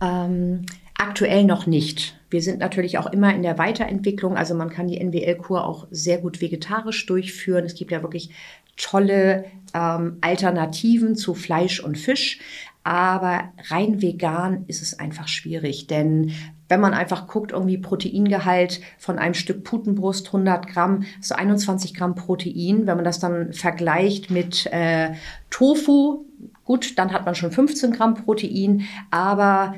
Ähm, 0.00 0.64
aktuell 0.96 1.44
noch 1.44 1.66
nicht. 1.66 2.18
Wir 2.34 2.42
sind 2.42 2.58
natürlich 2.58 2.98
auch 2.98 3.06
immer 3.12 3.32
in 3.32 3.44
der 3.44 3.58
Weiterentwicklung. 3.58 4.36
Also 4.36 4.56
man 4.56 4.68
kann 4.68 4.88
die 4.88 4.98
NWL-Kur 4.98 5.64
auch 5.64 5.86
sehr 5.92 6.18
gut 6.18 6.40
vegetarisch 6.40 7.06
durchführen. 7.06 7.64
Es 7.64 7.76
gibt 7.76 7.92
ja 7.92 8.02
wirklich 8.02 8.30
tolle 8.76 9.44
ähm, 9.72 10.18
Alternativen 10.20 11.14
zu 11.14 11.34
Fleisch 11.34 11.78
und 11.78 11.96
Fisch. 11.96 12.40
Aber 12.82 13.52
rein 13.68 14.02
vegan 14.02 14.64
ist 14.66 14.82
es 14.82 14.98
einfach 14.98 15.28
schwierig, 15.28 15.86
denn 15.86 16.32
wenn 16.68 16.80
man 16.80 16.92
einfach 16.92 17.28
guckt, 17.28 17.52
irgendwie 17.52 17.78
Proteingehalt 17.78 18.80
von 18.98 19.20
einem 19.20 19.34
Stück 19.34 19.62
Putenbrust 19.62 20.26
100 20.26 20.66
Gramm, 20.66 21.04
so 21.20 21.36
21 21.36 21.94
Gramm 21.94 22.16
Protein. 22.16 22.88
Wenn 22.88 22.96
man 22.96 23.04
das 23.04 23.20
dann 23.20 23.52
vergleicht 23.52 24.32
mit 24.32 24.66
äh, 24.72 25.12
Tofu, 25.50 26.24
gut, 26.64 26.98
dann 26.98 27.12
hat 27.12 27.26
man 27.26 27.36
schon 27.36 27.52
15 27.52 27.92
Gramm 27.92 28.14
Protein, 28.14 28.82
aber 29.12 29.74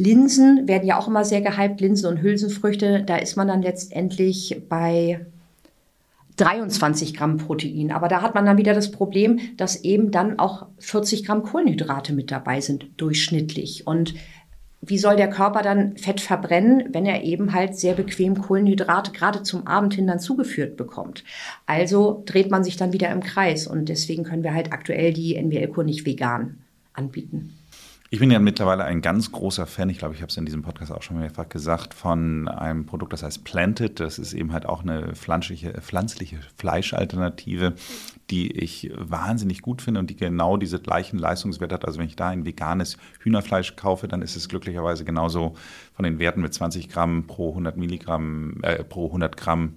Linsen 0.00 0.66
werden 0.66 0.86
ja 0.88 0.98
auch 0.98 1.08
immer 1.08 1.26
sehr 1.26 1.42
gehypt, 1.42 1.82
Linsen 1.82 2.08
und 2.08 2.22
Hülsenfrüchte. 2.22 3.02
Da 3.04 3.16
ist 3.16 3.36
man 3.36 3.48
dann 3.48 3.60
letztendlich 3.60 4.62
bei 4.66 5.26
23 6.38 7.14
Gramm 7.14 7.36
Protein. 7.36 7.92
Aber 7.92 8.08
da 8.08 8.22
hat 8.22 8.34
man 8.34 8.46
dann 8.46 8.56
wieder 8.56 8.72
das 8.72 8.90
Problem, 8.90 9.38
dass 9.58 9.84
eben 9.84 10.10
dann 10.10 10.38
auch 10.38 10.68
40 10.78 11.26
Gramm 11.26 11.42
Kohlenhydrate 11.42 12.14
mit 12.14 12.30
dabei 12.30 12.62
sind, 12.62 12.86
durchschnittlich. 12.96 13.86
Und 13.86 14.14
wie 14.80 14.96
soll 14.96 15.16
der 15.16 15.28
Körper 15.28 15.60
dann 15.60 15.98
Fett 15.98 16.22
verbrennen, 16.22 16.88
wenn 16.92 17.04
er 17.04 17.22
eben 17.22 17.52
halt 17.52 17.76
sehr 17.76 17.92
bequem 17.92 18.40
Kohlenhydrate 18.40 19.12
gerade 19.12 19.42
zum 19.42 19.66
Abend 19.66 19.92
hin 19.92 20.06
dann 20.06 20.18
zugeführt 20.18 20.78
bekommt? 20.78 21.24
Also 21.66 22.22
dreht 22.24 22.50
man 22.50 22.64
sich 22.64 22.78
dann 22.78 22.94
wieder 22.94 23.10
im 23.10 23.20
Kreis 23.20 23.66
und 23.66 23.90
deswegen 23.90 24.24
können 24.24 24.44
wir 24.44 24.54
halt 24.54 24.72
aktuell 24.72 25.12
die 25.12 25.36
NWL-Kur 25.36 25.84
nicht 25.84 26.06
vegan 26.06 26.62
anbieten. 26.94 27.59
Ich 28.12 28.18
bin 28.18 28.32
ja 28.32 28.40
mittlerweile 28.40 28.82
ein 28.82 29.02
ganz 29.02 29.30
großer 29.30 29.68
Fan, 29.68 29.88
ich 29.88 29.98
glaube, 29.98 30.16
ich 30.16 30.20
habe 30.20 30.30
es 30.30 30.36
in 30.36 30.44
diesem 30.44 30.62
Podcast 30.62 30.90
auch 30.90 31.02
schon 31.02 31.20
mehrfach 31.20 31.48
gesagt, 31.48 31.94
von 31.94 32.48
einem 32.48 32.84
Produkt, 32.84 33.12
das 33.12 33.22
heißt 33.22 33.44
Planted. 33.44 34.00
Das 34.00 34.18
ist 34.18 34.32
eben 34.32 34.52
halt 34.52 34.66
auch 34.66 34.82
eine 34.82 35.14
pflanzliche, 35.14 35.74
pflanzliche 35.80 36.40
Fleischalternative, 36.56 37.74
die 38.28 38.50
ich 38.50 38.90
wahnsinnig 38.96 39.62
gut 39.62 39.80
finde 39.80 40.00
und 40.00 40.10
die 40.10 40.16
genau 40.16 40.56
diese 40.56 40.80
gleichen 40.80 41.20
Leistungswerte 41.20 41.76
hat. 41.76 41.84
Also 41.84 42.00
wenn 42.00 42.08
ich 42.08 42.16
da 42.16 42.30
ein 42.30 42.44
veganes 42.44 42.96
Hühnerfleisch 43.20 43.76
kaufe, 43.76 44.08
dann 44.08 44.22
ist 44.22 44.34
es 44.34 44.48
glücklicherweise 44.48 45.04
genauso 45.04 45.54
von 45.92 46.02
den 46.02 46.18
Werten 46.18 46.40
mit 46.40 46.52
20 46.52 46.88
Gramm 46.88 47.28
pro 47.28 47.50
100 47.50 47.76
Milligramm, 47.76 48.58
äh, 48.62 48.82
pro 48.82 49.06
100 49.06 49.36
Gramm 49.36 49.74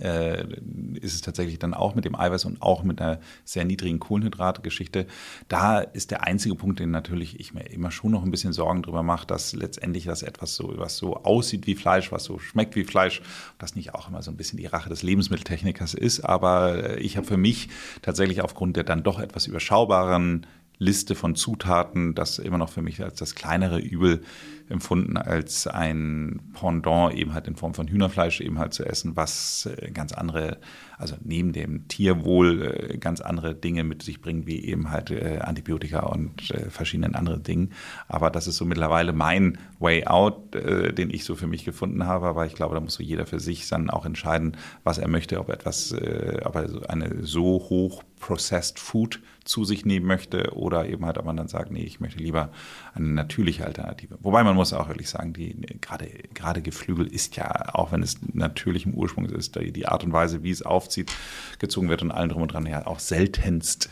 äh, 0.00 0.46
ist 0.94 1.14
es 1.14 1.20
tatsächlich 1.20 1.58
dann 1.58 1.74
auch 1.74 1.94
mit 1.94 2.04
dem 2.04 2.14
Eiweiß 2.14 2.44
und 2.44 2.62
auch 2.62 2.82
mit 2.82 3.00
einer 3.00 3.20
sehr 3.44 3.64
niedrigen 3.64 3.98
Kohlenhydratgeschichte. 3.98 5.06
Da 5.48 5.80
ist 5.80 6.10
der 6.10 6.24
einzige 6.24 6.54
Punkt, 6.54 6.80
den 6.80 6.90
natürlich 6.90 7.40
ich 7.40 7.54
mir 7.54 7.70
immer 7.70 7.90
schon 7.90 8.12
noch 8.12 8.22
ein 8.22 8.30
bisschen 8.30 8.52
Sorgen 8.52 8.82
drüber 8.82 9.02
mache, 9.02 9.26
dass 9.26 9.52
letztendlich 9.52 10.04
das 10.04 10.22
etwas 10.22 10.54
so, 10.54 10.74
was 10.76 10.96
so 10.96 11.16
aussieht 11.16 11.66
wie 11.66 11.74
Fleisch, 11.74 12.12
was 12.12 12.24
so 12.24 12.38
schmeckt 12.38 12.76
wie 12.76 12.84
Fleisch, 12.84 13.22
das 13.58 13.74
nicht 13.74 13.94
auch 13.94 14.08
immer 14.08 14.22
so 14.22 14.30
ein 14.30 14.36
bisschen 14.36 14.58
die 14.58 14.66
Rache 14.66 14.88
des 14.88 15.02
Lebensmitteltechnikers 15.02 15.94
ist. 15.94 16.20
Aber 16.20 16.96
äh, 16.96 17.00
ich 17.00 17.16
habe 17.16 17.26
für 17.26 17.36
mich 17.36 17.68
tatsächlich 18.02 18.42
aufgrund 18.42 18.76
der 18.76 18.84
dann 18.84 19.02
doch 19.02 19.20
etwas 19.20 19.46
überschaubaren 19.46 20.46
Liste 20.78 21.14
von 21.14 21.34
Zutaten, 21.34 22.14
das 22.14 22.38
immer 22.38 22.58
noch 22.58 22.70
für 22.70 22.82
mich 22.82 23.02
als 23.02 23.18
das 23.18 23.34
kleinere 23.34 23.80
Übel 23.80 24.22
empfunden, 24.68 25.16
als 25.16 25.66
ein 25.66 26.40
Pendant 26.52 27.14
eben 27.14 27.34
halt 27.34 27.48
in 27.48 27.56
Form 27.56 27.74
von 27.74 27.88
Hühnerfleisch 27.88 28.40
eben 28.40 28.58
halt 28.58 28.74
zu 28.74 28.84
essen, 28.84 29.16
was 29.16 29.66
äh, 29.66 29.90
ganz 29.90 30.12
andere, 30.12 30.58
also 30.98 31.16
neben 31.22 31.52
dem 31.52 31.88
Tierwohl 31.88 32.62
äh, 32.62 32.98
ganz 32.98 33.20
andere 33.20 33.54
Dinge 33.54 33.84
mit 33.84 34.02
sich 34.02 34.20
bringt, 34.20 34.46
wie 34.46 34.64
eben 34.64 34.90
halt 34.90 35.10
äh, 35.10 35.38
Antibiotika 35.40 36.00
und 36.00 36.52
verschiedenen 36.68 37.14
anderen 37.14 37.42
Dingen. 37.42 37.72
Aber 38.08 38.30
das 38.30 38.46
ist 38.46 38.56
so 38.56 38.64
mittlerweile 38.64 39.12
mein 39.12 39.58
Way 39.78 40.06
out, 40.06 40.54
den 40.54 41.10
ich 41.10 41.24
so 41.24 41.34
für 41.34 41.46
mich 41.46 41.64
gefunden 41.64 42.04
habe. 42.04 42.26
Aber 42.26 42.46
ich 42.46 42.54
glaube, 42.54 42.74
da 42.74 42.80
muss 42.80 42.94
so 42.94 43.02
jeder 43.02 43.26
für 43.26 43.40
sich 43.40 43.68
dann 43.68 43.90
auch 43.90 44.04
entscheiden, 44.04 44.56
was 44.84 44.98
er 44.98 45.08
möchte, 45.08 45.38
ob 45.40 45.50
etwas, 45.50 45.92
ob 45.92 46.56
er 46.56 46.90
eine 46.90 47.24
so 47.24 47.66
hoch 47.68 48.02
processed 48.18 48.78
Food 48.78 49.20
zu 49.44 49.64
sich 49.64 49.84
nehmen 49.84 50.06
möchte 50.06 50.54
oder 50.54 50.86
eben 50.86 51.04
halt, 51.06 51.18
ob 51.18 51.24
man 51.24 51.36
dann 51.36 51.48
sagt, 51.48 51.70
nee, 51.70 51.82
ich 51.82 52.00
möchte 52.00 52.22
lieber 52.22 52.50
eine 52.94 53.08
natürliche 53.08 53.64
Alternative. 53.64 54.18
Wobei 54.20 54.44
man 54.44 54.56
muss 54.58 54.72
auch 54.72 54.88
ehrlich 54.88 55.08
sagen, 55.08 55.32
die 55.32 55.56
gerade, 55.80 56.08
gerade 56.34 56.60
Geflügel 56.60 57.06
ist 57.06 57.36
ja, 57.36 57.74
auch 57.74 57.92
wenn 57.92 58.02
es 58.02 58.18
natürlich 58.32 58.84
im 58.84 58.94
Ursprung 58.94 59.24
ist, 59.26 59.56
die 59.56 59.86
Art 59.86 60.04
und 60.04 60.12
Weise, 60.12 60.42
wie 60.42 60.50
es 60.50 60.62
aufzieht, 60.62 61.10
gezogen 61.58 61.88
wird 61.88 62.02
und 62.02 62.10
allen 62.10 62.28
drum 62.28 62.42
und 62.42 62.52
dran, 62.52 62.66
ja 62.66 62.86
auch 62.86 62.98
seltenst 62.98 63.88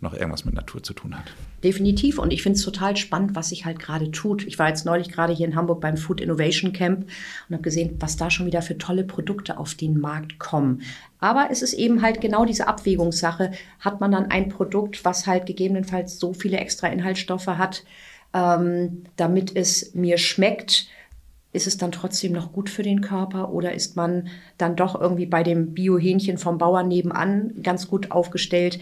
noch 0.00 0.14
irgendwas 0.14 0.44
mit 0.44 0.54
Natur 0.54 0.82
zu 0.82 0.92
tun 0.92 1.16
hat. 1.16 1.24
Definitiv. 1.62 2.18
Und 2.18 2.32
ich 2.32 2.42
finde 2.42 2.58
es 2.58 2.64
total 2.64 2.96
spannend, 2.96 3.34
was 3.34 3.48
sich 3.48 3.64
halt 3.64 3.78
gerade 3.78 4.10
tut. 4.10 4.46
Ich 4.46 4.58
war 4.58 4.68
jetzt 4.68 4.84
neulich 4.84 5.10
gerade 5.10 5.32
hier 5.32 5.46
in 5.46 5.56
Hamburg 5.56 5.80
beim 5.80 5.96
Food 5.96 6.20
Innovation 6.20 6.72
Camp 6.72 7.08
und 7.48 7.54
habe 7.54 7.62
gesehen, 7.62 7.96
was 8.00 8.16
da 8.16 8.30
schon 8.30 8.46
wieder 8.46 8.62
für 8.62 8.78
tolle 8.78 9.04
Produkte 9.04 9.58
auf 9.58 9.74
den 9.74 9.98
Markt 9.98 10.38
kommen. 10.38 10.82
Aber 11.18 11.48
es 11.50 11.62
ist 11.62 11.72
eben 11.72 12.02
halt 12.02 12.20
genau 12.20 12.44
diese 12.44 12.68
Abwägungssache. 12.68 13.52
Hat 13.80 14.00
man 14.00 14.12
dann 14.12 14.30
ein 14.30 14.48
Produkt, 14.48 15.04
was 15.04 15.26
halt 15.26 15.46
gegebenenfalls 15.46 16.18
so 16.20 16.34
viele 16.34 16.58
extra 16.58 16.88
Inhaltsstoffe 16.88 17.46
hat, 17.46 17.84
ähm, 18.34 19.04
damit 19.16 19.56
es 19.56 19.94
mir 19.94 20.18
schmeckt, 20.18 20.88
ist 21.52 21.68
es 21.68 21.78
dann 21.78 21.92
trotzdem 21.92 22.32
noch 22.32 22.52
gut 22.52 22.68
für 22.68 22.82
den 22.82 23.00
Körper 23.00 23.50
oder 23.50 23.72
ist 23.72 23.94
man 23.94 24.28
dann 24.58 24.74
doch 24.74 25.00
irgendwie 25.00 25.26
bei 25.26 25.44
dem 25.44 25.72
Biohähnchen 25.72 26.36
vom 26.36 26.58
Bauern 26.58 26.88
nebenan 26.88 27.62
ganz 27.62 27.86
gut 27.86 28.10
aufgestellt? 28.10 28.80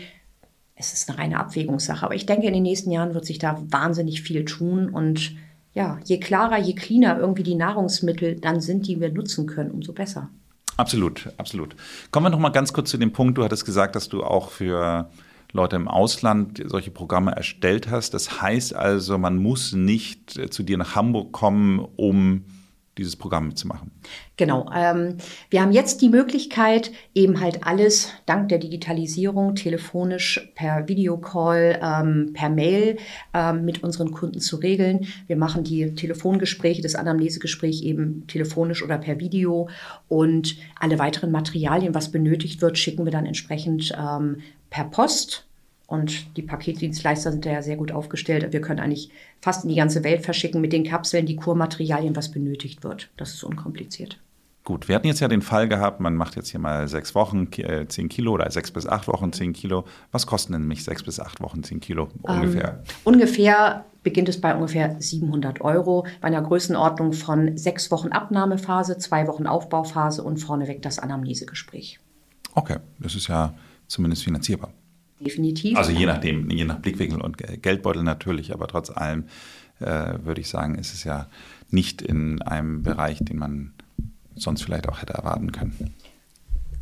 Es 0.75 0.95
ist 0.95 1.09
eine 1.09 1.19
reine 1.19 1.39
Abwägungssache. 1.39 2.05
Aber 2.05 2.15
ich 2.15 2.25
denke, 2.25 2.47
in 2.47 2.55
den 2.55 2.63
nächsten 2.63 2.91
Jahren 2.91 3.13
wird 3.13 3.27
sich 3.27 3.39
da 3.39 3.63
wahnsinnig 3.69 4.23
viel 4.23 4.47
tun 4.47 4.89
und 4.89 5.37
ja, 5.75 5.99
je 6.05 6.19
klarer, 6.19 6.59
je 6.59 6.75
cleaner 6.75 7.19
irgendwie 7.19 7.43
die 7.43 7.55
Nahrungsmittel 7.55 8.37
dann 8.37 8.61
sind, 8.61 8.87
die 8.87 9.01
wir 9.01 9.13
nutzen 9.13 9.47
können, 9.47 9.71
umso 9.71 9.93
besser. 9.93 10.31
Absolut, 10.79 11.31
absolut. 11.37 11.77
Kommen 12.11 12.27
wir 12.27 12.31
noch 12.31 12.39
mal 12.39 12.49
ganz 12.49 12.73
kurz 12.73 12.91
zu 12.91 12.97
dem 12.97 13.13
Punkt. 13.13 13.37
Du 13.37 13.45
hattest 13.45 13.67
gesagt, 13.67 13.97
dass 13.97 14.09
du 14.09 14.25
auch 14.25 14.51
für 14.51 15.11
Leute 15.53 15.77
im 15.77 15.89
Ausland 15.89 16.63
solche 16.67 16.91
Programme 16.91 17.33
erstellt 17.33 17.91
hast. 17.91 18.15
Das 18.15 18.41
heißt 18.41 18.75
also, 18.75 19.19
man 19.19 19.37
muss 19.37 19.73
nicht 19.73 20.39
äh, 20.39 20.51
zu 20.51 20.63
dir 20.63 20.79
nach 20.79 20.97
Hamburg 20.97 21.33
kommen, 21.33 21.79
um 21.97 22.45
dieses 22.99 23.17
Programm 23.17 23.49
mitzumachen. 23.49 23.91
Genau. 24.37 24.71
Ähm, 24.75 25.17
wir 25.51 25.63
haben 25.63 25.73
jetzt 25.73 26.03
die 26.03 26.11
Möglichkeit, 26.11 26.93
eben 27.15 27.41
halt 27.41 27.67
alles 27.67 28.13
dank 28.27 28.49
der 28.51 28.59
Digitalisierung 28.59 29.55
telefonisch 29.55 30.53
per 30.55 30.89
Videocall, 30.89 31.81
ähm, 31.83 32.33
per 32.35 32.51
Mail 32.51 32.99
ähm, 33.33 33.65
mit 33.65 33.83
unseren 33.83 34.11
Kunden 34.13 34.41
zu 34.41 34.57
regeln. 34.57 35.07
Wir 35.27 35.37
machen 35.37 35.65
die 35.65 35.95
Telefongespräche, 35.95 36.83
das 36.83 36.95
Anamnesegespräch 36.95 37.83
eben 37.83 38.27
telefonisch 38.27 38.83
oder 38.83 38.99
per 38.99 39.19
Video 39.19 39.69
und 40.09 40.57
alle 40.79 40.99
weiteren 40.99 41.31
Materialien, 41.31 41.95
was 41.95 42.11
benötigt 42.11 42.61
wird, 42.61 42.77
schicken 42.77 43.05
wir 43.05 43.13
dann 43.13 43.27
entsprechend 43.27 43.97
ähm, 43.99 44.39
per 44.69 44.85
Post 44.85 45.47
und 45.87 46.37
die 46.37 46.43
Paketdienstleister 46.43 47.33
sind 47.33 47.45
da 47.45 47.51
ja 47.51 47.63
sehr 47.63 47.77
gut 47.77 47.93
aufgestellt. 47.93 48.53
Wir 48.53 48.61
können 48.61 48.81
eigentlich 48.81 49.11
fast 49.41 49.65
in 49.65 49.71
die 49.71 49.77
ganze 49.77 50.05
Welt 50.05 50.25
verschicken 50.25 50.61
mit 50.61 50.73
den 50.73 50.85
Kapseln, 50.85 51.27
die 51.27 51.37
Kurmaterialien, 51.37 52.17
was 52.17 52.31
benötigt 52.31 52.83
wird. 52.85 53.11
Das 53.17 53.35
ist 53.35 53.45
unkompliziert. 53.45 54.19
Gut, 54.65 54.87
wir 54.87 54.95
hatten 54.95 55.09
jetzt 55.09 55.19
ja 55.19 55.27
den 55.27 55.43
Fall 55.43 55.69
gehabt, 55.69 55.99
man 55.99 56.15
macht 56.15 56.37
jetzt 56.37 56.51
hier 56.51 56.61
mal 56.61 56.87
sechs 56.87 57.17
Wochen 57.17 57.49
äh, 57.57 57.89
zehn 57.89 58.09
Kilo 58.09 58.33
oder 58.33 58.49
sechs 58.51 58.71
bis 58.71 58.87
acht 58.87 59.09
Wochen 59.09 59.33
zehn 59.33 59.53
Kilo. 59.53 59.85
Was 60.13 60.25
kosten 60.25 60.53
denn 60.53 60.69
mich 60.69 60.85
sechs 60.85 61.03
bis 61.03 61.19
acht 61.19 61.41
Wochen 61.41 61.65
zehn 61.65 61.81
Kilo 61.81 62.09
ungefähr? 62.23 62.81
Ähm, 62.87 62.95
ungefähr 63.03 63.85
beginnt 64.05 64.29
es 64.29 64.41
bei 64.41 64.55
ungefähr 64.55 65.01
700 65.01 65.61
Euro, 65.63 66.07
bei 66.21 66.29
einer 66.29 66.43
Größenordnung 66.43 67.13
von 67.13 67.57
sechs 67.59 67.91
Wochen 67.91 68.09
Abnahmephase, 68.09 68.99
zwei 68.99 69.27
Wochen 69.27 69.49
Aufbauphase 69.49 70.23
und 70.23 70.39
vorneweg 70.39 70.81
das 70.81 71.01
Anamnesegespräch. 71.01 71.99
Okay, 72.55 72.77
das 73.01 73.17
ist 73.17 73.29
ja 73.29 73.55
zumindest 73.89 74.23
finanzierbar. 74.23 74.73
Definitiv. 75.25 75.77
Also 75.77 75.93
je 75.93 76.07
nachdem, 76.07 76.51
je 76.51 76.65
nach 76.65 76.79
Blickwinkel 76.79 77.21
und 77.21 77.37
Geldbeutel 77.63 78.03
natürlich, 78.03 78.53
aber 78.53 78.67
trotz 78.67 78.91
allem 78.91 79.25
äh, 79.81 80.15
würde 80.25 80.41
ich 80.41 80.49
sagen, 80.49 80.77
ist 80.77 80.95
es 80.95 81.05
ja 81.05 81.29
nicht 81.71 82.03
in 82.03 82.43
einem 82.43 82.83
Bereich, 82.83 83.19
den 83.21 83.39
man 83.39 83.73
sonst 84.35 84.63
vielleicht 84.63 84.89
auch 84.89 85.03
hätte 85.03 85.15
erwarten 85.15 85.53
können. 85.53 85.95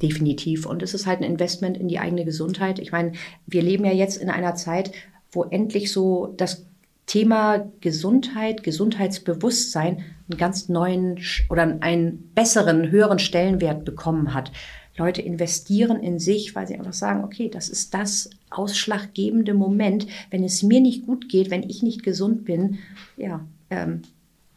Definitiv. 0.02 0.66
Und 0.66 0.82
es 0.82 0.94
ist 0.94 1.06
halt 1.06 1.20
ein 1.20 1.24
Investment 1.24 1.76
in 1.76 1.88
die 1.88 1.98
eigene 1.98 2.24
Gesundheit. 2.24 2.78
Ich 2.78 2.92
meine, 2.92 3.12
wir 3.46 3.62
leben 3.62 3.84
ja 3.84 3.92
jetzt 3.92 4.16
in 4.16 4.30
einer 4.30 4.54
Zeit, 4.54 4.92
wo 5.30 5.44
endlich 5.44 5.92
so 5.92 6.34
das 6.36 6.66
Thema 7.06 7.70
Gesundheit, 7.80 8.62
Gesundheitsbewusstsein 8.62 10.04
einen 10.28 10.38
ganz 10.38 10.68
neuen 10.68 11.18
oder 11.48 11.78
einen 11.80 12.30
besseren, 12.34 12.90
höheren 12.90 13.18
Stellenwert 13.18 13.84
bekommen 13.84 14.32
hat. 14.32 14.52
Leute 15.00 15.22
investieren 15.22 15.98
in 15.98 16.18
sich, 16.18 16.54
weil 16.54 16.66
sie 16.66 16.76
einfach 16.76 16.92
sagen, 16.92 17.24
okay, 17.24 17.48
das 17.48 17.68
ist 17.68 17.94
das 17.94 18.30
ausschlaggebende 18.50 19.54
Moment. 19.54 20.06
Wenn 20.30 20.44
es 20.44 20.62
mir 20.62 20.80
nicht 20.80 21.06
gut 21.06 21.28
geht, 21.28 21.50
wenn 21.50 21.68
ich 21.68 21.82
nicht 21.82 22.02
gesund 22.02 22.44
bin, 22.44 22.78
ja, 23.16 23.44
ähm, 23.70 24.02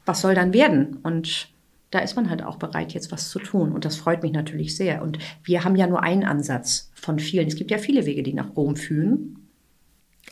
was 0.05 0.21
soll 0.21 0.35
dann 0.35 0.53
werden? 0.53 0.97
Und 1.01 1.47
da 1.91 1.99
ist 1.99 2.15
man 2.15 2.29
halt 2.29 2.43
auch 2.43 2.57
bereit, 2.57 2.93
jetzt 2.93 3.11
was 3.11 3.29
zu 3.29 3.39
tun. 3.39 3.71
Und 3.71 3.85
das 3.85 3.95
freut 3.95 4.21
mich 4.21 4.33
natürlich 4.33 4.75
sehr. 4.75 5.01
Und 5.01 5.17
wir 5.43 5.63
haben 5.63 5.75
ja 5.75 5.87
nur 5.87 6.03
einen 6.03 6.23
Ansatz 6.23 6.91
von 6.93 7.19
vielen. 7.19 7.47
Es 7.47 7.55
gibt 7.55 7.71
ja 7.71 7.77
viele 7.77 8.05
Wege, 8.05 8.23
die 8.23 8.33
nach 8.33 8.55
Rom 8.55 8.75
führen. 8.75 9.42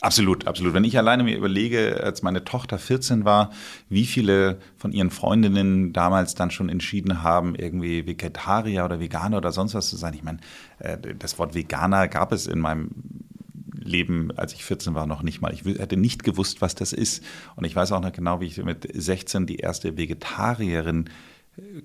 Absolut, 0.02 0.48
absolut. 0.48 0.74
Wenn 0.74 0.82
ich 0.82 0.98
alleine 0.98 1.22
mir 1.22 1.36
überlege, 1.36 2.02
als 2.02 2.22
meine 2.22 2.42
Tochter 2.42 2.80
14 2.80 3.24
war, 3.24 3.52
wie 3.88 4.04
viele 4.04 4.58
von 4.76 4.90
ihren 4.90 5.12
Freundinnen 5.12 5.92
damals 5.92 6.34
dann 6.34 6.50
schon 6.50 6.68
entschieden 6.68 7.22
haben, 7.22 7.54
irgendwie 7.54 8.04
Vegetarier 8.04 8.84
oder 8.84 8.98
Veganer 8.98 9.36
oder 9.36 9.52
sonst 9.52 9.74
was 9.74 9.88
zu 9.88 9.96
sein. 9.96 10.14
Ich 10.14 10.24
meine, 10.24 10.38
äh, 10.80 10.98
das 11.16 11.38
Wort 11.38 11.54
Veganer 11.54 12.08
gab 12.08 12.32
es 12.32 12.48
in 12.48 12.58
meinem 12.58 12.90
Leben, 13.74 14.36
als 14.36 14.54
ich 14.54 14.64
14 14.64 14.96
war, 14.96 15.06
noch 15.06 15.22
nicht 15.22 15.40
mal. 15.40 15.54
Ich 15.54 15.64
hätte 15.64 15.96
nicht 15.96 16.24
gewusst, 16.24 16.60
was 16.60 16.74
das 16.74 16.92
ist. 16.92 17.22
Und 17.54 17.64
ich 17.64 17.76
weiß 17.76 17.92
auch 17.92 18.00
noch 18.00 18.12
genau, 18.12 18.40
wie 18.40 18.46
ich 18.46 18.60
mit 18.64 18.88
16 18.92 19.46
die 19.46 19.58
erste 19.58 19.96
Vegetarierin 19.96 21.10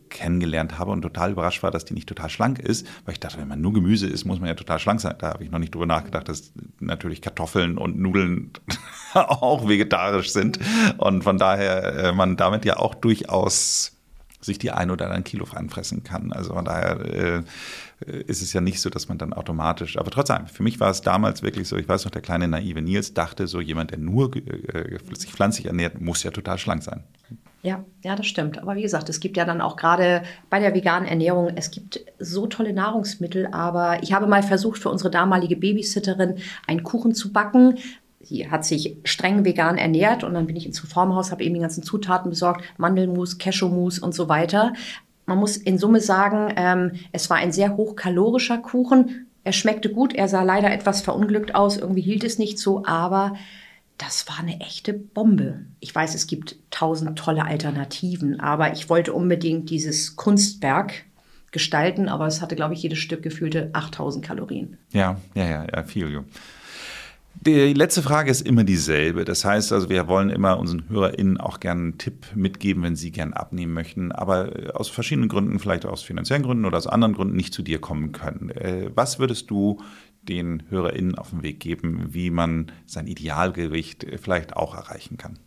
kennengelernt 0.10 0.80
habe 0.80 0.92
und 0.92 1.02
total 1.02 1.32
überrascht 1.32 1.62
war, 1.62 1.72
dass 1.72 1.84
die 1.84 1.94
nicht 1.94 2.08
total 2.08 2.30
schlank 2.30 2.60
ist, 2.60 2.88
weil 3.06 3.14
ich 3.14 3.20
dachte, 3.20 3.38
wenn 3.38 3.50
man 3.50 3.60
nur 3.60 3.74
Gemüse 3.74 4.08
isst, 4.08 4.26
muss 4.26 4.40
man 4.40 4.48
ja 4.48 4.56
total 4.56 4.80
schlank 4.80 5.02
sein. 5.02 5.16
Da 5.20 5.34
habe 5.34 5.44
ich 5.44 5.52
noch 5.52 5.60
nicht 5.60 5.76
drüber 5.76 5.86
nachgedacht, 5.86 6.30
dass 6.30 6.54
natürlich 6.80 7.22
Kartoffeln 7.22 7.78
und 7.78 8.00
Nudeln 8.00 8.52
auch 9.14 9.68
vegetarisch 9.68 10.32
sind 10.32 10.60
und 10.98 11.24
von 11.24 11.38
daher 11.38 11.96
äh, 11.96 12.12
man 12.14 12.38
damit 12.38 12.64
ja 12.64 12.78
auch 12.78 12.96
durchaus 12.96 13.94
sich 14.40 14.58
die 14.58 14.72
ein 14.72 14.92
oder 14.92 15.06
anderen 15.06 15.24
Kilo 15.24 15.46
anfressen 15.54 16.04
kann. 16.04 16.32
Also 16.32 16.54
von 16.54 16.64
daher 16.64 17.00
äh, 17.06 17.44
ist 18.28 18.42
es 18.42 18.54
ja 18.54 18.62
nicht 18.62 18.80
so, 18.80 18.90
dass 18.90 19.10
man 19.10 19.18
dann 19.18 19.34
automatisch, 19.34 19.98
aber 19.98 20.12
trotzdem, 20.12 20.48
für 20.48 20.64
mich 20.64 20.80
war 20.80 20.92
es 20.92 21.02
damals 21.02 21.42
wirklich 21.44 21.68
so, 21.68 21.76
ich 21.76 21.90
weiß 21.90 22.06
noch, 22.06 22.12
der 22.12 22.22
kleine 22.22 22.48
naive 22.48 22.82
Nils 22.82 23.14
dachte 23.14 23.48
so, 23.48 23.60
jemand, 23.60 23.92
der 23.92 23.98
nur 23.98 24.36
äh, 24.36 24.98
sich 25.14 25.32
pflanzlich 25.32 25.66
ernährt, 25.66 26.00
muss 26.00 26.24
ja 26.24 26.32
total 26.32 26.58
schlank 26.58 26.84
sein. 26.84 27.04
Ja, 27.68 27.84
ja, 28.02 28.16
das 28.16 28.28
stimmt. 28.28 28.60
Aber 28.60 28.78
wie 28.78 28.82
gesagt, 28.82 29.10
es 29.10 29.20
gibt 29.20 29.36
ja 29.36 29.44
dann 29.44 29.60
auch 29.60 29.76
gerade 29.76 30.24
bei 30.50 30.62
der 30.62 30.74
veganen 30.74 31.06
Ernährung, 31.06 31.52
es 31.58 31.70
gibt 31.70 32.00
so 32.18 32.48
tolle 32.48 32.72
Nahrungsmittel, 32.72 33.48
aber 33.48 34.02
ich 34.02 34.14
habe 34.14 34.26
mal 34.26 34.42
versucht, 34.42 34.82
für 34.82 34.90
unsere 34.90 35.12
damalige 35.12 35.58
Babysitterin 35.58 36.36
einen 36.66 36.84
Kuchen 36.84 37.14
zu 37.14 37.34
backen. 37.34 37.78
Sie 38.22 38.50
hat 38.50 38.64
sich 38.64 38.96
streng 39.04 39.44
vegan 39.44 39.78
ernährt 39.78 40.24
und 40.24 40.34
dann 40.34 40.48
bin 40.48 40.56
ich 40.56 40.66
ins 40.66 40.82
Reformhaus, 40.82 41.30
habe 41.30 41.44
eben 41.44 41.56
die 41.56 41.60
ganzen 41.60 41.84
Zutaten 41.84 42.30
besorgt, 42.30 42.64
Mandelmus, 42.78 43.38
Cashewmus 43.38 44.00
und 44.00 44.16
so 44.16 44.30
weiter. 44.30 44.72
Man 45.26 45.38
muss 45.38 45.58
in 45.58 45.78
Summe 45.78 46.00
sagen, 46.00 46.54
ähm, 46.56 46.92
es 47.12 47.30
war 47.30 47.36
ein 47.36 47.52
sehr 47.52 47.76
hochkalorischer 47.76 48.60
Kuchen. 48.60 49.28
Er 49.44 49.52
schmeckte 49.52 49.90
gut, 49.90 50.16
er 50.16 50.30
sah 50.30 50.44
leider 50.44 50.72
etwas 50.72 51.02
verunglückt 51.02 51.54
aus, 51.54 51.76
irgendwie 51.76 52.00
hielt 52.00 52.24
es 52.24 52.40
nicht 52.40 52.60
so, 52.60 52.86
aber 52.86 53.34
das 53.98 54.28
war 54.28 54.40
eine 54.40 54.60
echte 54.60 54.94
Bombe. 54.94 55.66
Ich 55.80 55.94
weiß, 55.94 56.14
es 56.16 56.28
gibt 56.28 56.58
tausend 56.70 57.18
tolle 57.18 57.46
Alternativen, 57.46 58.40
aber 58.40 58.74
ich 58.74 58.90
wollte 58.90 59.14
unbedingt 59.14 59.70
dieses 59.70 60.16
Kunstwerk 60.16 61.06
gestalten, 61.52 62.08
aber 62.08 62.28
es 62.28 62.42
hatte, 62.42 62.56
glaube 62.56 62.74
ich, 62.74 62.84
jedes 62.84 63.00
Stück 63.00 63.24
gefühlte 63.24 63.70
8000 63.74 64.24
Kalorien. 64.24 64.78
Ja, 64.92 65.20
ja, 65.34 65.50
ja, 65.50 65.66
ja 65.74 65.84
viel. 65.84 66.24
Die 67.42 67.74
letzte 67.74 68.02
Frage 68.02 68.32
ist 68.32 68.42
immer 68.42 68.64
dieselbe. 68.64 69.24
Das 69.24 69.46
heißt 69.46 69.72
also, 69.72 69.90
wir 69.90 70.08
wollen 70.08 70.30
immer 70.30 70.60
unseren 70.60 70.90
HörerInnen 70.90 71.38
auch 71.38 71.60
gerne 71.60 71.82
einen 71.82 71.98
Tipp 71.98 72.28
mitgeben, 72.36 72.84
wenn 72.84 72.96
sie 72.96 73.12
gerne 73.12 73.36
abnehmen 73.38 73.74
möchten, 73.74 74.12
aber 74.12 74.56
äh, 74.56 74.70
aus 74.72 74.90
verschiedenen 74.90 75.30
Gründen, 75.30 75.60
vielleicht 75.60 75.86
aus 75.86 76.02
finanziellen 76.02 76.44
Gründen 76.44 76.66
oder 76.66 76.78
aus 76.78 76.88
anderen 76.88 77.14
Gründen 77.14 77.36
nicht 77.36 77.54
zu 77.54 77.62
dir 77.62 77.80
kommen 77.80 78.12
können. 78.12 78.50
Äh, 78.50 78.90
was 78.96 79.20
würdest 79.20 79.50
du 79.50 79.82
den 80.30 80.64
HörerInnen 80.70 81.16
auf 81.16 81.32
den 81.32 81.44
Weg 81.44 81.60
geben, 81.60 82.14
wie 82.14 82.30
man 82.30 82.72
sein 82.86 83.08
Idealgewicht 83.08 84.06
vielleicht 84.22 84.56
auch 84.56 84.76
erreichen 84.76 85.18
kann? 85.18 85.40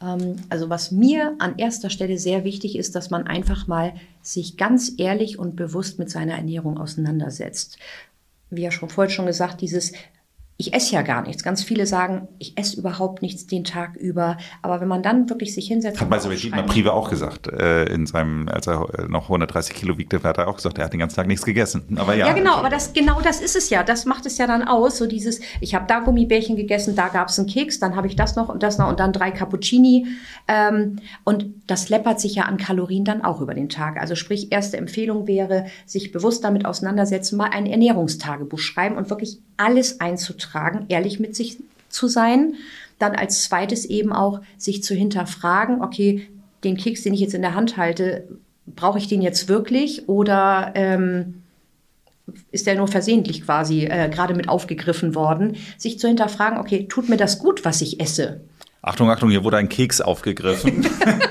Ähm, 0.00 0.36
also 0.48 0.70
was 0.70 0.90
mir 0.90 1.34
an 1.38 1.58
erster 1.58 1.90
Stelle 1.90 2.18
sehr 2.18 2.44
wichtig 2.44 2.76
ist, 2.76 2.94
dass 2.94 3.10
man 3.10 3.26
einfach 3.26 3.66
mal 3.66 3.94
sich 4.22 4.56
ganz 4.56 4.92
ehrlich 4.98 5.38
und 5.38 5.56
bewusst 5.56 5.98
mit 5.98 6.10
seiner 6.10 6.34
Ernährung 6.34 6.78
auseinandersetzt. 6.78 7.78
Wie 8.50 8.62
ja 8.62 8.70
schon 8.70 8.88
vorhin 8.88 9.12
schon 9.12 9.26
gesagt, 9.26 9.60
dieses 9.60 9.92
ich 10.56 10.72
esse 10.72 10.94
ja 10.94 11.02
gar 11.02 11.22
nichts. 11.22 11.42
Ganz 11.42 11.64
viele 11.64 11.84
sagen, 11.84 12.28
ich 12.38 12.56
esse 12.56 12.78
überhaupt 12.78 13.22
nichts 13.22 13.48
den 13.48 13.64
Tag 13.64 13.96
über. 13.96 14.36
Aber 14.62 14.80
wenn 14.80 14.86
man 14.86 15.02
dann 15.02 15.28
wirklich 15.28 15.52
sich 15.52 15.66
hinsetzt. 15.66 16.00
Hat 16.00 16.08
bei 16.08 16.18
Dietmar 16.18 16.62
Prive 16.62 16.92
auch 16.92 17.10
gesagt, 17.10 17.48
äh, 17.48 17.86
in 17.86 18.06
seinem, 18.06 18.48
als 18.48 18.68
er 18.68 18.86
noch 19.08 19.24
130 19.24 19.74
Kilo 19.74 19.98
wiegte, 19.98 20.22
hat 20.22 20.38
er 20.38 20.46
auch 20.46 20.54
gesagt, 20.54 20.78
er 20.78 20.84
hat 20.84 20.92
den 20.92 21.00
ganzen 21.00 21.16
Tag 21.16 21.26
nichts 21.26 21.44
gegessen. 21.44 21.96
Aber 21.96 22.14
ja. 22.14 22.28
Ja, 22.28 22.32
genau, 22.34 22.54
aber 22.54 22.68
das, 22.68 22.92
genau 22.92 23.20
das 23.20 23.40
ist 23.40 23.56
es 23.56 23.68
ja. 23.68 23.82
Das 23.82 24.04
macht 24.04 24.26
es 24.26 24.38
ja 24.38 24.46
dann 24.46 24.62
aus. 24.62 24.96
So 24.96 25.06
dieses, 25.06 25.40
ich 25.60 25.74
habe 25.74 25.86
da 25.88 25.98
Gummibärchen 25.98 26.54
gegessen, 26.54 26.94
da 26.94 27.08
gab 27.08 27.30
es 27.30 27.38
einen 27.38 27.48
Keks, 27.48 27.80
dann 27.80 27.96
habe 27.96 28.06
ich 28.06 28.14
das 28.14 28.36
noch 28.36 28.48
und 28.48 28.62
das 28.62 28.78
noch 28.78 28.88
und 28.88 29.00
dann 29.00 29.12
drei 29.12 29.32
Cappuccini. 29.32 30.06
Ähm, 30.46 31.00
und 31.24 31.46
das 31.66 31.88
läppert 31.88 32.20
sich 32.20 32.36
ja 32.36 32.44
an 32.44 32.58
Kalorien 32.58 33.04
dann 33.04 33.24
auch 33.24 33.40
über 33.40 33.54
den 33.54 33.68
Tag. 33.68 34.00
Also 34.00 34.14
sprich, 34.14 34.52
erste 34.52 34.76
Empfehlung 34.76 35.26
wäre, 35.26 35.66
sich 35.84 36.12
bewusst 36.12 36.44
damit 36.44 36.64
auseinandersetzen, 36.64 37.36
mal 37.36 37.50
ein 37.50 37.66
Ernährungstagebuch 37.66 38.60
schreiben 38.60 38.96
und 38.96 39.10
wirklich 39.10 39.40
alles 39.56 40.00
einzutragen, 40.00 40.43
ehrlich 40.88 41.20
mit 41.20 41.36
sich 41.36 41.58
zu 41.88 42.08
sein. 42.08 42.54
Dann 42.98 43.14
als 43.14 43.44
zweites 43.44 43.84
eben 43.84 44.12
auch 44.12 44.40
sich 44.56 44.82
zu 44.82 44.94
hinterfragen, 44.94 45.82
okay, 45.82 46.28
den 46.62 46.76
Keks, 46.76 47.02
den 47.02 47.14
ich 47.14 47.20
jetzt 47.20 47.34
in 47.34 47.42
der 47.42 47.54
Hand 47.54 47.76
halte, 47.76 48.28
brauche 48.66 48.98
ich 48.98 49.08
den 49.08 49.22
jetzt 49.22 49.48
wirklich 49.48 50.08
oder 50.08 50.72
ähm, 50.74 51.42
ist 52.50 52.66
der 52.66 52.76
nur 52.76 52.88
versehentlich 52.88 53.42
quasi 53.42 53.84
äh, 53.84 54.08
gerade 54.08 54.34
mit 54.34 54.48
aufgegriffen 54.48 55.14
worden? 55.14 55.56
Sich 55.76 55.98
zu 55.98 56.08
hinterfragen, 56.08 56.58
okay, 56.58 56.86
tut 56.88 57.08
mir 57.08 57.18
das 57.18 57.38
gut, 57.38 57.64
was 57.64 57.82
ich 57.82 58.00
esse? 58.00 58.40
Achtung, 58.86 59.10
Achtung, 59.10 59.30
hier 59.30 59.44
wurde 59.44 59.56
ein 59.56 59.70
Keks 59.70 60.02
aufgegriffen. 60.02 60.86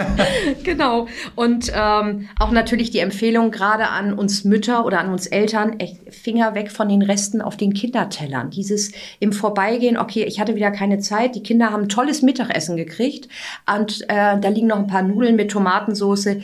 genau. 0.63 1.07
Und 1.35 1.71
ähm, 1.75 2.27
auch 2.39 2.49
natürlich 2.49 2.89
die 2.89 2.97
Empfehlung 2.97 3.51
gerade 3.51 3.89
an 3.89 4.13
uns 4.13 4.43
Mütter 4.43 4.85
oder 4.85 4.99
an 4.99 5.11
uns 5.11 5.27
Eltern, 5.27 5.79
echt, 5.79 5.97
Finger 6.11 6.55
weg 6.55 6.71
von 6.71 6.89
den 6.89 7.03
Resten 7.03 7.41
auf 7.41 7.55
den 7.55 7.75
Kindertellern. 7.75 8.49
Dieses 8.49 8.91
im 9.19 9.31
Vorbeigehen, 9.31 9.97
okay, 9.97 10.23
ich 10.23 10.39
hatte 10.39 10.55
wieder 10.55 10.71
keine 10.71 10.97
Zeit, 10.97 11.35
die 11.35 11.43
Kinder 11.43 11.69
haben 11.69 11.89
tolles 11.89 12.23
Mittagessen 12.23 12.75
gekriegt 12.75 13.27
und 13.71 14.01
äh, 14.09 14.39
da 14.39 14.49
liegen 14.49 14.67
noch 14.67 14.77
ein 14.77 14.87
paar 14.87 15.03
Nudeln 15.03 15.35
mit 15.35 15.51
Tomatensauce 15.51 16.37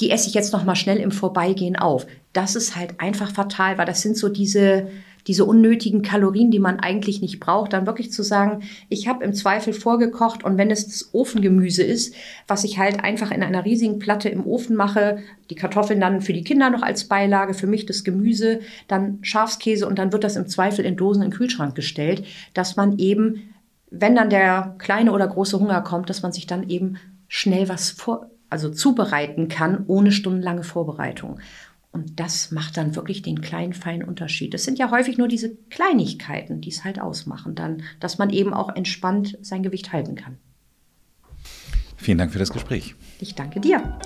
die 0.00 0.10
esse 0.10 0.28
ich 0.28 0.34
jetzt 0.34 0.52
noch 0.52 0.64
mal 0.64 0.76
schnell 0.76 0.96
im 0.96 1.12
Vorbeigehen 1.12 1.76
auf. 1.76 2.06
Das 2.32 2.56
ist 2.56 2.74
halt 2.74 3.00
einfach 3.00 3.30
fatal, 3.30 3.76
weil 3.76 3.84
das 3.84 4.00
sind 4.00 4.16
so 4.16 4.30
diese 4.30 4.88
diese 5.30 5.44
unnötigen 5.44 6.02
Kalorien, 6.02 6.50
die 6.50 6.58
man 6.58 6.80
eigentlich 6.80 7.20
nicht 7.20 7.38
braucht, 7.38 7.72
dann 7.72 7.86
wirklich 7.86 8.10
zu 8.10 8.24
sagen, 8.24 8.64
ich 8.88 9.06
habe 9.06 9.22
im 9.22 9.32
Zweifel 9.32 9.72
vorgekocht 9.72 10.42
und 10.42 10.58
wenn 10.58 10.72
es 10.72 10.86
das 10.86 11.14
Ofengemüse 11.14 11.84
ist, 11.84 12.16
was 12.48 12.64
ich 12.64 12.80
halt 12.80 13.04
einfach 13.04 13.30
in 13.30 13.44
einer 13.44 13.64
riesigen 13.64 14.00
Platte 14.00 14.28
im 14.28 14.44
Ofen 14.44 14.74
mache, 14.74 15.18
die 15.48 15.54
Kartoffeln 15.54 16.00
dann 16.00 16.20
für 16.20 16.32
die 16.32 16.42
Kinder 16.42 16.68
noch 16.68 16.82
als 16.82 17.04
Beilage, 17.04 17.54
für 17.54 17.68
mich 17.68 17.86
das 17.86 18.02
Gemüse, 18.02 18.58
dann 18.88 19.20
Schafskäse 19.22 19.86
und 19.86 20.00
dann 20.00 20.12
wird 20.12 20.24
das 20.24 20.34
im 20.34 20.48
Zweifel 20.48 20.84
in 20.84 20.96
Dosen 20.96 21.22
in 21.22 21.30
den 21.30 21.36
Kühlschrank 21.36 21.76
gestellt, 21.76 22.24
dass 22.52 22.74
man 22.74 22.98
eben, 22.98 23.54
wenn 23.88 24.16
dann 24.16 24.30
der 24.30 24.74
kleine 24.78 25.12
oder 25.12 25.28
große 25.28 25.60
Hunger 25.60 25.80
kommt, 25.82 26.10
dass 26.10 26.22
man 26.22 26.32
sich 26.32 26.48
dann 26.48 26.68
eben 26.68 26.96
schnell 27.28 27.68
was 27.68 27.90
vor, 27.90 28.30
also 28.48 28.68
zubereiten 28.68 29.46
kann, 29.46 29.84
ohne 29.86 30.10
stundenlange 30.10 30.64
Vorbereitung. 30.64 31.38
Und 31.92 32.20
das 32.20 32.52
macht 32.52 32.76
dann 32.76 32.94
wirklich 32.94 33.22
den 33.22 33.40
kleinen, 33.40 33.72
feinen 33.72 34.06
Unterschied. 34.06 34.54
Es 34.54 34.64
sind 34.64 34.78
ja 34.78 34.90
häufig 34.90 35.18
nur 35.18 35.26
diese 35.26 35.56
Kleinigkeiten, 35.70 36.60
die 36.60 36.70
es 36.70 36.84
halt 36.84 37.00
ausmachen, 37.00 37.54
dann, 37.54 37.82
dass 37.98 38.18
man 38.18 38.30
eben 38.30 38.54
auch 38.54 38.74
entspannt 38.74 39.38
sein 39.42 39.62
Gewicht 39.62 39.92
halten 39.92 40.14
kann. 40.14 40.38
Vielen 41.96 42.18
Dank 42.18 42.32
für 42.32 42.38
das 42.38 42.52
Gespräch. 42.52 42.94
Ich 43.18 43.34
danke 43.34 43.60
dir. 43.60 43.98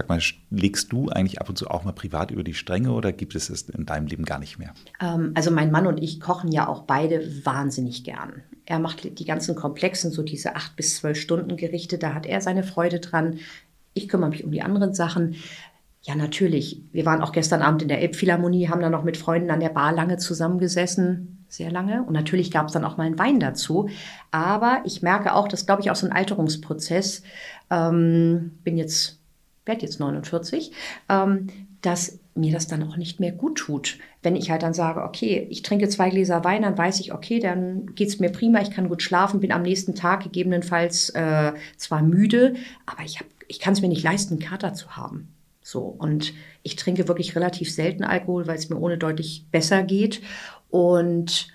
Sag 0.00 0.08
mal, 0.08 0.18
legst 0.48 0.92
du 0.92 1.10
eigentlich 1.10 1.42
ab 1.42 1.50
und 1.50 1.58
zu 1.58 1.68
auch 1.68 1.84
mal 1.84 1.92
privat 1.92 2.30
über 2.30 2.42
die 2.42 2.54
Stränge 2.54 2.92
oder 2.92 3.12
gibt 3.12 3.34
es 3.34 3.50
es 3.50 3.68
in 3.68 3.84
deinem 3.84 4.06
Leben 4.06 4.24
gar 4.24 4.38
nicht 4.38 4.58
mehr? 4.58 4.72
Ähm, 4.98 5.32
also 5.34 5.50
mein 5.50 5.70
Mann 5.70 5.86
und 5.86 6.02
ich 6.02 6.20
kochen 6.20 6.50
ja 6.50 6.68
auch 6.68 6.84
beide 6.84 7.22
wahnsinnig 7.44 8.02
gern. 8.02 8.42
Er 8.64 8.78
macht 8.78 9.18
die 9.18 9.24
ganzen 9.26 9.54
komplexen, 9.56 10.10
so 10.10 10.22
diese 10.22 10.56
acht 10.56 10.74
bis 10.74 10.96
zwölf 10.96 11.20
Stunden 11.20 11.54
Gerichte, 11.58 11.98
da 11.98 12.14
hat 12.14 12.24
er 12.24 12.40
seine 12.40 12.62
Freude 12.62 12.98
dran. 13.00 13.40
Ich 13.92 14.08
kümmere 14.08 14.30
mich 14.30 14.42
um 14.42 14.52
die 14.52 14.62
anderen 14.62 14.94
Sachen. 14.94 15.34
Ja, 16.00 16.14
natürlich. 16.14 16.80
Wir 16.92 17.04
waren 17.04 17.20
auch 17.20 17.32
gestern 17.32 17.60
Abend 17.60 17.82
in 17.82 17.88
der 17.88 18.00
Elbphilharmonie, 18.00 18.70
haben 18.70 18.80
da 18.80 18.88
noch 18.88 19.04
mit 19.04 19.18
Freunden 19.18 19.50
an 19.50 19.60
der 19.60 19.68
Bar 19.68 19.92
lange 19.92 20.16
zusammengesessen, 20.16 21.44
sehr 21.48 21.70
lange. 21.70 22.04
Und 22.04 22.14
natürlich 22.14 22.50
gab 22.50 22.68
es 22.68 22.72
dann 22.72 22.86
auch 22.86 22.96
mal 22.96 23.04
einen 23.04 23.18
Wein 23.18 23.38
dazu. 23.38 23.90
Aber 24.30 24.80
ich 24.86 25.02
merke 25.02 25.34
auch, 25.34 25.46
das 25.46 25.66
glaube 25.66 25.82
ich 25.82 25.90
auch 25.90 25.96
so 25.96 26.06
ein 26.06 26.12
Alterungsprozess. 26.12 27.22
Ähm, 27.68 28.52
bin 28.64 28.78
jetzt 28.78 29.19
werde 29.70 29.82
jetzt 29.82 30.00
49, 30.00 30.72
ähm, 31.08 31.46
dass 31.80 32.18
mir 32.34 32.52
das 32.52 32.66
dann 32.66 32.82
auch 32.82 32.96
nicht 32.96 33.20
mehr 33.20 33.32
gut 33.32 33.58
tut. 33.58 33.98
Wenn 34.22 34.36
ich 34.36 34.50
halt 34.50 34.62
dann 34.62 34.74
sage, 34.74 35.02
okay, 35.02 35.46
ich 35.48 35.62
trinke 35.62 35.88
zwei 35.88 36.10
Gläser 36.10 36.44
Wein, 36.44 36.62
dann 36.62 36.76
weiß 36.76 37.00
ich, 37.00 37.14
okay, 37.14 37.38
dann 37.38 37.94
geht 37.94 38.08
es 38.08 38.18
mir 38.18 38.30
prima, 38.30 38.60
ich 38.60 38.70
kann 38.70 38.88
gut 38.88 39.02
schlafen, 39.02 39.40
bin 39.40 39.52
am 39.52 39.62
nächsten 39.62 39.94
Tag 39.94 40.24
gegebenenfalls 40.24 41.10
äh, 41.10 41.52
zwar 41.76 42.02
müde, 42.02 42.54
aber 42.84 43.02
ich, 43.04 43.20
hab, 43.20 43.26
ich 43.48 43.60
kann 43.60 43.72
es 43.72 43.80
mir 43.80 43.88
nicht 43.88 44.02
leisten, 44.02 44.34
einen 44.34 44.42
Kater 44.42 44.74
zu 44.74 44.96
haben. 44.96 45.28
So, 45.62 45.82
und 45.82 46.34
ich 46.62 46.76
trinke 46.76 47.08
wirklich 47.08 47.36
relativ 47.36 47.72
selten 47.72 48.02
Alkohol, 48.02 48.46
weil 48.46 48.56
es 48.56 48.68
mir 48.68 48.78
ohne 48.78 48.98
deutlich 48.98 49.46
besser 49.50 49.82
geht. 49.82 50.20
Und 50.68 51.48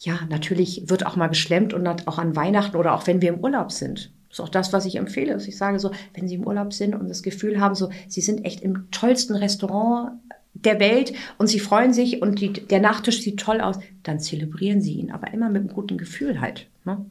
ja, 0.00 0.18
natürlich 0.28 0.88
wird 0.88 1.06
auch 1.06 1.16
mal 1.16 1.28
geschlemmt 1.28 1.72
und 1.72 1.86
auch 2.08 2.18
an 2.18 2.36
Weihnachten 2.36 2.76
oder 2.76 2.94
auch 2.94 3.06
wenn 3.06 3.22
wir 3.22 3.30
im 3.30 3.40
Urlaub 3.40 3.72
sind. 3.72 4.10
Ist 4.34 4.40
auch 4.40 4.48
das, 4.48 4.72
was 4.72 4.84
ich 4.84 4.96
empfehle. 4.96 5.32
Dass 5.32 5.46
ich 5.46 5.56
sage 5.56 5.78
so, 5.78 5.92
wenn 6.12 6.26
Sie 6.26 6.34
im 6.34 6.44
Urlaub 6.44 6.72
sind 6.72 6.96
und 6.96 7.08
das 7.08 7.22
Gefühl 7.22 7.60
haben, 7.60 7.76
so, 7.76 7.90
Sie 8.08 8.20
sind 8.20 8.44
echt 8.44 8.62
im 8.62 8.90
tollsten 8.90 9.36
Restaurant 9.36 10.18
der 10.54 10.80
Welt 10.80 11.12
und 11.38 11.46
Sie 11.46 11.60
freuen 11.60 11.92
sich 11.92 12.20
und 12.20 12.40
die, 12.40 12.52
der 12.52 12.80
Nachtisch 12.80 13.22
sieht 13.22 13.38
toll 13.38 13.60
aus, 13.60 13.78
dann 14.02 14.18
zelebrieren 14.18 14.80
Sie 14.80 14.94
ihn, 14.94 15.12
aber 15.12 15.32
immer 15.32 15.50
mit 15.50 15.60
einem 15.60 15.72
guten 15.72 15.98
Gefühl 15.98 16.40
halt. 16.40 16.66
Ne? 16.84 17.06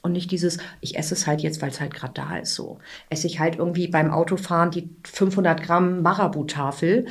Und 0.00 0.12
nicht 0.12 0.30
dieses, 0.30 0.56
ich 0.80 0.96
esse 0.96 1.12
es 1.12 1.26
halt 1.26 1.42
jetzt, 1.42 1.60
weil 1.60 1.68
es 1.68 1.80
halt 1.80 1.92
gerade 1.92 2.14
da 2.14 2.38
ist 2.38 2.54
so. 2.54 2.78
Esse 3.10 3.26
ich 3.26 3.38
halt 3.38 3.56
irgendwie 3.56 3.88
beim 3.88 4.10
Autofahren 4.10 4.70
die 4.70 4.88
500 5.04 5.62
Gramm 5.62 6.00
Marabu-Tafel 6.00 7.04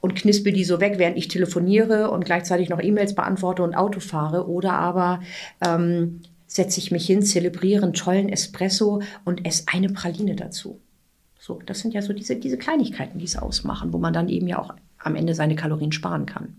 und 0.00 0.14
knispel 0.14 0.52
die 0.52 0.64
so 0.64 0.80
weg, 0.80 0.94
während 0.98 1.18
ich 1.18 1.26
telefoniere 1.26 2.12
und 2.12 2.24
gleichzeitig 2.24 2.68
noch 2.68 2.80
E-Mails 2.80 3.16
beantworte 3.16 3.64
und 3.64 3.74
Auto 3.74 3.98
fahre. 3.98 4.48
Oder 4.48 4.74
aber 4.74 5.20
ähm, 5.60 6.20
setze 6.48 6.80
ich 6.80 6.90
mich 6.90 7.06
hin, 7.06 7.22
zelebriere 7.22 7.84
einen 7.84 7.92
tollen 7.92 8.28
Espresso 8.28 9.02
und 9.24 9.46
esse 9.46 9.64
eine 9.66 9.90
Praline 9.90 10.34
dazu. 10.34 10.80
So, 11.38 11.60
das 11.64 11.78
sind 11.78 11.94
ja 11.94 12.02
so 12.02 12.12
diese, 12.12 12.34
diese 12.34 12.58
Kleinigkeiten, 12.58 13.20
die 13.20 13.26
es 13.26 13.36
ausmachen, 13.36 13.92
wo 13.92 13.98
man 13.98 14.12
dann 14.12 14.28
eben 14.28 14.48
ja 14.48 14.58
auch 14.58 14.74
am 14.98 15.14
Ende 15.14 15.34
seine 15.34 15.54
Kalorien 15.54 15.92
sparen 15.92 16.26
kann. 16.26 16.56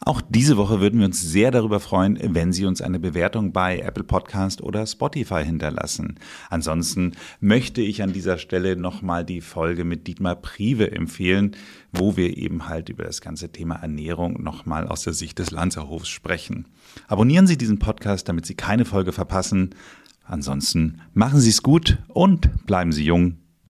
Auch 0.00 0.22
diese 0.22 0.56
Woche 0.56 0.80
würden 0.80 1.00
wir 1.00 1.06
uns 1.06 1.20
sehr 1.20 1.50
darüber 1.50 1.80
freuen, 1.80 2.18
wenn 2.22 2.50
Sie 2.50 2.64
uns 2.64 2.80
eine 2.80 2.98
Bewertung 2.98 3.52
bei 3.52 3.80
Apple 3.80 4.04
Podcast 4.04 4.62
oder 4.62 4.86
Spotify 4.86 5.44
hinterlassen. 5.44 6.18
Ansonsten 6.48 7.12
möchte 7.40 7.82
ich 7.82 8.02
an 8.02 8.14
dieser 8.14 8.38
Stelle 8.38 8.74
nochmal 8.76 9.24
die 9.24 9.42
Folge 9.42 9.84
mit 9.84 10.06
Dietmar 10.06 10.36
Prive 10.36 10.92
empfehlen, 10.92 11.56
wo 11.92 12.16
wir 12.16 12.38
eben 12.38 12.68
halt 12.68 12.88
über 12.88 13.04
das 13.04 13.20
ganze 13.20 13.50
Thema 13.50 13.74
Ernährung 13.74 14.42
nochmal 14.42 14.88
aus 14.88 15.02
der 15.02 15.12
Sicht 15.12 15.40
des 15.40 15.50
Lanzerhofs 15.50 16.08
sprechen. 16.08 16.68
Abonnieren 17.06 17.46
Sie 17.46 17.56
diesen 17.56 17.78
Podcast, 17.78 18.28
damit 18.28 18.46
Sie 18.46 18.54
keine 18.54 18.84
Folge 18.84 19.12
verpassen. 19.12 19.70
Ansonsten 20.24 21.00
machen 21.14 21.40
Sie 21.40 21.50
es 21.50 21.62
gut 21.62 21.98
und 22.08 22.66
bleiben 22.66 22.92
Sie 22.92 23.04
jung. 23.04 23.38